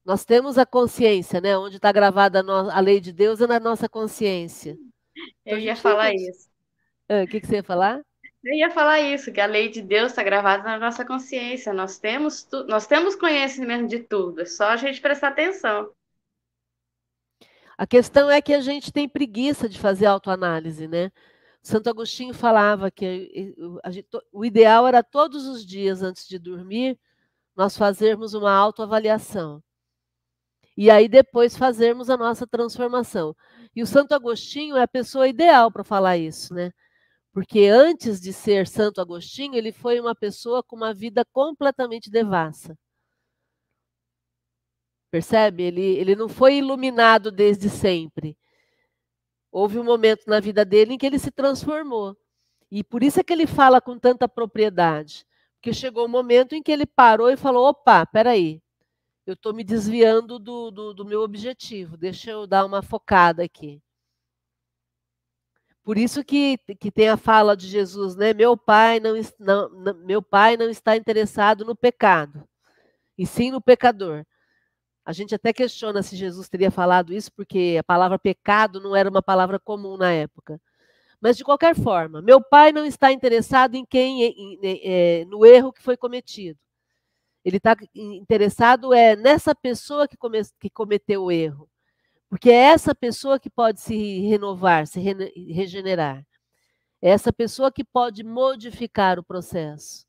Nós 0.04 0.24
temos 0.24 0.58
a 0.58 0.66
consciência, 0.66 1.42
né? 1.42 1.58
Onde 1.58 1.78
está 1.78 1.92
gravada 1.92 2.40
a, 2.40 2.44
no, 2.44 2.70
a, 2.70 2.80
lei 2.80 3.00
de 3.00 3.12
Deus 3.12 3.42
é 3.42 3.48
na 3.48 3.60
nossa 3.60 3.90
consciência. 3.90 4.78
Então, 5.42 5.58
eu 5.58 5.60
ia 5.60 5.76
falar 5.76 6.14
isso. 6.14 6.48
Ah, 7.10 7.24
o 7.24 7.28
que, 7.28 7.40
que, 7.40 7.48
você 7.48 7.56
ia 7.56 7.64
falar? 7.64 8.02
Eu 8.44 8.54
ia 8.54 8.70
falar 8.70 9.02
isso, 9.02 9.32
que 9.32 9.42
a 9.42 9.48
lei 9.48 9.70
de 9.70 9.82
Deus 9.82 10.12
está 10.12 10.22
gravada 10.22 10.64
na 10.64 10.78
nossa 10.78 11.04
consciência. 11.04 11.74
Nós 11.74 11.98
temos, 11.98 12.44
tu, 12.44 12.64
nós 12.66 12.86
temos 12.86 13.16
conhecimento 13.16 13.88
de 13.88 14.00
tudo, 14.00 14.42
é 14.42 14.46
só 14.46 14.70
a 14.70 14.78
gente 14.78 15.02
prestar 15.02 15.30
atenção. 15.30 15.92
A 17.78 17.86
questão 17.86 18.30
é 18.30 18.42
que 18.42 18.54
a 18.54 18.62
gente 18.62 18.92
tem 18.92 19.08
preguiça 19.08 19.68
de 19.68 19.80
fazer 19.80 20.06
autoanálise, 20.06 20.88
né? 20.88 21.12
Santo 21.62 21.90
Agostinho 21.90 22.34
falava 22.34 22.92
que 22.92 23.56
o 24.32 24.46
ideal 24.46 24.88
era 24.88 25.04
todos 25.04 25.48
os 25.48 25.66
dias 25.66 26.02
antes 26.02 26.28
de 26.28 26.38
dormir 26.38 27.00
nós 27.56 27.78
fazermos 27.78 28.34
uma 28.34 28.52
autoavaliação. 28.52 29.64
E 30.78 30.92
aí 30.92 31.08
depois 31.08 31.58
fazermos 31.58 32.10
a 32.10 32.18
nossa 32.18 32.46
transformação. 32.46 33.36
E 33.76 33.82
o 33.82 33.88
Santo 33.88 34.14
Agostinho 34.14 34.78
é 34.78 34.84
a 34.84 34.88
pessoa 34.88 35.28
ideal 35.28 35.72
para 35.72 35.84
falar 35.84 36.18
isso, 36.18 36.54
né? 36.54 36.72
Porque 37.34 37.68
antes 37.68 38.22
de 38.22 38.32
ser 38.32 38.68
Santo 38.68 39.02
Agostinho, 39.02 39.56
ele 39.56 39.72
foi 39.72 40.00
uma 40.00 40.16
pessoa 40.16 40.64
com 40.64 40.76
uma 40.76 40.94
vida 40.94 41.26
completamente 41.34 42.10
devassa. 42.10 42.78
Percebe? 45.16 45.64
Ele, 45.64 45.82
ele 45.82 46.14
não 46.14 46.28
foi 46.28 46.58
iluminado 46.58 47.32
desde 47.32 47.70
sempre. 47.70 48.38
Houve 49.50 49.80
um 49.80 49.84
momento 49.86 50.26
na 50.28 50.42
vida 50.42 50.66
dele 50.66 50.94
em 50.94 50.98
que 50.98 51.06
ele 51.06 51.18
se 51.18 51.32
transformou. 51.32 52.18
E 52.70 52.84
por 52.84 53.02
isso 53.02 53.22
é 53.22 53.24
que 53.24 53.32
ele 53.32 53.48
fala 53.48 53.80
com 53.80 53.98
tanta 53.98 54.28
propriedade. 54.28 55.26
Porque 55.54 55.74
chegou 55.74 56.04
o 56.04 56.08
um 56.08 56.12
momento 56.12 56.54
em 56.54 56.62
que 56.62 56.70
ele 56.70 56.86
parou 56.86 57.30
e 57.30 57.38
falou: 57.38 57.70
opa, 57.70 58.06
peraí, 58.06 58.62
eu 59.26 59.36
estou 59.36 59.54
me 59.54 59.64
desviando 59.64 60.38
do, 60.38 60.70
do, 60.70 60.94
do 60.94 61.06
meu 61.06 61.22
objetivo, 61.22 61.96
deixa 61.96 62.32
eu 62.32 62.46
dar 62.46 62.66
uma 62.66 62.82
focada 62.82 63.42
aqui. 63.42 63.82
Por 65.82 65.98
isso 65.98 66.26
que, 66.26 66.58
que 66.78 66.92
tem 66.92 67.08
a 67.08 67.16
fala 67.16 67.56
de 67.56 67.68
Jesus, 67.68 68.18
né? 68.18 68.34
Meu 68.34 68.58
pai 68.58 69.00
não, 69.00 69.14
não, 69.40 69.94
meu 70.04 70.22
pai 70.22 70.58
não 70.58 70.70
está 70.70 70.98
interessado 70.98 71.64
no 71.64 71.74
pecado, 71.74 72.46
e 73.18 73.26
sim 73.26 73.50
no 73.50 73.62
pecador. 73.62 74.26
A 75.06 75.14
gente 75.14 75.36
até 75.36 75.54
questiona 75.54 76.02
se 76.02 76.16
Jesus 76.16 76.50
teria 76.50 76.72
falado 76.72 77.14
isso, 77.14 77.32
porque 77.34 77.78
a 77.80 77.84
palavra 77.84 78.18
pecado 78.18 78.82
não 78.82 78.96
era 78.96 79.10
uma 79.10 79.22
palavra 79.22 79.60
comum 79.60 79.98
na 79.98 80.12
época. 80.12 80.60
Mas, 81.22 81.38
de 81.38 81.44
qualquer 81.44 81.76
forma, 81.76 82.22
meu 82.22 82.42
pai 82.42 82.72
não 82.72 82.86
está 82.86 83.12
interessado 83.12 83.76
em 83.76 83.86
quem 83.86 84.24
em, 84.24 84.60
em, 84.62 84.82
é, 84.84 85.26
no 85.26 85.46
erro 85.46 85.72
que 85.72 85.82
foi 85.82 85.96
cometido. 85.96 86.60
Ele 87.44 87.58
está 87.58 87.76
interessado 87.94 88.94
é 88.94 89.16
nessa 89.16 89.54
pessoa 89.54 90.08
que, 90.08 90.18
come, 90.18 90.42
que 90.60 90.70
cometeu 90.70 91.26
o 91.26 91.32
erro. 91.32 91.70
Porque 92.28 92.50
é 92.50 92.56
essa 92.56 92.96
pessoa 92.96 93.40
que 93.40 93.50
pode 93.50 93.80
se 93.82 94.20
renovar, 94.28 94.88
se 94.88 95.00
re, 95.00 95.14
regenerar. 95.54 96.26
É 97.02 97.10
essa 97.12 97.32
pessoa 97.32 97.72
que 97.72 97.84
pode 97.84 98.24
modificar 98.24 99.20
o 99.20 99.24
processo. 99.24 100.06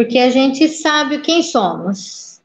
Porque 0.00 0.18
a 0.18 0.30
gente 0.30 0.66
sabe 0.66 1.18
quem 1.18 1.42
somos. 1.42 2.40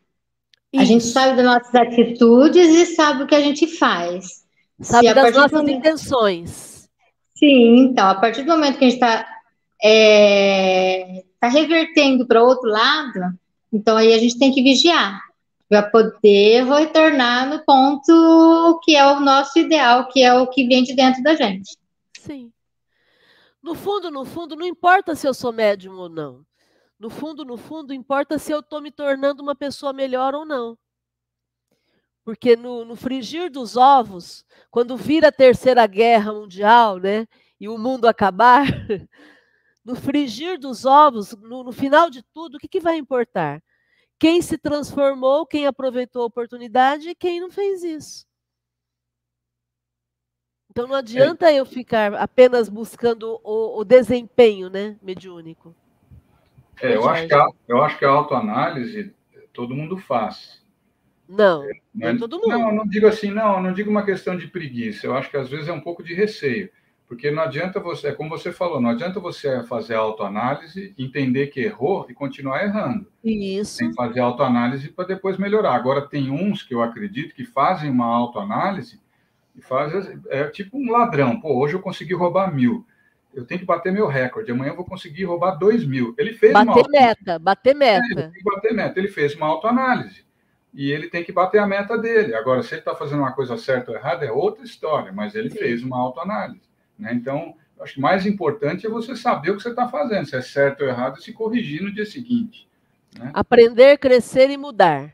Isso. 0.74 0.82
A 0.82 0.84
gente 0.84 1.06
sabe 1.06 1.38
das 1.38 1.46
nossas 1.46 1.74
atitudes 1.74 2.68
e 2.68 2.86
sabe 2.88 3.24
o 3.24 3.28
que 3.28 3.34
a 3.34 3.40
gente 3.40 3.66
faz. 3.66 4.44
Sabe 4.82 5.14
das 5.14 5.34
nossas 5.34 5.54
momento... 5.54 5.78
intenções. 5.78 6.90
Sim, 7.34 7.78
então, 7.78 8.10
a 8.10 8.16
partir 8.16 8.42
do 8.42 8.52
momento 8.52 8.78
que 8.78 8.84
a 8.84 8.90
gente 8.90 9.02
está 9.02 9.26
é, 9.82 11.24
tá 11.40 11.48
revertendo 11.48 12.28
para 12.28 12.44
outro 12.44 12.70
lado, 12.70 13.22
então 13.72 13.96
aí 13.96 14.14
a 14.14 14.18
gente 14.18 14.38
tem 14.38 14.52
que 14.52 14.62
vigiar 14.62 15.18
para 15.70 15.84
poder 15.84 16.66
retornar 16.66 17.48
no 17.48 17.64
ponto 17.64 18.82
que 18.84 18.98
é 18.98 19.08
o 19.14 19.22
nosso 19.22 19.58
ideal, 19.60 20.10
que 20.10 20.22
é 20.22 20.34
o 20.34 20.46
que 20.48 20.68
vem 20.68 20.84
de 20.84 20.94
dentro 20.94 21.24
da 21.24 21.36
gente. 21.36 21.78
Sim. 22.20 22.52
No 23.64 23.74
fundo, 23.76 24.12
no 24.12 24.26
fundo, 24.26 24.58
não 24.58 24.66
importa 24.66 25.16
se 25.16 25.26
eu 25.26 25.34
sou 25.34 25.54
médium 25.54 25.96
ou 25.96 26.10
não. 26.10 26.46
No 26.98 27.10
fundo, 27.10 27.44
no 27.44 27.58
fundo, 27.58 27.94
importa 27.94 28.40
se 28.40 28.52
eu 28.52 28.60
estou 28.60 28.82
me 28.82 28.92
tornando 28.92 29.44
uma 29.44 29.56
pessoa 29.56 29.92
melhor 29.92 30.34
ou 30.34 30.46
não. 30.46 30.78
Porque 32.24 32.56
no, 32.56 32.84
no 32.86 32.96
frigir 32.96 33.52
dos 33.52 33.78
ovos, 33.78 34.46
quando 34.72 34.98
vir 34.98 35.26
a 35.26 35.32
terceira 35.32 35.86
guerra 35.86 36.34
mundial, 36.34 36.98
né, 36.98 37.28
e 37.60 37.68
o 37.68 37.78
mundo 37.78 38.08
acabar, 38.08 38.66
no 39.84 39.96
frigir 39.96 40.58
dos 40.58 40.86
ovos, 40.86 41.34
no, 41.34 41.64
no 41.64 41.72
final 41.72 42.10
de 42.10 42.24
tudo, 42.34 42.56
o 42.56 42.60
que, 42.60 42.68
que 42.68 42.80
vai 42.80 42.98
importar? 42.98 43.62
Quem 44.18 44.42
se 44.42 44.58
transformou, 44.58 45.46
quem 45.46 45.68
aproveitou 45.68 46.24
a 46.24 46.28
oportunidade 46.28 47.10
e 47.10 47.16
quem 47.16 47.40
não 47.40 47.52
fez 47.52 47.84
isso. 47.84 48.26
Então 50.72 50.88
não 50.88 50.96
adianta 50.96 51.52
é. 51.52 51.56
eu 51.56 51.66
ficar 51.66 52.16
apenas 52.16 52.70
buscando 52.70 53.40
o, 53.44 53.80
o 53.80 53.86
desempenho 53.86 54.70
né, 54.70 54.98
mediúnico. 55.02 55.76
É, 56.82 56.96
eu, 56.96 57.08
acho 57.10 57.28
que 57.28 57.34
a, 57.34 57.48
eu 57.68 57.84
acho 57.84 57.98
que 57.98 58.06
a 58.06 58.10
autoanálise 58.10 59.14
todo 59.54 59.76
mundo 59.76 59.98
faz. 59.98 60.64
Não, 61.28 61.64
nem 61.94 62.10
é 62.10 62.18
todo 62.18 62.38
mundo. 62.38 62.50
Não, 62.50 62.76
não 62.76 62.88
digo 62.88 63.08
assim, 63.08 63.32
não, 63.32 63.62
não 63.62 63.74
digo 63.74 63.90
uma 63.90 64.06
questão 64.06 64.38
de 64.38 64.48
preguiça. 64.48 65.08
Eu 65.08 65.16
acho 65.16 65.30
que 65.30 65.38
às 65.38 65.50
vezes 65.50 65.68
é 65.68 65.74
um 65.74 65.82
pouco 65.82 66.04
de 66.04 66.14
receio. 66.14 66.70
Porque 67.08 67.30
não 67.30 67.44
adianta 67.44 67.80
você, 67.80 68.08
é 68.08 68.12
como 68.12 68.32
você 68.32 68.52
falou, 68.52 68.82
não 68.82 68.90
adianta 68.90 69.20
você 69.20 69.64
fazer 69.64 69.94
autoanálise, 69.94 70.94
entender 70.98 71.48
que 71.48 71.62
errou 71.62 72.06
e 72.10 72.14
continuar 72.16 72.64
errando. 72.64 73.08
Isso. 73.24 73.78
Tem 73.78 73.90
que 73.90 73.96
fazer 73.96 74.22
autoanálise 74.22 74.90
para 74.90 75.06
depois 75.06 75.38
melhorar. 75.38 75.76
Agora, 75.76 76.08
tem 76.08 76.32
uns 76.32 76.64
que 76.64 76.74
eu 76.74 76.82
acredito 76.82 77.36
que 77.36 77.46
fazem 77.46 77.92
uma 77.92 78.08
autoanálise 78.08 79.00
e 79.56 79.62
fazem, 79.62 80.20
é 80.30 80.46
tipo 80.46 80.78
um 80.78 80.92
ladrão. 80.92 81.40
Pô, 81.40 81.60
hoje 81.60 81.76
eu 81.76 81.82
consegui 81.82 82.16
roubar 82.16 82.54
mil. 82.54 82.86
Eu 83.36 83.46
tenho 83.46 83.60
que 83.60 83.66
bater 83.66 83.92
meu 83.92 84.08
recorde. 84.08 84.52
Amanhã 84.52 84.72
eu 84.72 84.76
vou 84.76 84.86
conseguir 84.86 85.26
roubar 85.26 85.52
dois 85.56 85.86
mil. 85.86 86.16
Ele 86.18 86.34
fez 86.34 86.54
bater 86.54 86.70
uma. 86.70 86.90
Meta, 86.90 87.38
bater 87.38 87.76
meta. 87.76 88.06
É, 88.06 88.12
ele 88.12 88.22
tem 88.22 88.32
que 88.32 88.44
bater 88.44 88.74
meta. 88.74 89.00
Ele 89.00 89.08
fez 89.10 89.36
uma 89.36 89.48
autoanálise 89.48 90.26
e 90.76 90.92
ele 90.92 91.10
tem 91.10 91.24
que 91.24 91.32
bater 91.32 91.60
a 91.60 91.66
meta 91.66 91.98
dele. 91.98 92.36
Agora, 92.36 92.62
se 92.62 92.74
ele 92.74 92.82
está 92.82 92.94
fazendo 92.94 93.20
uma 93.20 93.32
coisa 93.32 93.58
certa 93.58 93.92
ou 93.92 93.98
errada, 93.98 94.26
é 94.26 94.32
outra 94.32 94.64
história, 94.64 95.12
mas 95.12 95.34
ele 95.34 95.50
Sim. 95.50 95.58
fez 95.58 95.82
uma 95.82 95.98
autoanálise. 95.98 96.62
Né? 97.00 97.14
Então, 97.14 97.56
acho 97.80 97.96
que 97.96 98.02
mais 98.02 98.26
importante 98.26 98.86
é 98.86 98.90
você 98.90 99.16
saber 99.16 99.52
o 99.52 99.56
que 99.56 99.64
você 99.64 99.70
está 99.70 99.88
fazendo, 99.88 100.26
se 100.26 100.36
é 100.36 100.42
certo 100.42 100.82
ou 100.82 100.88
errado, 100.88 101.18
e 101.18 101.24
se 101.24 101.32
corrigir 101.32 101.82
no 101.82 101.94
dia 101.94 102.06
seguinte. 102.06 102.68
Né? 103.18 103.32
Aprender, 103.34 103.98
crescer 103.98 104.50
e 104.50 104.58
mudar. 104.58 105.14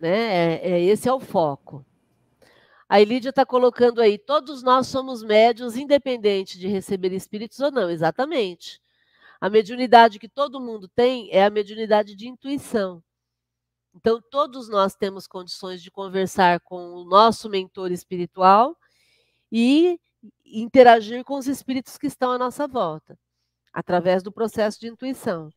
Né? 0.00 0.56
É, 0.56 0.70
é, 0.72 0.82
esse 0.82 1.08
é 1.08 1.12
o 1.12 1.20
foco. 1.20 1.84
A 2.88 3.00
Elídia 3.00 3.30
está 3.30 3.44
colocando 3.44 4.00
aí, 4.00 4.16
todos 4.16 4.62
nós 4.62 4.86
somos 4.86 5.22
médios, 5.22 5.76
independente 5.76 6.58
de 6.58 6.68
receber 6.68 7.12
espíritos 7.12 7.58
ou 7.58 7.70
não, 7.70 7.90
exatamente. 7.90 8.80
A 9.40 9.50
mediunidade 9.50 10.18
que 10.18 10.28
todo 10.28 10.60
mundo 10.60 10.88
tem 10.88 11.28
é 11.32 11.44
a 11.44 11.50
mediunidade 11.50 12.14
de 12.14 12.28
intuição. 12.28 13.02
Então, 13.94 14.20
todos 14.30 14.68
nós 14.68 14.94
temos 14.94 15.26
condições 15.26 15.82
de 15.82 15.90
conversar 15.90 16.60
com 16.60 16.94
o 16.94 17.04
nosso 17.04 17.48
mentor 17.48 17.90
espiritual 17.90 18.76
e 19.50 19.98
interagir 20.44 21.24
com 21.24 21.38
os 21.38 21.48
espíritos 21.48 21.98
que 21.98 22.06
estão 22.06 22.30
à 22.30 22.38
nossa 22.38 22.68
volta, 22.68 23.18
através 23.72 24.22
do 24.22 24.30
processo 24.30 24.78
de 24.78 24.88
intuição. 24.88 25.50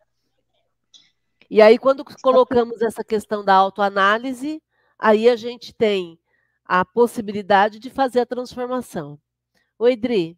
E 1.49 1.61
aí, 1.61 1.77
quando 1.77 2.03
colocamos 2.21 2.81
essa 2.81 3.03
questão 3.03 3.43
da 3.43 3.55
autoanálise, 3.55 4.61
aí 4.97 5.29
a 5.29 5.35
gente 5.35 5.73
tem 5.73 6.19
a 6.69 6.85
possibilidade 6.85 7.79
de 7.79 7.89
fazer 7.89 8.19
a 8.19 8.25
transformação. 8.27 9.19
Oi, 9.79 9.95
Dri. 9.95 10.37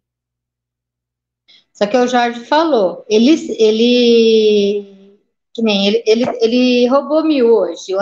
Só 1.74 1.86
que 1.86 1.98
o 1.98 2.08
Jorge 2.08 2.46
falou, 2.46 3.06
ele, 3.10 3.32
ele 3.60 5.18
que 5.54 5.62
nem 5.62 5.88
ele, 5.88 6.04
ele, 6.08 6.24
ele 6.40 6.88
roubou 6.88 7.24
mil 7.26 7.48
hoje, 7.54 7.94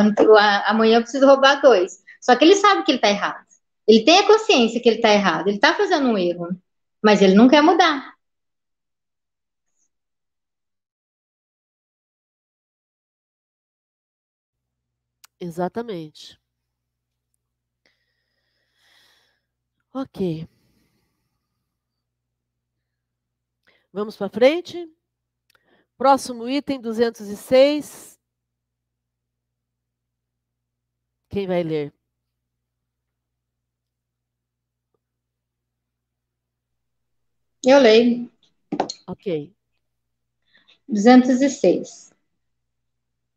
amanhã 0.68 0.98
eu 0.98 1.02
preciso 1.02 1.26
roubar 1.26 1.60
dois. 1.60 2.04
Só 2.22 2.36
que 2.36 2.46
ele 2.46 2.56
sabe 2.56 2.84
que 2.84 2.92
ele 2.92 2.98
está 3.00 3.10
errado. 3.10 3.44
Ele 3.88 4.04
tem 4.06 4.20
a 4.20 4.28
consciência 4.28 4.80
que 4.80 4.88
ele 4.88 4.98
está 4.98 5.12
errado, 5.12 5.48
ele 5.48 5.58
está 5.58 5.74
fazendo 5.74 6.08
um 6.10 6.18
erro, 6.18 6.50
mas 7.02 7.22
ele 7.24 7.34
não 7.34 7.48
quer 7.50 7.64
mudar. 7.64 8.14
Exatamente. 15.40 16.40
Ok. 20.02 20.48
Vamos 23.92 24.16
para 24.16 24.30
frente? 24.30 24.90
Próximo 25.98 26.48
item, 26.48 26.80
206. 26.80 28.18
Quem 31.28 31.46
vai 31.48 31.64
ler? 31.64 31.94
Eu 37.66 37.80
leio. 37.80 38.32
Ok. 39.06 39.54
206. 40.88 42.14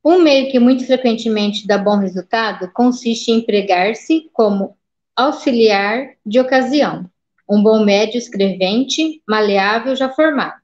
Um 0.05 0.23
meio 0.23 0.49
que 0.53 0.61
muito 0.61 0.87
frequentemente 0.87 1.67
dá 1.67 1.77
bom 1.77 1.97
resultado 1.97 2.71
consiste 2.73 3.33
em 3.33 3.39
empregar-se 3.39 4.31
como 4.33 4.79
auxiliar 5.17 6.15
de 6.25 6.41
ocasião, 6.41 7.09
um 7.49 7.63
bom 7.63 7.85
médio 7.85 8.19
escrevente, 8.19 9.23
maleável 9.27 9.95
já 9.95 10.09
formado 10.09 10.63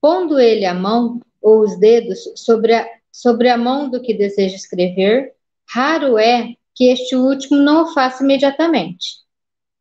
pondo 0.00 0.38
ele 0.40 0.64
a 0.64 0.74
mão 0.74 1.20
ou 1.42 1.60
os 1.60 1.78
dedos 1.78 2.20
sobre 2.36 2.74
a, 2.74 2.88
sobre 3.12 3.48
a 3.48 3.56
mão 3.56 3.88
do 3.90 4.00
que 4.00 4.14
deseja 4.14 4.56
escrever, 4.56 5.34
raro 5.68 6.18
é 6.18 6.54
que 6.74 6.84
este 6.84 7.14
último 7.14 7.58
não 7.58 7.84
o 7.84 7.92
faça 7.92 8.24
imediatamente. 8.24 9.18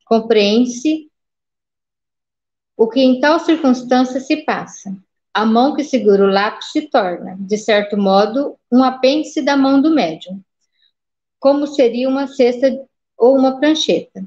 Compreende-se 0.06 1.10
o 2.76 2.88
que 2.88 3.00
em 3.00 3.20
tal 3.20 3.40
circunstância 3.40 4.20
se 4.20 4.38
passa. 4.38 4.96
A 5.34 5.46
mão 5.46 5.76
que 5.76 5.84
segura 5.84 6.24
o 6.24 6.30
lápis 6.30 6.72
se 6.72 6.90
torna, 6.90 7.38
de 7.40 7.58
certo 7.58 7.96
modo, 7.96 8.58
um 8.72 8.84
apêndice 8.84 9.42
da 9.42 9.56
mão 9.56 9.82
do 9.82 9.92
médium, 9.92 10.42
como 11.40 11.68
seria 11.68 12.10
uma 12.10 12.28
cesta 12.28 12.70
ou 13.20 13.38
uma 13.38 13.60
prancheta. 13.60 14.24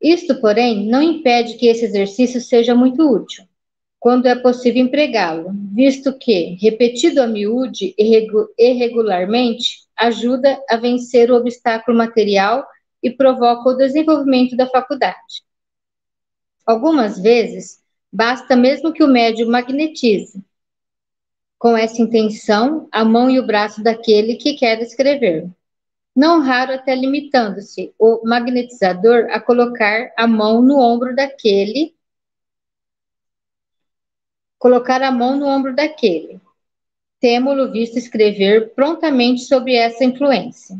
Isto, 0.00 0.40
porém, 0.40 0.86
não 0.88 1.00
impede 1.02 1.54
que 1.54 1.66
esse 1.66 1.84
exercício 1.84 2.40
seja 2.40 2.74
muito 2.74 3.08
útil 3.08 3.46
quando 4.04 4.26
é 4.26 4.34
possível 4.34 4.82
empregá-lo, 4.82 5.50
visto 5.72 6.12
que, 6.18 6.58
repetido 6.60 7.22
a 7.22 7.26
miúde 7.26 7.94
e 7.96 8.72
regularmente, 8.74 9.78
ajuda 9.96 10.62
a 10.68 10.76
vencer 10.76 11.30
o 11.30 11.36
obstáculo 11.36 11.96
material 11.96 12.66
e 13.02 13.10
provoca 13.10 13.70
o 13.70 13.74
desenvolvimento 13.74 14.54
da 14.54 14.66
faculdade. 14.66 15.42
Algumas 16.66 17.18
vezes, 17.18 17.82
basta 18.12 18.54
mesmo 18.54 18.92
que 18.92 19.02
o 19.02 19.08
médium 19.08 19.48
magnetize, 19.48 20.38
com 21.58 21.74
essa 21.74 22.02
intenção, 22.02 22.86
a 22.92 23.06
mão 23.06 23.30
e 23.30 23.40
o 23.40 23.46
braço 23.46 23.82
daquele 23.82 24.36
que 24.36 24.52
quer 24.52 24.82
escrever. 24.82 25.48
Não 26.14 26.40
raro 26.40 26.74
até 26.74 26.94
limitando-se 26.94 27.92
o 27.98 28.20
magnetizador 28.24 29.26
a 29.30 29.40
colocar 29.40 30.12
a 30.16 30.26
mão 30.26 30.62
no 30.62 30.78
ombro 30.78 31.14
daquele 31.14 31.94
colocar 34.64 35.02
a 35.02 35.10
mão 35.10 35.36
no 35.36 35.44
ombro 35.44 35.76
daquele. 35.76 36.40
Temo-lo 37.20 37.70
visto 37.70 37.98
escrever 37.98 38.72
prontamente 38.74 39.42
sobre 39.42 39.74
essa 39.74 40.02
influência. 40.02 40.74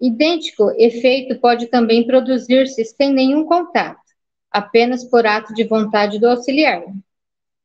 Idêntico 0.00 0.70
efeito 0.78 1.36
pode 1.40 1.66
também 1.66 2.06
produzir-se 2.06 2.84
sem 2.84 3.12
nenhum 3.12 3.44
contato, 3.44 4.00
apenas 4.48 5.02
por 5.02 5.26
ato 5.26 5.52
de 5.54 5.64
vontade 5.64 6.20
do 6.20 6.28
auxiliar. 6.28 6.84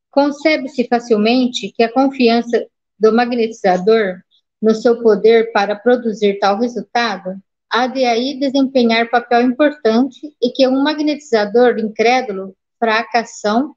Concebe-se 0.10 0.88
facilmente 0.88 1.72
que 1.72 1.84
a 1.84 1.94
confiança 1.94 2.66
do 2.98 3.14
magnetizador 3.14 4.20
no 4.62 4.76
seu 4.76 5.02
poder 5.02 5.52
para 5.52 5.76
produzir 5.76 6.38
tal 6.40 6.60
resultado 6.60 7.42
há 7.72 7.88
de 7.88 8.04
aí 8.04 8.38
desempenhar 8.38 9.10
papel 9.10 9.42
importante 9.42 10.36
e 10.42 10.50
que 10.50 10.68
um 10.68 10.84
magnetizador 10.84 11.80
incrédulo, 11.80 12.54
fracação, 12.78 13.76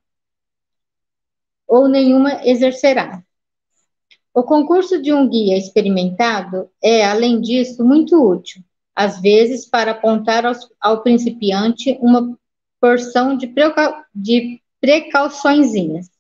ou 1.67 1.89
nenhuma 1.89 2.47
exercerá. 2.47 3.23
O 4.35 4.43
concurso 4.43 5.01
de 5.01 5.13
um 5.13 5.29
guia 5.29 5.57
experimentado 5.57 6.69
é, 6.83 7.05
além 7.05 7.41
disso, 7.41 7.85
muito 7.85 8.21
útil, 8.21 8.63
às 8.95 9.21
vezes 9.21 9.65
para 9.65 9.93
apontar 9.93 10.45
aos, 10.45 10.69
ao 10.81 11.03
principiante 11.03 11.97
uma 12.01 12.37
porção 12.81 13.37
de, 13.37 13.47
precau 13.47 13.95
de 14.13 14.61
precauçõezinhas, 14.81 16.11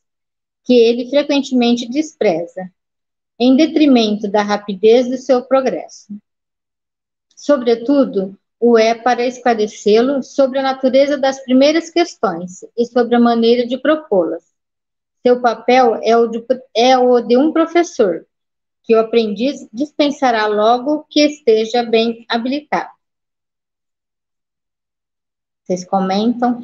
que 0.64 0.72
ele 0.72 1.10
frequentemente 1.10 1.88
despreza, 1.88 2.72
em 3.38 3.56
detrimento 3.56 4.28
da 4.28 4.42
rapidez 4.42 5.08
do 5.08 5.16
seu 5.16 5.44
progresso. 5.44 6.16
Sobretudo, 7.34 8.38
o 8.58 8.78
é 8.78 8.94
para 8.94 9.26
esclarecê-lo 9.26 10.22
sobre 10.22 10.58
a 10.58 10.62
natureza 10.62 11.18
das 11.18 11.42
primeiras 11.42 11.90
questões 11.90 12.64
e 12.76 12.86
sobre 12.86 13.14
a 13.14 13.20
maneira 13.20 13.66
de 13.66 13.76
propô-las. 13.76 14.44
Seu 15.22 15.40
papel 15.40 16.00
é 16.02 16.16
o, 16.16 16.26
de, 16.26 16.44
é 16.74 16.96
o 16.96 17.20
de 17.20 17.36
um 17.36 17.52
professor, 17.52 18.26
que 18.82 18.94
o 18.94 19.00
aprendiz 19.00 19.66
dispensará 19.72 20.46
logo 20.46 21.04
que 21.10 21.20
esteja 21.20 21.82
bem 21.82 22.24
habilitado. 22.28 22.90
Vocês 25.62 25.84
comentam? 25.84 26.62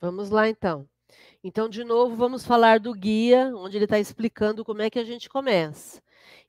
Vamos 0.00 0.28
lá, 0.28 0.48
então. 0.48 0.86
Então, 1.46 1.68
de 1.68 1.84
novo, 1.84 2.16
vamos 2.16 2.46
falar 2.46 2.80
do 2.80 2.94
guia, 2.94 3.52
onde 3.54 3.76
ele 3.76 3.84
está 3.84 3.98
explicando 3.98 4.64
como 4.64 4.80
é 4.80 4.88
que 4.88 4.98
a 4.98 5.04
gente 5.04 5.28
começa. 5.28 6.00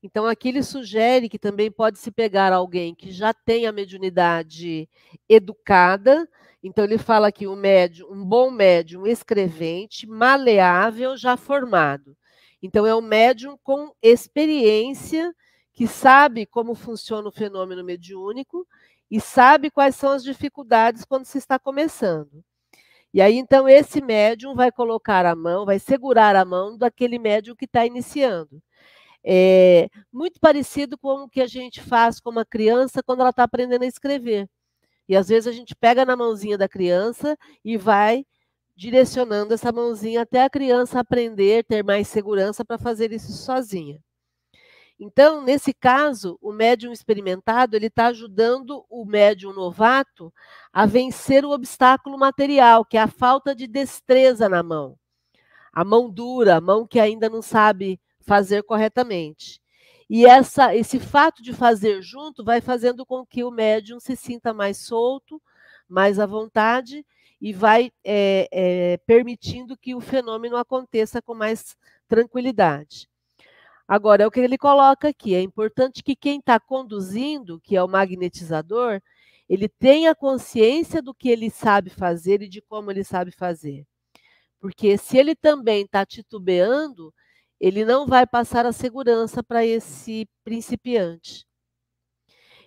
Então, 0.01 0.25
aqui 0.25 0.47
ele 0.47 0.63
sugere 0.63 1.27
que 1.27 1.37
também 1.37 1.69
pode 1.69 1.99
se 1.99 2.09
pegar 2.09 2.53
alguém 2.53 2.95
que 2.95 3.11
já 3.11 3.33
tem 3.33 3.65
a 3.67 3.73
mediunidade 3.73 4.87
educada. 5.27 6.25
Então, 6.63 6.85
ele 6.85 6.97
fala 6.97 7.29
que 7.29 7.45
um 7.45 7.57
médium, 7.57 8.09
um 8.09 8.23
bom 8.23 8.49
médium 8.49 9.05
escrevente, 9.05 10.07
maleável, 10.07 11.17
já 11.17 11.35
formado. 11.35 12.15
Então, 12.63 12.87
é 12.87 12.95
um 12.95 13.01
médium 13.01 13.57
com 13.61 13.93
experiência, 14.01 15.35
que 15.73 15.87
sabe 15.87 16.45
como 16.45 16.73
funciona 16.73 17.27
o 17.27 17.33
fenômeno 17.33 17.83
mediúnico 17.83 18.65
e 19.11 19.19
sabe 19.19 19.69
quais 19.69 19.97
são 19.97 20.11
as 20.11 20.23
dificuldades 20.23 21.03
quando 21.03 21.25
se 21.25 21.37
está 21.37 21.59
começando. 21.59 22.45
E 23.15 23.21
aí, 23.21 23.37
então, 23.37 23.67
esse 23.69 24.01
médium 24.01 24.53
vai 24.53 24.69
colocar 24.73 25.25
a 25.25 25.33
mão, 25.33 25.65
vai 25.65 25.79
segurar 25.79 26.35
a 26.35 26.43
mão 26.43 26.77
daquele 26.77 27.17
médium 27.17 27.55
que 27.55 27.63
está 27.63 27.85
iniciando. 27.85 28.61
É 29.25 29.89
muito 30.13 30.39
parecido 30.39 30.97
com 30.97 31.23
o 31.23 31.29
que 31.29 31.41
a 31.41 31.47
gente 31.47 31.81
faz 31.81 32.19
com 32.19 32.29
uma 32.31 32.45
criança 32.45 33.01
quando 33.03 33.21
ela 33.21 33.31
está 33.31 33.43
aprendendo 33.43 33.83
a 33.83 33.87
escrever. 33.87 34.49
E 35.09 35.15
às 35.17 35.29
vezes 35.29 35.47
a 35.47 35.53
gente 35.53 35.75
pega 35.75 36.05
na 36.05 36.17
mãozinha 36.17 36.57
da 36.57 36.69
criança 36.69 37.37
e 37.63 37.77
vai 37.77 38.25
direcionando 38.75 39.53
essa 39.53 39.71
mãozinha 39.71 40.23
até 40.23 40.43
a 40.43 40.49
criança 40.49 40.99
aprender, 40.99 41.65
ter 41.65 41.83
mais 41.85 42.09
segurança 42.09 42.65
para 42.65 42.79
fazer 42.79 43.13
isso 43.13 43.31
sozinha. 43.33 43.99
Então, 44.99 45.41
nesse 45.41 45.73
caso, 45.73 46.37
o 46.41 46.53
médium 46.53 46.93
experimentado 46.93 47.75
ele 47.75 47.87
está 47.87 48.07
ajudando 48.07 48.85
o 48.89 49.05
médium 49.05 49.51
novato 49.51 50.33
a 50.71 50.85
vencer 50.85 51.43
o 51.43 51.51
obstáculo 51.51 52.17
material, 52.17 52.85
que 52.85 52.97
é 52.97 53.01
a 53.01 53.07
falta 53.07 53.53
de 53.53 53.67
destreza 53.67 54.47
na 54.47 54.63
mão. 54.63 54.97
A 55.73 55.83
mão 55.83 56.09
dura, 56.09 56.55
a 56.55 56.61
mão 56.61 56.87
que 56.87 56.99
ainda 56.99 57.29
não 57.29 57.41
sabe 57.41 57.99
fazer 58.21 58.63
corretamente. 58.63 59.61
E 60.09 60.25
essa, 60.25 60.73
esse 60.75 60.99
fato 60.99 61.43
de 61.43 61.51
fazer 61.51 62.01
junto 62.01 62.43
vai 62.43 62.61
fazendo 62.61 63.05
com 63.05 63.25
que 63.25 63.43
o 63.43 63.51
médium 63.51 63.99
se 63.99 64.15
sinta 64.15 64.53
mais 64.53 64.77
solto, 64.77 65.41
mais 65.89 66.19
à 66.19 66.25
vontade 66.25 67.05
e 67.41 67.51
vai 67.51 67.91
é, 68.03 68.47
é, 68.51 68.97
permitindo 69.05 69.77
que 69.77 69.93
o 69.93 69.99
fenômeno 69.99 70.55
aconteça 70.55 71.21
com 71.21 71.33
mais 71.33 71.75
tranquilidade. 72.07 73.09
Agora, 73.87 74.23
é 74.23 74.27
o 74.27 74.31
que 74.31 74.39
ele 74.39 74.57
coloca 74.57 75.09
aqui: 75.09 75.35
é 75.35 75.41
importante 75.41 76.03
que 76.03 76.15
quem 76.15 76.39
está 76.39 76.59
conduzindo, 76.59 77.59
que 77.61 77.75
é 77.75 77.83
o 77.83 77.87
magnetizador, 77.87 79.01
ele 79.47 79.69
tenha 79.69 80.15
consciência 80.15 81.01
do 81.01 81.13
que 81.13 81.29
ele 81.29 81.49
sabe 81.49 81.89
fazer 81.89 82.41
e 82.41 82.49
de 82.49 82.61
como 82.61 82.91
ele 82.91 83.03
sabe 83.03 83.31
fazer. 83.31 83.85
Porque 84.59 84.97
se 84.97 85.17
ele 85.17 85.35
também 85.35 85.83
está 85.83 86.05
titubeando, 86.05 87.13
ele 87.59 87.85
não 87.85 88.07
vai 88.07 88.25
passar 88.25 88.65
a 88.65 88.71
segurança 88.71 89.43
para 89.43 89.65
esse 89.65 90.27
principiante. 90.43 91.45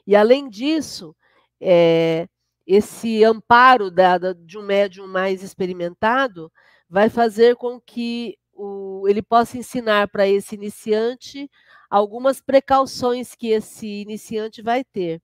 E 0.07 0.17
além 0.17 0.49
disso, 0.49 1.15
é, 1.61 2.29
esse 2.67 3.25
amparo 3.25 3.91
da, 3.91 4.19
da, 4.19 4.33
de 4.33 4.57
um 4.59 4.63
médium 4.63 5.07
mais 5.09 5.43
experimentado 5.43 6.53
vai 6.89 7.11
fazer 7.11 7.57
com 7.57 7.81
que 7.81 8.39
o, 8.59 9.09
ele 9.09 9.23
possa 9.23 9.57
ensinar 9.57 10.09
para 10.09 10.27
esse 10.27 10.55
iniciante 10.55 11.51
algumas 11.89 12.41
precauções 12.41 13.35
que 13.35 13.49
esse 13.49 13.87
iniciante 13.87 14.61
vai 14.61 14.85
ter. 14.85 15.23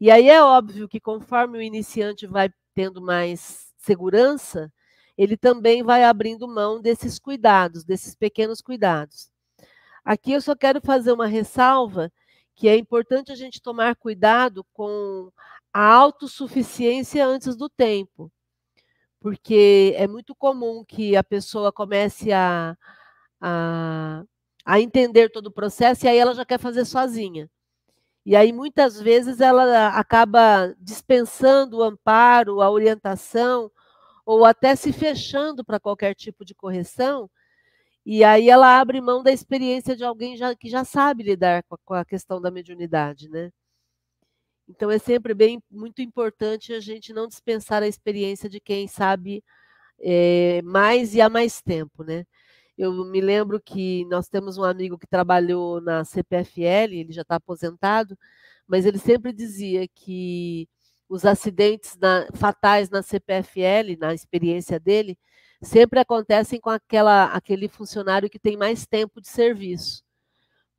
E 0.00 0.10
aí 0.10 0.28
é 0.28 0.42
óbvio 0.42 0.88
que 0.88 0.98
conforme 0.98 1.58
o 1.58 1.62
iniciante 1.62 2.26
vai 2.26 2.50
tendo 2.74 3.02
mais 3.02 3.72
segurança, 3.76 4.72
ele 5.16 5.36
também 5.36 5.82
vai 5.82 6.04
abrindo 6.04 6.48
mão 6.48 6.80
desses 6.80 7.18
cuidados, 7.18 7.84
desses 7.84 8.14
pequenos 8.14 8.62
cuidados. 8.62 9.30
Aqui 10.04 10.32
eu 10.32 10.40
só 10.40 10.56
quero 10.56 10.80
fazer 10.80 11.12
uma 11.12 11.26
ressalva 11.26 12.10
que 12.54 12.68
é 12.68 12.76
importante 12.76 13.30
a 13.30 13.34
gente 13.34 13.60
tomar 13.60 13.96
cuidado 13.96 14.64
com 14.72 15.30
a 15.72 15.84
autossuficiência 15.84 17.26
antes 17.26 17.56
do 17.56 17.68
tempo, 17.68 18.32
porque 19.20 19.94
é 19.96 20.08
muito 20.08 20.34
comum 20.34 20.84
que 20.84 21.16
a 21.16 21.24
pessoa 21.24 21.72
comece 21.72 22.32
a, 22.32 22.76
a, 23.40 24.24
a 24.64 24.80
entender 24.80 25.30
todo 25.30 25.48
o 25.48 25.52
processo 25.52 26.06
e 26.06 26.08
aí 26.08 26.18
ela 26.18 26.34
já 26.34 26.44
quer 26.44 26.58
fazer 26.58 26.84
sozinha. 26.84 27.48
E 28.24 28.36
aí, 28.36 28.52
muitas 28.52 29.00
vezes, 29.00 29.40
ela 29.40 29.88
acaba 29.88 30.74
dispensando 30.78 31.78
o 31.78 31.82
amparo, 31.82 32.60
a 32.60 32.70
orientação, 32.70 33.70
ou 34.26 34.44
até 34.44 34.76
se 34.76 34.92
fechando 34.92 35.64
para 35.64 35.80
qualquer 35.80 36.14
tipo 36.14 36.44
de 36.44 36.54
correção, 36.54 37.30
e 38.04 38.24
aí 38.24 38.48
ela 38.50 38.80
abre 38.80 39.00
mão 39.00 39.22
da 39.22 39.32
experiência 39.32 39.96
de 39.96 40.04
alguém 40.04 40.36
já, 40.36 40.54
que 40.54 40.68
já 40.68 40.84
sabe 40.84 41.22
lidar 41.24 41.62
com 41.64 41.74
a, 41.74 41.78
com 41.84 41.94
a 41.94 42.04
questão 42.04 42.40
da 42.40 42.50
mediunidade, 42.50 43.28
né? 43.28 43.50
Então 44.70 44.90
é 44.90 44.98
sempre 44.98 45.34
bem 45.34 45.60
muito 45.70 46.00
importante 46.00 46.72
a 46.72 46.80
gente 46.80 47.12
não 47.12 47.26
dispensar 47.26 47.82
a 47.82 47.88
experiência 47.88 48.48
de 48.48 48.60
quem 48.60 48.86
sabe 48.86 49.42
é, 50.00 50.62
mais 50.62 51.14
e 51.14 51.20
há 51.20 51.28
mais 51.28 51.60
tempo, 51.60 52.04
né? 52.04 52.24
Eu 52.78 52.92
me 53.04 53.20
lembro 53.20 53.60
que 53.60 54.04
nós 54.06 54.28
temos 54.28 54.56
um 54.58 54.64
amigo 54.64 54.98
que 54.98 55.06
trabalhou 55.06 55.80
na 55.80 56.04
CPFL, 56.04 56.94
ele 56.94 57.12
já 57.12 57.22
está 57.22 57.36
aposentado, 57.36 58.16
mas 58.66 58.86
ele 58.86 58.98
sempre 58.98 59.32
dizia 59.32 59.86
que 59.88 60.68
os 61.08 61.24
acidentes 61.26 61.96
na, 62.00 62.28
fatais 62.34 62.88
na 62.90 63.02
CPFL, 63.02 63.96
na 63.98 64.14
experiência 64.14 64.78
dele, 64.80 65.18
sempre 65.62 66.00
acontecem 66.00 66.60
com 66.60 66.70
aquela, 66.70 67.26
aquele 67.34 67.68
funcionário 67.68 68.30
que 68.30 68.38
tem 68.38 68.56
mais 68.56 68.86
tempo 68.86 69.20
de 69.20 69.28
serviço. 69.28 70.02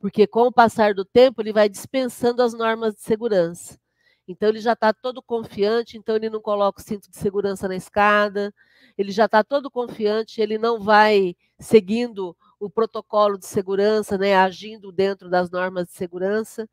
Porque 0.02 0.26
com 0.28 0.48
o 0.48 0.52
passar 0.52 0.96
do 0.96 1.06
tempo, 1.06 1.42
ele 1.42 1.54
vai 1.54 1.70
dispensando 1.70 2.42
as 2.42 2.54
normas 2.54 2.96
de 2.96 3.02
segurança. 3.02 3.80
Então, 4.28 4.50
ele 4.50 4.60
já 4.60 4.74
está 4.74 4.92
todo 4.94 5.22
confiante, 5.22 5.98
então 5.98 6.16
ele 6.16 6.30
não 6.30 6.42
coloca 6.42 6.82
o 6.82 6.84
cinto 6.84 7.10
de 7.10 7.18
segurança 7.18 7.68
na 7.68 7.76
escada, 7.76 8.54
ele 8.98 9.12
já 9.12 9.26
está 9.26 9.44
todo 9.44 9.70
confiante, 9.70 10.42
ele 10.42 10.58
não 10.58 10.80
vai 10.80 11.36
seguindo 11.60 12.36
o 12.60 12.70
protocolo 12.70 13.38
de 13.38 13.46
segurança, 13.46 14.18
né, 14.18 14.36
agindo 14.36 14.92
dentro 14.92 15.30
das 15.30 15.52
normas 15.52 15.88
de 15.88 15.94
segurança. 15.94 16.68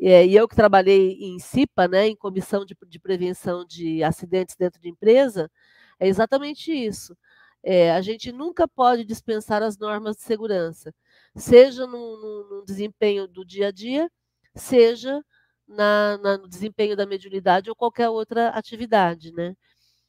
É, 0.00 0.26
e 0.26 0.36
eu 0.36 0.46
que 0.48 0.54
trabalhei 0.56 1.18
em 1.20 1.38
CIPA, 1.40 1.88
né, 1.88 2.08
em 2.08 2.16
Comissão 2.16 2.64
de, 2.64 2.76
de 2.86 2.98
Prevenção 3.00 3.64
de 3.66 4.02
Acidentes 4.04 4.56
dentro 4.56 4.80
de 4.80 4.88
empresa, 4.88 5.50
é 5.98 6.08
exatamente 6.08 6.72
isso. 6.72 7.16
É, 7.62 7.92
a 7.92 8.00
gente 8.00 8.30
nunca 8.32 8.68
pode 8.68 9.04
dispensar 9.04 9.62
as 9.62 9.78
normas 9.78 10.16
de 10.16 10.22
segurança, 10.22 10.94
seja 11.38 11.86
no, 11.86 12.16
no, 12.20 12.48
no 12.50 12.64
desempenho 12.64 13.26
do 13.26 13.44
dia 13.44 13.68
a 13.68 13.70
dia, 13.70 14.10
seja 14.54 15.22
na, 15.66 16.18
na, 16.18 16.38
no 16.38 16.48
desempenho 16.48 16.96
da 16.96 17.06
mediunidade 17.06 17.70
ou 17.70 17.76
qualquer 17.76 18.08
outra 18.08 18.48
atividade, 18.50 19.32
né? 19.32 19.54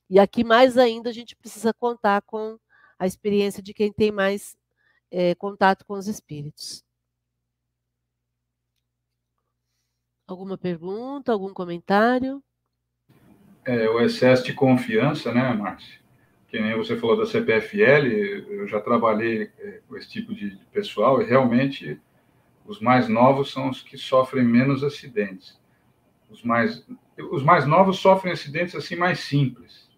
E 0.10 0.20
aqui 0.20 0.44
mais 0.44 0.78
ainda 0.78 1.10
a 1.10 1.14
gente 1.14 1.36
precisa 1.36 1.74
contar 1.74 2.22
com 2.24 2.58
a 2.98 3.06
experiência 3.06 3.62
de 3.62 3.74
quem 3.74 3.94
tem 3.94 4.12
mais 4.12 4.58
é, 5.12 5.36
contato 5.36 5.86
com 5.86 5.94
os 5.94 6.08
espíritos. 6.08 6.84
Alguma 10.28 10.58
pergunta, 10.58 11.32
algum 11.32 11.54
comentário? 11.54 12.44
É, 13.66 13.90
o 13.90 14.02
excesso 14.02 14.44
de 14.44 14.54
confiança, 14.54 15.34
né, 15.34 15.54
Márcia? 15.54 16.00
Que 16.50 16.60
nem 16.60 16.76
você 16.76 16.98
falou 16.98 17.16
da 17.16 17.26
CPFL, 17.26 18.08
eu 18.50 18.68
já 18.68 18.82
trabalhei 18.82 19.52
é, 19.60 19.82
com 19.88 19.96
esse 19.96 20.10
tipo 20.10 20.34
de 20.34 20.58
pessoal 20.72 21.22
e 21.22 21.26
realmente 21.26 22.00
os 22.66 22.80
mais 22.80 23.08
novos 23.08 23.52
são 23.52 23.70
os 23.70 23.82
que 23.82 23.98
sofrem 23.98 24.44
menos 24.44 24.84
acidentes. 24.84 25.60
Os 26.30 26.44
mais, 26.44 26.86
os 27.32 27.44
mais 27.44 27.66
novos 27.66 28.00
sofrem 28.00 28.34
acidentes 28.34 28.76
assim 28.76 28.96
mais 28.96 29.20
simples, 29.20 29.90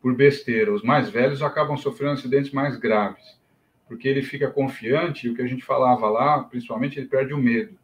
por 0.00 0.14
besteira. 0.14 0.72
Os 0.72 0.82
mais 0.82 1.08
velhos 1.08 1.42
acabam 1.42 1.76
sofrendo 1.76 2.14
acidentes 2.14 2.52
mais 2.52 2.76
graves, 2.76 3.40
porque 3.88 4.08
ele 4.08 4.22
fica 4.22 4.50
confiante 4.50 5.26
e 5.26 5.30
o 5.30 5.34
que 5.34 5.42
a 5.42 5.46
gente 5.46 5.64
falava 5.64 6.08
lá, 6.08 6.42
principalmente, 6.44 6.98
ele 6.98 7.08
perde 7.08 7.32
o 7.32 7.38
medo 7.38 7.78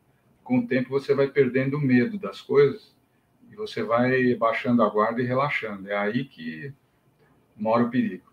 com 0.50 0.58
o 0.58 0.66
tempo 0.66 0.90
você 0.90 1.14
vai 1.14 1.28
perdendo 1.28 1.76
o 1.76 1.80
medo 1.80 2.18
das 2.18 2.40
coisas 2.40 2.92
e 3.52 3.54
você 3.54 3.84
vai 3.84 4.34
baixando 4.34 4.82
a 4.82 4.88
guarda 4.88 5.22
e 5.22 5.24
relaxando. 5.24 5.88
É 5.88 5.96
aí 5.96 6.24
que 6.24 6.74
mora 7.60 7.84
o 7.84 7.90
perigo. 7.90 8.30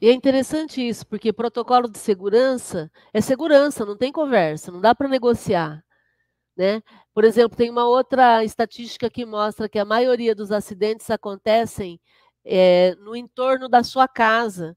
E 0.00 0.08
é 0.08 0.12
interessante 0.12 0.86
isso, 0.86 1.06
porque 1.06 1.32
protocolo 1.32 1.88
de 1.88 1.98
segurança 1.98 2.90
é 3.14 3.20
segurança, 3.20 3.84
não 3.84 3.96
tem 3.96 4.12
conversa, 4.12 4.70
não 4.70 4.80
dá 4.80 4.94
para 4.94 5.08
negociar. 5.08 5.82
Né? 6.56 6.82
Por 7.14 7.24
exemplo, 7.24 7.56
tem 7.56 7.70
uma 7.70 7.86
outra 7.86 8.44
estatística 8.44 9.10
que 9.10 9.24
mostra 9.26 9.68
que 9.68 9.78
a 9.78 9.84
maioria 9.84 10.34
dos 10.34 10.52
acidentes 10.52 11.10
acontecem 11.10 12.00
é, 12.44 12.94
no 12.96 13.16
entorno 13.16 13.68
da 13.68 13.82
sua 13.82 14.08
casa. 14.08 14.76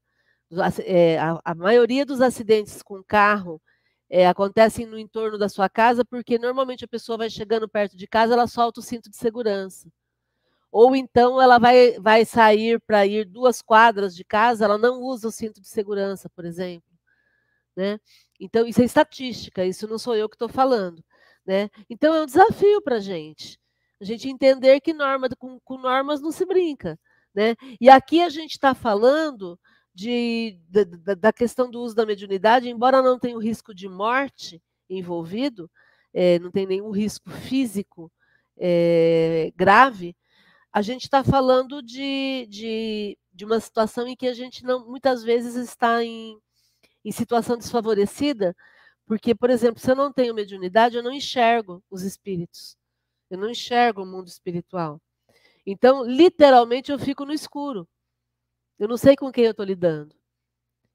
É, 0.84 1.18
a, 1.18 1.40
a, 1.44 1.54
maioria 1.54 2.04
dos 2.04 2.20
acidentes 2.20 2.82
com 2.82 3.02
carro 3.04 3.62
é, 4.10 4.26
acontecem 4.26 4.86
no 4.86 4.98
entorno 4.98 5.38
da 5.38 5.48
sua 5.48 5.68
casa, 5.68 6.04
porque 6.04 6.38
normalmente 6.38 6.84
a 6.84 6.88
pessoa 6.88 7.18
vai 7.18 7.30
chegando 7.30 7.68
perto 7.68 7.96
de 7.96 8.06
casa, 8.08 8.34
ela 8.34 8.46
solta 8.46 8.80
o 8.80 8.82
cinto 8.82 9.08
de 9.10 9.16
segurança. 9.16 9.88
Ou 10.72 10.94
então 10.94 11.40
ela 11.40 11.58
vai, 11.58 11.98
vai 11.98 12.24
sair 12.24 12.80
para 12.80 13.06
ir 13.06 13.24
duas 13.24 13.60
quadras 13.60 14.14
de 14.14 14.24
casa, 14.24 14.64
ela 14.64 14.78
não 14.78 15.00
usa 15.02 15.28
o 15.28 15.32
cinto 15.32 15.60
de 15.60 15.68
segurança, 15.68 16.28
por 16.30 16.44
exemplo. 16.44 16.88
Né? 17.76 17.98
Então, 18.38 18.66
isso 18.66 18.80
é 18.80 18.84
estatística, 18.84 19.64
isso 19.64 19.88
não 19.88 19.98
sou 19.98 20.14
eu 20.14 20.28
que 20.28 20.34
estou 20.36 20.48
falando. 20.48 21.02
Né? 21.46 21.68
Então, 21.88 22.14
é 22.14 22.22
um 22.22 22.26
desafio 22.26 22.80
para 22.82 22.96
a 22.96 23.00
gente. 23.00 23.58
A 24.00 24.04
gente 24.04 24.28
entender 24.28 24.80
que 24.80 24.92
norma, 24.92 25.28
com, 25.38 25.58
com 25.60 25.76
normas 25.76 26.20
não 26.20 26.30
se 26.30 26.44
brinca. 26.46 26.98
Né? 27.34 27.54
E 27.80 27.88
aqui 27.88 28.22
a 28.22 28.28
gente 28.28 28.52
está 28.52 28.74
falando 28.74 29.58
de, 29.94 30.58
da, 30.68 31.14
da, 31.14 31.32
questão 31.32 31.70
do 31.70 31.80
uso 31.80 31.94
da 31.94 32.06
mediunidade, 32.06 32.68
embora 32.68 33.02
não 33.02 33.18
tenha 33.18 33.36
o 33.36 33.40
risco 33.40 33.74
de 33.74 33.88
morte 33.88 34.62
envolvido, 34.88 35.70
é, 36.12 36.38
não 36.38 36.50
tem 36.50 36.66
nenhum 36.66 36.90
risco 36.90 37.30
físico 37.30 38.10
é, 38.56 39.52
grave, 39.56 40.16
a 40.72 40.82
gente 40.82 41.02
está 41.02 41.24
falando 41.24 41.82
de, 41.82 42.46
de, 42.48 43.18
de, 43.32 43.44
uma 43.44 43.60
situação 43.60 44.06
em 44.06 44.16
que 44.16 44.26
a 44.26 44.34
gente 44.34 44.64
não 44.64 44.86
muitas 44.88 45.22
vezes 45.22 45.56
está 45.56 46.04
em, 46.04 46.38
em 47.04 47.12
situação 47.12 47.56
desfavorecida, 47.56 48.56
porque, 49.06 49.34
por 49.34 49.50
exemplo, 49.50 49.80
se 49.80 49.90
eu 49.90 49.96
não 49.96 50.12
tenho 50.12 50.34
mediunidade, 50.34 50.96
eu 50.96 51.02
não 51.02 51.12
enxergo 51.12 51.82
os 51.90 52.02
espíritos, 52.02 52.76
eu 53.30 53.38
não 53.38 53.50
enxergo 53.50 54.02
o 54.02 54.06
mundo 54.06 54.28
espiritual. 54.28 55.00
Então, 55.66 56.04
literalmente, 56.04 56.92
eu 56.92 56.98
fico 56.98 57.24
no 57.24 57.32
escuro. 57.32 57.88
Eu 58.78 58.88
não 58.88 58.96
sei 58.96 59.16
com 59.16 59.30
quem 59.32 59.44
eu 59.44 59.50
estou 59.52 59.66
lidando. 59.66 60.14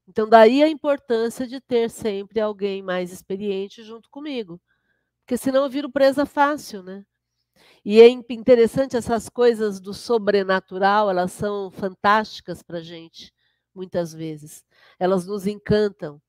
Então, 0.08 0.28
daí 0.28 0.62
a 0.62 0.68
importância 0.68 1.46
de 1.46 1.60
ter 1.60 1.90
sempre 1.90 2.40
alguém 2.40 2.82
mais 2.82 3.12
experiente 3.12 3.82
junto 3.82 4.10
comigo. 4.10 4.60
Porque 5.24 5.36
senão 5.36 5.64
eu 5.64 5.70
viro 5.70 5.90
presa 5.90 6.26
fácil, 6.26 6.82
né? 6.82 7.04
E 7.84 8.00
é 8.00 8.08
interessante 8.08 8.96
essas 8.96 9.28
coisas 9.28 9.80
do 9.80 9.94
sobrenatural, 9.94 11.10
elas 11.10 11.32
são 11.32 11.70
fantásticas 11.70 12.62
para 12.62 12.78
a 12.78 12.82
gente, 12.82 13.32
muitas 13.74 14.12
vezes. 14.12 14.64
Elas 14.98 15.26
nos 15.26 15.46
encantam. 15.46 16.20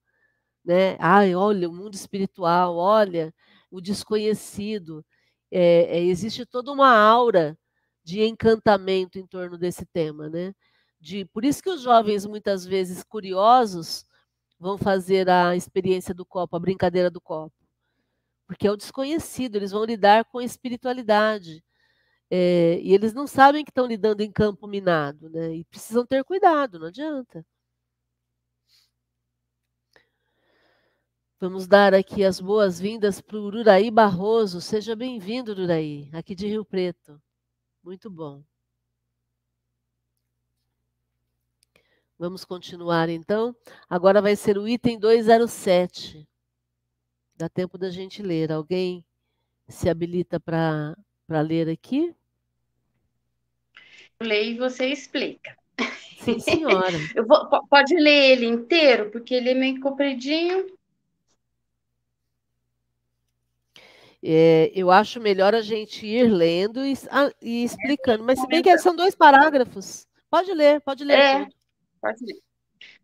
Né? 0.63 0.97
Ai, 0.99 1.35
olha, 1.35 1.69
o 1.69 1.73
mundo 1.73 1.95
espiritual, 1.95 2.75
olha, 2.77 3.33
o 3.71 3.81
desconhecido. 3.81 5.05
É, 5.51 5.97
é, 5.97 6.03
existe 6.03 6.45
toda 6.45 6.71
uma 6.71 6.95
aura 6.95 7.57
de 8.03 8.23
encantamento 8.23 9.19
em 9.19 9.27
torno 9.27 9.57
desse 9.57 9.85
tema, 9.85 10.29
né? 10.29 10.53
De, 10.99 11.25
por 11.25 11.45
isso 11.45 11.61
que 11.63 11.69
os 11.69 11.81
jovens, 11.81 12.25
muitas 12.25 12.65
vezes 12.65 13.03
curiosos, 13.03 14.05
vão 14.59 14.77
fazer 14.77 15.29
a 15.29 15.55
experiência 15.55 16.13
do 16.13 16.25
copo, 16.25 16.55
a 16.55 16.59
brincadeira 16.59 17.09
do 17.09 17.21
copo 17.21 17.66
porque 18.47 18.67
é 18.67 18.71
o 18.71 18.77
desconhecido, 18.77 19.57
eles 19.57 19.71
vão 19.71 19.83
lidar 19.85 20.25
com 20.25 20.39
a 20.39 20.43
espiritualidade. 20.43 21.63
É, 22.29 22.79
e 22.81 22.93
eles 22.93 23.13
não 23.13 23.27
sabem 23.27 23.63
que 23.63 23.71
estão 23.71 23.85
lidando 23.85 24.21
em 24.21 24.31
campo 24.31 24.67
minado, 24.67 25.29
né? 25.29 25.55
E 25.55 25.65
precisam 25.65 26.05
ter 26.05 26.23
cuidado, 26.23 26.79
não 26.79 26.87
adianta. 26.87 27.45
Vamos 31.39 31.67
dar 31.67 31.93
aqui 31.93 32.23
as 32.25 32.39
boas-vindas 32.41 33.21
para 33.21 33.37
o 33.37 33.43
Ururaí 33.43 33.91
Barroso. 33.91 34.59
Seja 34.59 34.95
bem-vindo, 34.95 35.51
Ururaí, 35.51 36.09
aqui 36.13 36.33
de 36.33 36.47
Rio 36.47 36.65
Preto. 36.65 37.21
Muito 37.83 38.09
bom. 38.09 38.43
Vamos 42.17 42.43
continuar 42.43 43.09
então. 43.09 43.55
Agora 43.87 44.21
vai 44.21 44.35
ser 44.35 44.57
o 44.57 44.67
item 44.67 44.97
207. 44.99 46.27
Dá 47.37 47.47
tempo 47.47 47.77
da 47.77 47.91
gente 47.91 48.23
ler. 48.23 48.51
Alguém 48.51 49.05
se 49.67 49.87
habilita 49.89 50.39
para 50.39 50.95
ler 51.41 51.69
aqui? 51.69 52.15
Eu 54.19 54.27
leio 54.27 54.55
e 54.55 54.57
você 54.57 54.87
explica. 54.87 55.55
Sim, 56.19 56.39
senhora. 56.39 56.97
Vou, 57.27 57.67
pode 57.67 57.95
ler 57.95 58.31
ele 58.31 58.47
inteiro, 58.47 59.11
porque 59.11 59.35
ele 59.35 59.51
é 59.51 59.53
meio 59.53 59.79
compridinho. 59.79 60.75
É, 64.23 64.71
eu 64.73 64.89
acho 64.89 65.21
melhor 65.21 65.53
a 65.53 65.61
gente 65.61 66.07
ir 66.07 66.27
lendo 66.27 66.83
e, 66.83 66.93
ah, 67.11 67.31
e 67.39 67.63
explicando. 67.63 68.23
Mas 68.23 68.39
se 68.39 68.47
bem 68.47 68.63
que 68.63 68.77
são 68.79 68.95
dois 68.95 69.13
parágrafos. 69.13 70.07
Pode 70.27 70.51
ler, 70.53 70.81
pode 70.81 71.03
ler. 71.03 71.19
É, 71.19 71.39
tudo. 71.39 71.55
pode 72.01 72.25
ler. 72.25 72.39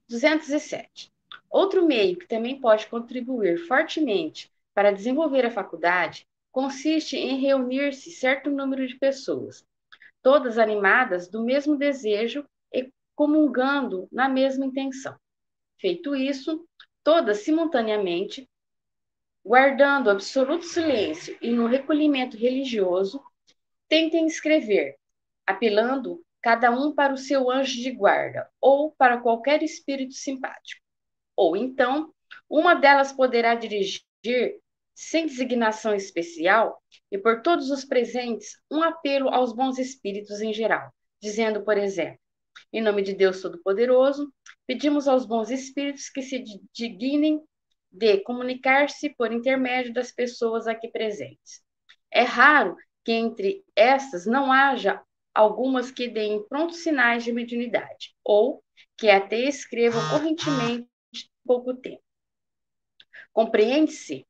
207. 0.10 1.13
Outro 1.54 1.86
meio 1.86 2.18
que 2.18 2.28
também 2.28 2.60
pode 2.60 2.88
contribuir 2.88 3.60
fortemente 3.68 4.52
para 4.74 4.92
desenvolver 4.92 5.46
a 5.46 5.52
faculdade 5.52 6.26
consiste 6.52 7.16
em 7.16 7.40
reunir-se 7.40 8.10
certo 8.10 8.50
número 8.50 8.88
de 8.88 8.98
pessoas, 8.98 9.64
todas 10.24 10.58
animadas 10.58 11.30
do 11.30 11.44
mesmo 11.44 11.78
desejo 11.78 12.44
e 12.74 12.92
comungando 13.16 14.08
na 14.12 14.28
mesma 14.28 14.66
intenção. 14.66 15.16
Feito 15.80 16.16
isso, 16.16 16.68
todas 17.04 17.42
simultaneamente, 17.42 18.50
guardando 19.46 20.10
absoluto 20.10 20.66
silêncio 20.66 21.38
e 21.40 21.52
no 21.52 21.68
recolhimento 21.68 22.36
religioso, 22.36 23.24
tentem 23.88 24.26
escrever, 24.26 24.98
apelando 25.46 26.20
cada 26.42 26.72
um 26.72 26.96
para 26.96 27.14
o 27.14 27.18
seu 27.18 27.52
anjo 27.52 27.80
de 27.80 27.92
guarda 27.92 28.50
ou 28.60 28.92
para 28.94 29.20
qualquer 29.20 29.62
espírito 29.62 30.16
simpático. 30.16 30.83
Ou 31.36 31.56
então, 31.58 32.14
uma 32.50 32.76
delas 32.76 33.12
poderá 33.12 33.56
dirigir, 33.56 34.02
sem 34.94 35.26
designação 35.26 35.94
especial, 35.94 36.82
e 37.12 37.18
por 37.18 37.42
todos 37.42 37.72
os 37.72 37.84
presentes, 37.84 38.58
um 38.72 38.84
apelo 38.84 39.30
aos 39.30 39.54
bons 39.54 39.80
espíritos 39.80 40.42
em 40.42 40.54
geral, 40.54 40.94
dizendo, 41.22 41.64
por 41.64 41.78
exemplo, 41.78 42.20
em 42.72 42.82
nome 42.82 43.02
de 43.02 43.14
Deus 43.14 43.42
Todo-Poderoso, 43.42 44.32
pedimos 44.68 45.08
aos 45.08 45.26
bons 45.26 45.50
espíritos 45.50 46.10
que 46.10 46.22
se 46.22 46.44
dignem 46.72 47.42
de 47.92 48.18
comunicar-se 48.20 49.10
por 49.10 49.32
intermédio 49.32 49.94
das 49.94 50.12
pessoas 50.12 50.68
aqui 50.68 50.88
presentes. 50.88 51.62
É 52.12 52.24
raro 52.24 52.76
que 53.04 53.12
entre 53.12 53.64
estas 53.76 54.26
não 54.26 54.52
haja 54.52 55.02
algumas 55.34 55.92
que 55.92 56.08
deem 56.08 56.48
prontos 56.48 56.84
sinais 56.84 57.24
de 57.24 57.32
mediunidade, 57.32 58.16
ou 58.24 58.64
que 58.98 59.10
até 59.10 59.42
escrevam 59.42 60.02
correntemente 60.10 60.88
pouco 61.46 61.74
tempo. 61.74 62.04
Compreende-se 63.32 64.26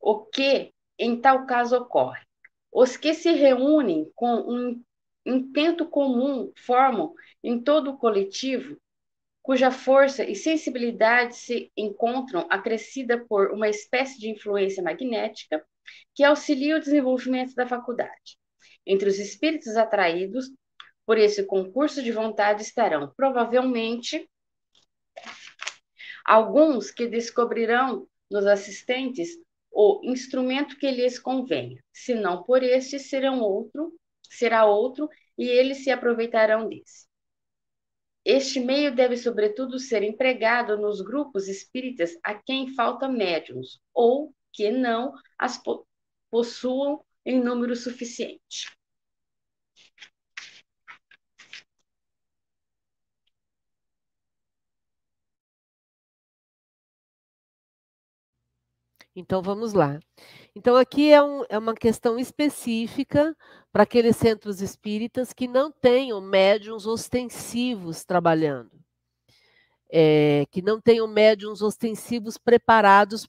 o 0.00 0.24
que 0.24 0.72
em 0.98 1.20
tal 1.20 1.46
caso 1.46 1.76
ocorre. 1.76 2.22
Os 2.70 2.96
que 2.96 3.14
se 3.14 3.32
reúnem 3.32 4.10
com 4.14 4.34
um 4.34 4.82
intento 5.24 5.86
comum 5.86 6.52
formam 6.56 7.14
em 7.42 7.60
todo 7.60 7.90
o 7.90 7.98
coletivo, 7.98 8.76
cuja 9.42 9.70
força 9.70 10.24
e 10.24 10.34
sensibilidade 10.34 11.36
se 11.36 11.70
encontram 11.76 12.46
acrescida 12.48 13.24
por 13.26 13.50
uma 13.52 13.68
espécie 13.68 14.18
de 14.18 14.30
influência 14.30 14.82
magnética 14.82 15.64
que 16.14 16.22
auxilia 16.22 16.76
o 16.76 16.80
desenvolvimento 16.80 17.54
da 17.54 17.66
faculdade. 17.66 18.38
Entre 18.86 19.08
os 19.08 19.18
espíritos 19.18 19.76
atraídos 19.76 20.50
por 21.04 21.18
esse 21.18 21.44
concurso 21.44 22.02
de 22.02 22.12
vontade 22.12 22.62
estarão 22.62 23.12
provavelmente 23.16 24.28
Alguns 26.24 26.90
que 26.90 27.06
descobrirão 27.06 28.06
nos 28.30 28.46
assistentes 28.46 29.30
o 29.70 30.00
instrumento 30.04 30.76
que 30.76 30.90
lhes 30.90 31.18
convenha, 31.18 31.82
se 31.92 32.14
não 32.14 32.42
por 32.42 32.62
este 32.62 32.98
serão 32.98 33.40
outro, 33.40 33.92
será 34.28 34.66
outro 34.66 35.08
e 35.36 35.48
eles 35.48 35.78
se 35.78 35.90
aproveitarão 35.90 36.68
desse. 36.68 37.06
Este 38.24 38.60
meio 38.60 38.94
deve, 38.94 39.16
sobretudo, 39.16 39.78
ser 39.78 40.02
empregado 40.02 40.76
nos 40.76 41.00
grupos 41.00 41.48
espíritas 41.48 42.16
a 42.22 42.34
quem 42.34 42.72
falta 42.74 43.08
médiums 43.08 43.80
ou 43.92 44.32
que 44.52 44.70
não 44.70 45.12
as 45.36 45.60
possuam 46.30 47.04
em 47.24 47.42
número 47.42 47.74
suficiente. 47.74 48.70
Então 59.14 59.42
vamos 59.42 59.74
lá. 59.74 60.00
Então 60.54 60.76
aqui 60.76 61.12
é, 61.12 61.22
um, 61.22 61.44
é 61.48 61.58
uma 61.58 61.74
questão 61.74 62.18
específica 62.18 63.36
para 63.70 63.82
aqueles 63.82 64.16
centros 64.16 64.62
espíritas 64.62 65.32
que 65.32 65.46
não 65.46 65.70
tenham 65.70 66.20
médiums 66.20 66.86
ostensivos 66.86 68.04
trabalhando. 68.04 68.70
É, 69.94 70.46
que 70.50 70.62
não 70.62 70.80
tenham 70.80 71.06
médiums 71.06 71.60
ostensivos 71.60 72.38
preparados 72.38 73.28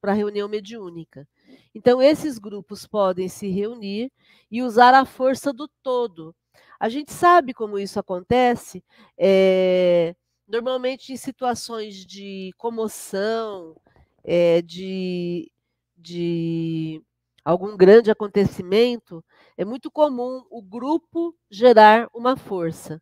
para 0.00 0.12
a 0.12 0.14
reunião 0.14 0.48
mediúnica. 0.48 1.28
Então, 1.74 2.00
esses 2.00 2.38
grupos 2.38 2.86
podem 2.86 3.28
se 3.28 3.48
reunir 3.48 4.10
e 4.50 4.62
usar 4.62 4.94
a 4.94 5.04
força 5.04 5.52
do 5.52 5.68
todo. 5.82 6.34
A 6.78 6.88
gente 6.88 7.12
sabe 7.12 7.52
como 7.52 7.78
isso 7.78 8.00
acontece, 8.00 8.82
é, 9.18 10.14
normalmente 10.48 11.12
em 11.12 11.16
situações 11.18 12.06
de 12.06 12.54
comoção, 12.56 13.76
é, 14.24 14.62
de, 14.62 15.50
de 15.96 17.02
algum 17.44 17.76
grande 17.76 18.10
acontecimento, 18.10 19.24
é 19.56 19.64
muito 19.64 19.90
comum 19.90 20.42
o 20.50 20.62
grupo 20.62 21.34
gerar 21.50 22.08
uma 22.14 22.36
força. 22.36 23.00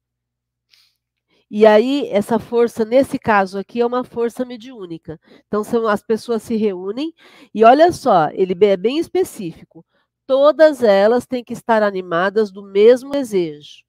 E 1.50 1.64
aí, 1.64 2.06
essa 2.10 2.38
força, 2.38 2.84
nesse 2.84 3.18
caso 3.18 3.58
aqui, 3.58 3.80
é 3.80 3.86
uma 3.86 4.04
força 4.04 4.44
mediúnica. 4.44 5.18
Então, 5.46 5.64
são, 5.64 5.88
as 5.88 6.02
pessoas 6.02 6.42
se 6.42 6.56
reúnem, 6.56 7.14
e 7.54 7.64
olha 7.64 7.90
só, 7.90 8.28
ele 8.32 8.54
é 8.66 8.76
bem 8.76 8.98
específico. 8.98 9.84
Todas 10.26 10.82
elas 10.82 11.26
têm 11.26 11.42
que 11.42 11.54
estar 11.54 11.82
animadas 11.82 12.52
do 12.52 12.62
mesmo 12.62 13.10
desejo. 13.12 13.82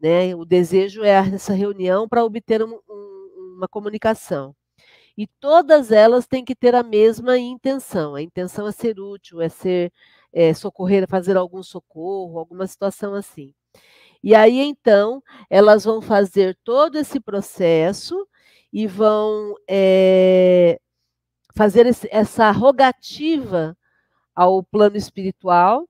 Né? 0.00 0.34
O 0.34 0.44
desejo 0.44 1.04
é 1.04 1.10
essa 1.10 1.52
reunião 1.54 2.08
para 2.08 2.24
obter 2.24 2.62
um, 2.62 2.78
um, 2.88 3.54
uma 3.56 3.68
comunicação. 3.68 4.54
E 5.16 5.26
todas 5.40 5.90
elas 5.90 6.26
têm 6.26 6.44
que 6.44 6.54
ter 6.54 6.74
a 6.74 6.82
mesma 6.82 7.38
intenção. 7.38 8.14
A 8.14 8.22
intenção 8.22 8.66
é 8.66 8.72
ser 8.72 9.00
útil, 9.00 9.40
é 9.40 9.48
ser 9.48 9.92
é, 10.32 10.52
socorrer, 10.52 11.08
fazer 11.08 11.36
algum 11.36 11.62
socorro, 11.62 12.38
alguma 12.38 12.66
situação 12.66 13.14
assim. 13.14 13.54
E 14.22 14.34
aí, 14.34 14.60
então, 14.60 15.22
elas 15.48 15.84
vão 15.84 16.02
fazer 16.02 16.58
todo 16.64 16.96
esse 16.96 17.20
processo 17.20 18.26
e 18.72 18.86
vão 18.86 19.54
é, 19.68 20.78
fazer 21.54 21.86
esse, 21.86 22.08
essa 22.10 22.50
rogativa 22.50 23.76
ao 24.34 24.62
plano 24.62 24.96
espiritual, 24.96 25.88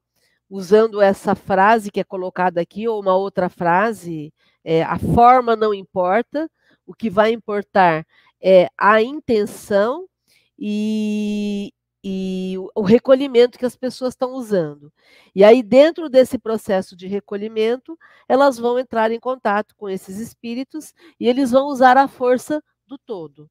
usando 0.48 1.00
essa 1.00 1.34
frase 1.34 1.90
que 1.90 2.00
é 2.00 2.04
colocada 2.04 2.60
aqui, 2.60 2.86
ou 2.86 3.00
uma 3.00 3.16
outra 3.16 3.48
frase, 3.48 4.32
é, 4.62 4.82
a 4.84 4.98
forma 4.98 5.56
não 5.56 5.74
importa, 5.74 6.48
o 6.86 6.94
que 6.94 7.10
vai 7.10 7.32
importar 7.32 8.06
é, 8.40 8.68
a 8.76 9.02
intenção 9.02 10.08
e, 10.58 11.72
e 12.02 12.54
o 12.74 12.82
recolhimento 12.82 13.58
que 13.58 13.66
as 13.66 13.76
pessoas 13.76 14.14
estão 14.14 14.32
usando. 14.32 14.92
E 15.34 15.42
aí, 15.44 15.62
dentro 15.62 16.08
desse 16.08 16.38
processo 16.38 16.96
de 16.96 17.06
recolhimento, 17.06 17.98
elas 18.28 18.58
vão 18.58 18.78
entrar 18.78 19.10
em 19.10 19.20
contato 19.20 19.74
com 19.76 19.88
esses 19.88 20.18
espíritos 20.18 20.94
e 21.18 21.28
eles 21.28 21.50
vão 21.50 21.66
usar 21.66 21.96
a 21.96 22.08
força 22.08 22.62
do 22.86 22.98
todo. 22.98 23.50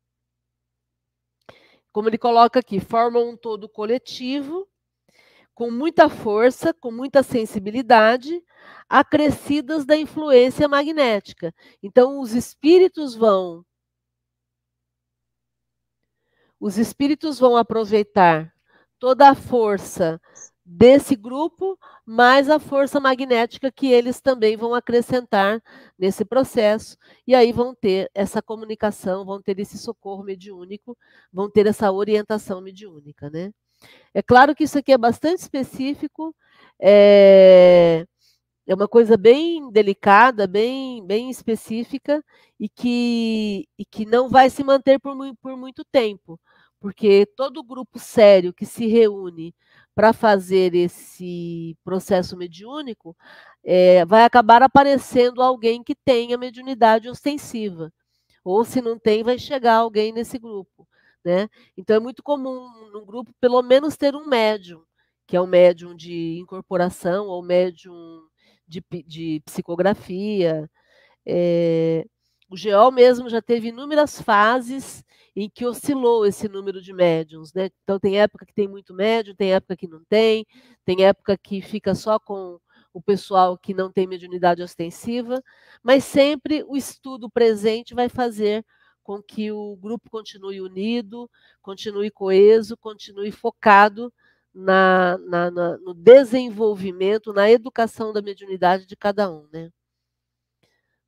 Como 1.91 2.09
ele 2.09 2.17
coloca 2.17 2.59
aqui, 2.59 2.79
formam 2.79 3.29
um 3.29 3.37
todo 3.37 3.69
coletivo, 3.69 4.67
com 5.53 5.71
muita 5.71 6.09
força, 6.09 6.73
com 6.73 6.91
muita 6.91 7.23
sensibilidade, 7.23 8.43
acrescidas 8.89 9.85
da 9.85 9.95
influência 9.95 10.67
magnética. 10.67 11.53
Então, 11.81 12.19
os 12.19 12.33
espíritos 12.33 13.15
vão 13.15 13.65
os 16.65 16.79
espíritos 16.79 17.37
vão 17.37 17.55
aproveitar 17.55 18.51
toda 18.97 19.29
a 19.29 19.35
força 19.35 20.19
desse 20.65 21.15
grupo, 21.15 21.77
mais 22.03 22.49
a 22.49 22.57
força 22.57 22.99
magnética 22.99 23.71
que 23.71 23.85
eles 23.91 24.19
também 24.19 24.57
vão 24.57 24.73
acrescentar 24.73 25.61
nesse 25.95 26.25
processo, 26.25 26.97
e 27.27 27.35
aí 27.35 27.51
vão 27.51 27.75
ter 27.75 28.09
essa 28.15 28.41
comunicação, 28.41 29.23
vão 29.23 29.39
ter 29.39 29.59
esse 29.59 29.77
socorro 29.77 30.23
mediúnico, 30.23 30.97
vão 31.31 31.51
ter 31.51 31.67
essa 31.67 31.91
orientação 31.91 32.61
mediúnica, 32.61 33.29
né? 33.29 33.51
É 34.11 34.23
claro 34.23 34.55
que 34.55 34.63
isso 34.63 34.79
aqui 34.79 34.91
é 34.91 34.97
bastante 34.97 35.41
específico, 35.41 36.35
é, 36.81 38.07
é 38.65 38.73
uma 38.73 38.87
coisa 38.87 39.15
bem 39.15 39.69
delicada, 39.71 40.47
bem, 40.47 41.05
bem 41.05 41.29
específica, 41.29 42.25
e 42.59 42.67
que, 42.67 43.67
e 43.77 43.85
que 43.85 44.03
não 44.03 44.29
vai 44.29 44.49
se 44.49 44.63
manter 44.63 44.99
por, 44.99 45.15
por 45.39 45.55
muito 45.55 45.85
tempo 45.85 46.39
porque 46.85 47.25
todo 47.35 47.63
grupo 47.63 47.97
sério 47.97 48.53
que 48.53 48.63
se 48.63 48.85
reúne 48.85 49.55
para 49.95 50.13
fazer 50.13 50.75
esse 50.75 51.75
processo 51.83 52.37
mediúnico 52.37 53.17
é, 53.63 54.05
vai 54.05 54.23
acabar 54.23 54.61
aparecendo 54.61 55.41
alguém 55.41 55.83
que 55.83 55.95
tenha 55.95 56.37
mediunidade 56.37 57.09
ostensiva. 57.09 57.91
Ou 58.43 58.63
se 58.63 58.83
não 58.83 58.99
tem, 58.99 59.23
vai 59.23 59.39
chegar 59.39 59.77
alguém 59.77 60.13
nesse 60.13 60.37
grupo. 60.37 60.87
Né? 61.23 61.49
Então 61.75 61.95
é 61.95 61.99
muito 61.99 62.21
comum 62.21 62.69
num 62.93 63.03
grupo, 63.03 63.33
pelo 63.41 63.63
menos, 63.63 63.97
ter 63.97 64.15
um 64.15 64.27
médium, 64.27 64.83
que 65.25 65.35
é 65.35 65.41
um 65.41 65.47
médium 65.47 65.95
de 65.95 66.37
incorporação 66.37 67.25
ou 67.25 67.41
médium 67.41 68.21
de, 68.67 68.83
de 69.07 69.41
psicografia. 69.43 70.69
É, 71.25 72.05
o 72.55 72.57
GEOL 72.57 72.89
mesmo 72.89 73.29
já 73.29 73.41
teve 73.41 73.67
inúmeras 73.67 74.21
fases 74.21 75.03
em 75.35 75.49
que 75.49 75.65
oscilou 75.65 76.25
esse 76.25 76.47
número 76.47 76.81
de 76.81 76.93
médiums, 76.93 77.53
né? 77.53 77.69
Então 77.83 77.99
tem 77.99 78.17
época 78.17 78.45
que 78.45 78.53
tem 78.53 78.65
muito 78.65 78.93
médium, 78.93 79.35
tem 79.35 79.53
época 79.53 79.75
que 79.75 79.89
não 79.89 80.01
tem, 80.07 80.47
tem 80.85 81.03
época 81.03 81.37
que 81.37 81.61
fica 81.61 81.93
só 81.93 82.17
com 82.17 82.57
o 82.93 83.01
pessoal 83.01 83.57
que 83.57 83.73
não 83.73 83.91
tem 83.91 84.07
mediunidade 84.07 84.63
ostensiva, 84.63 85.43
mas 85.83 86.05
sempre 86.05 86.63
o 86.65 86.77
estudo 86.77 87.29
presente 87.29 87.93
vai 87.93 88.07
fazer 88.07 88.65
com 89.03 89.21
que 89.21 89.51
o 89.51 89.75
grupo 89.75 90.09
continue 90.09 90.61
unido, 90.61 91.29
continue 91.61 92.09
coeso, 92.09 92.77
continue 92.77 93.33
focado 93.33 94.13
na, 94.53 95.17
na, 95.17 95.51
na, 95.51 95.77
no 95.79 95.93
desenvolvimento, 95.93 97.33
na 97.33 97.51
educação 97.51 98.13
da 98.13 98.21
mediunidade 98.21 98.85
de 98.85 98.95
cada 98.95 99.29
um, 99.29 99.45
né? 99.51 99.69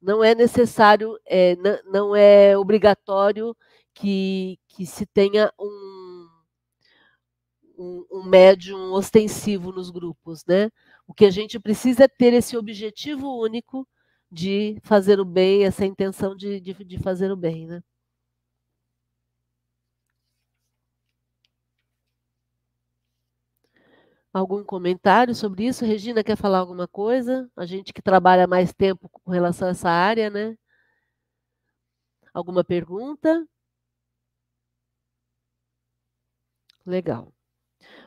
Não 0.01 0.23
é 0.23 0.35
necessário, 0.35 1.17
é, 1.25 1.55
não 1.85 2.15
é 2.15 2.57
obrigatório 2.57 3.55
que, 3.93 4.59
que 4.67 4.85
se 4.85 5.05
tenha 5.07 5.51
um, 5.59 6.27
um, 7.77 8.05
um 8.11 8.23
médium 8.23 8.91
ostensivo 8.93 9.71
nos 9.71 9.89
grupos, 9.89 10.43
né? 10.47 10.69
O 11.07 11.13
que 11.13 11.25
a 11.25 11.29
gente 11.31 11.59
precisa 11.59 12.03
é 12.05 12.07
ter 12.07 12.33
esse 12.33 12.57
objetivo 12.57 13.39
único 13.41 13.87
de 14.31 14.77
fazer 14.83 15.19
o 15.19 15.25
bem, 15.25 15.63
essa 15.65 15.85
intenção 15.85 16.35
de, 16.35 16.59
de, 16.59 16.73
de 16.73 16.97
fazer 16.99 17.31
o 17.31 17.35
bem, 17.37 17.65
né? 17.67 17.81
Algum 24.33 24.63
comentário 24.63 25.33
sobre 25.33 25.65
isso? 25.65 25.85
Regina 25.85 26.23
quer 26.23 26.37
falar 26.37 26.59
alguma 26.59 26.87
coisa? 26.87 27.49
A 27.55 27.65
gente 27.65 27.93
que 27.93 28.01
trabalha 28.01 28.45
mais 28.47 28.73
tempo 28.73 29.09
com 29.09 29.31
relação 29.31 29.67
a 29.67 29.71
essa 29.71 29.89
área, 29.89 30.29
né? 30.29 30.57
Alguma 32.33 32.63
pergunta? 32.63 33.47
Legal. 36.85 37.33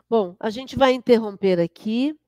Bom, 0.09 0.37
a 0.41 0.51
gente 0.51 0.77
vai 0.77 0.93
interromper 0.93 1.61
aqui. 1.61 2.18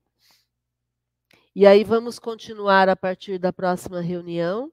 E 1.55 1.67
aí 1.67 1.85
vamos 1.85 2.19
continuar 2.19 2.89
a 2.89 2.97
partir 2.97 3.39
da 3.39 3.53
próxima 3.53 4.01
reunião. 4.01 4.73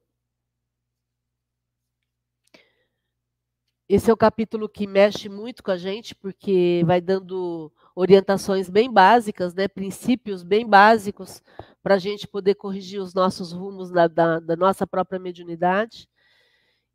Esse 3.88 4.11
é 4.11 4.13
o 4.13 4.17
capítulo 4.17 4.70
que 4.70 4.86
mexe 4.86 5.28
muito 5.28 5.63
com 5.63 5.72
a 5.72 5.78
gente, 5.78 6.13
porque 6.13 6.84
vai 6.86 7.01
dando 7.01 7.72
orientações 7.99 8.69
bem 8.69 8.89
básicas, 8.89 9.53
né, 9.53 9.67
princípios 9.67 10.41
bem 10.41 10.65
básicos, 10.65 11.43
para 11.83 11.95
a 11.95 11.97
gente 11.97 12.25
poder 12.25 12.55
corrigir 12.55 13.01
os 13.01 13.13
nossos 13.13 13.51
rumos 13.51 13.91
da, 13.91 14.07
da, 14.07 14.39
da 14.39 14.55
nossa 14.55 14.87
própria 14.87 15.19
mediunidade. 15.19 16.07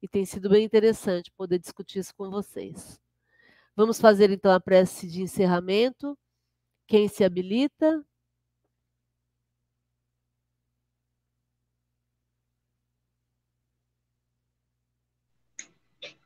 E 0.00 0.08
tem 0.08 0.24
sido 0.24 0.48
bem 0.48 0.64
interessante 0.64 1.30
poder 1.36 1.58
discutir 1.58 1.98
isso 1.98 2.14
com 2.14 2.30
vocês. 2.30 2.98
Vamos 3.76 4.00
fazer 4.00 4.30
então 4.30 4.50
a 4.50 4.58
prece 4.58 5.06
de 5.06 5.20
encerramento. 5.20 6.16
Quem 6.86 7.06
se 7.06 7.22
habilita? 7.22 8.02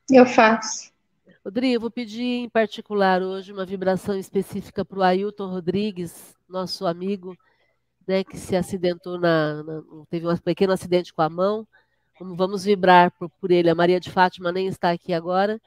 Eu 0.09 0.25
faço. 0.25 0.93
Rodrigo, 1.49 1.81
vou 1.81 1.91
pedir 1.91 2.45
em 2.45 2.49
particular 2.51 3.23
hoje 3.23 3.55
uma 3.55 3.65
vibração 3.65 4.19
específica 4.19 4.85
para 4.85 4.99
o 4.99 5.03
Ailton 5.03 5.49
Rodrigues, 5.49 6.37
nosso 6.47 6.87
amigo, 6.87 7.35
né, 8.07 8.23
que 8.23 8.37
se 8.37 8.55
acidentou 8.55 9.19
na, 9.19 9.63
na, 9.63 9.83
teve 10.11 10.29
um 10.29 10.37
pequeno 10.37 10.75
acidente 10.75 11.11
com 11.11 11.23
a 11.23 11.31
mão. 11.31 11.67
Vamos, 12.21 12.65
vibrar 12.65 13.11
por, 13.13 13.31
por 13.41 13.51
ele. 13.51 13.71
A 13.71 13.75
Maria 13.75 13.99
de 13.99 14.11
Fátima 14.11 14.53
nem 14.53 14.67
está 14.67 14.91
aqui 14.91 15.11
agora, 15.11 15.59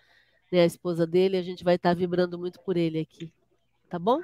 nem 0.51 0.61
a 0.61 0.65
esposa 0.65 1.07
dele, 1.07 1.35
a 1.35 1.41
gente 1.41 1.63
vai 1.63 1.77
estar 1.77 1.95
vibrando 1.95 2.37
muito 2.37 2.59
por 2.59 2.77
ele 2.77 2.99
aqui. 2.99 3.33
Tá 3.89 3.97
bom? 3.97 4.21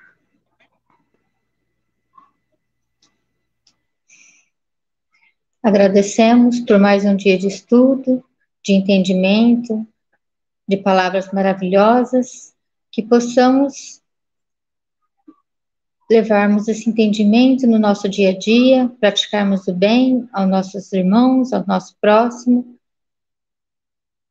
Agradecemos 5.64 6.60
por 6.60 6.78
mais 6.78 7.04
um 7.04 7.16
dia 7.16 7.36
de 7.36 7.48
estudo, 7.48 8.24
de 8.64 8.74
entendimento, 8.74 9.88
de 10.68 10.78
palavras 10.78 11.32
maravilhosas, 11.32 12.54
que 12.92 13.02
possamos 13.02 14.02
levarmos 16.10 16.68
esse 16.68 16.90
entendimento 16.90 17.68
no 17.68 17.78
nosso 17.78 18.08
dia 18.08 18.30
a 18.30 18.38
dia, 18.38 18.90
praticarmos 19.00 19.68
o 19.68 19.74
bem 19.74 20.28
aos 20.32 20.50
nossos 20.50 20.92
irmãos, 20.94 21.52
ao 21.54 21.66
nosso 21.66 21.96
próximo, 22.00 22.78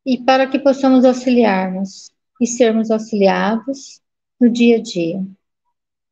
e 0.04 0.18
para 0.18 0.46
que 0.46 0.58
possamos 0.58 1.04
auxiliarmos 1.04 2.10
e 2.40 2.46
sermos 2.46 2.90
auxiliados 2.90 4.00
no 4.40 4.48
dia 4.50 4.76
a 4.76 4.82
dia. 4.82 5.26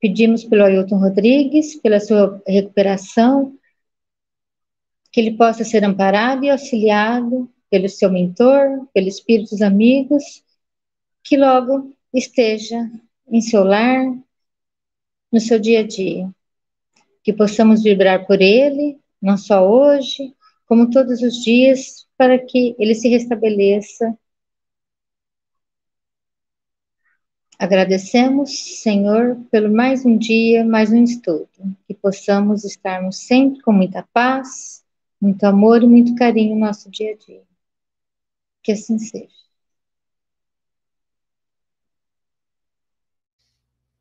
Pedimos 0.01 0.45
pelo 0.45 0.65
Ailton 0.65 0.99
Rodrigues, 0.99 1.77
pela 1.77 2.01
sua 2.01 2.43
recuperação, 2.47 3.57
que 5.11 5.21
ele 5.21 5.37
possa 5.37 5.65
ser 5.65 5.85
amparado 5.85 6.45
e 6.45 6.51
auxiliado 6.51 7.49
pelo 7.71 7.89
seu 7.89 8.11
mentor, 8.11 8.87
pelos 8.93 9.15
espíritos 9.17 9.63
amigos, 9.63 10.45
que 11.23 11.37
logo 11.37 11.95
esteja 12.13 12.91
em 13.27 13.41
seu 13.41 13.65
lar, 13.65 14.05
no 15.33 15.41
seu 15.41 15.59
dia 15.59 15.81
a 15.81 15.87
dia. 15.87 16.31
Que 17.23 17.33
possamos 17.33 17.83
vibrar 17.83 18.27
por 18.27 18.41
ele, 18.41 18.99
não 19.21 19.37
só 19.37 19.69
hoje, 19.69 20.35
como 20.67 20.91
todos 20.91 21.23
os 21.23 21.43
dias, 21.43 22.07
para 22.17 22.39
que 22.39 22.77
ele 22.79 22.95
se 22.95 23.09
restabeleça. 23.09 24.17
Agradecemos, 27.59 28.81
Senhor, 28.83 29.37
pelo 29.51 29.73
mais 29.73 30.05
um 30.05 30.19
dia, 30.19 30.65
mais 30.65 30.91
um 30.91 31.03
estudo, 31.03 31.49
que 31.87 31.95
possamos 31.95 32.65
estarmos 32.65 33.27
sempre 33.27 33.63
com 33.63 33.73
muita 33.73 34.03
paz, 34.13 34.85
muito 35.21 35.45
amor 35.45 35.83
e 35.83 35.87
muito 35.87 36.15
carinho 36.15 36.55
no 36.55 36.67
nosso 36.67 36.91
dia 36.91 37.13
a 37.13 37.17
dia. 37.17 37.54
Que 38.65 38.73
assim 38.73 38.99
seja. 38.99 39.29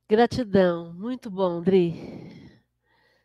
Gratidão, 0.10 0.94
muito 0.94 1.30
bom, 1.30 1.62
Dri. 1.62 1.94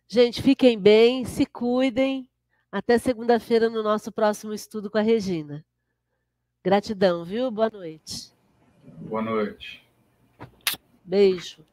Gente, 0.08 0.42
fiquem 0.42 0.78
bem, 0.78 1.24
se 1.24 1.46
cuidem. 1.46 2.28
Até 2.72 2.98
segunda-feira 2.98 3.70
no 3.70 3.82
nosso 3.82 4.10
próximo 4.10 4.52
estudo 4.52 4.90
com 4.90 4.98
a 4.98 5.02
Regina. 5.02 5.64
Gratidão, 6.64 7.24
viu? 7.24 7.50
Boa 7.50 7.70
noite. 7.70 8.32
Boa 9.02 9.22
noite. 9.22 9.86
Beijo. 11.04 11.64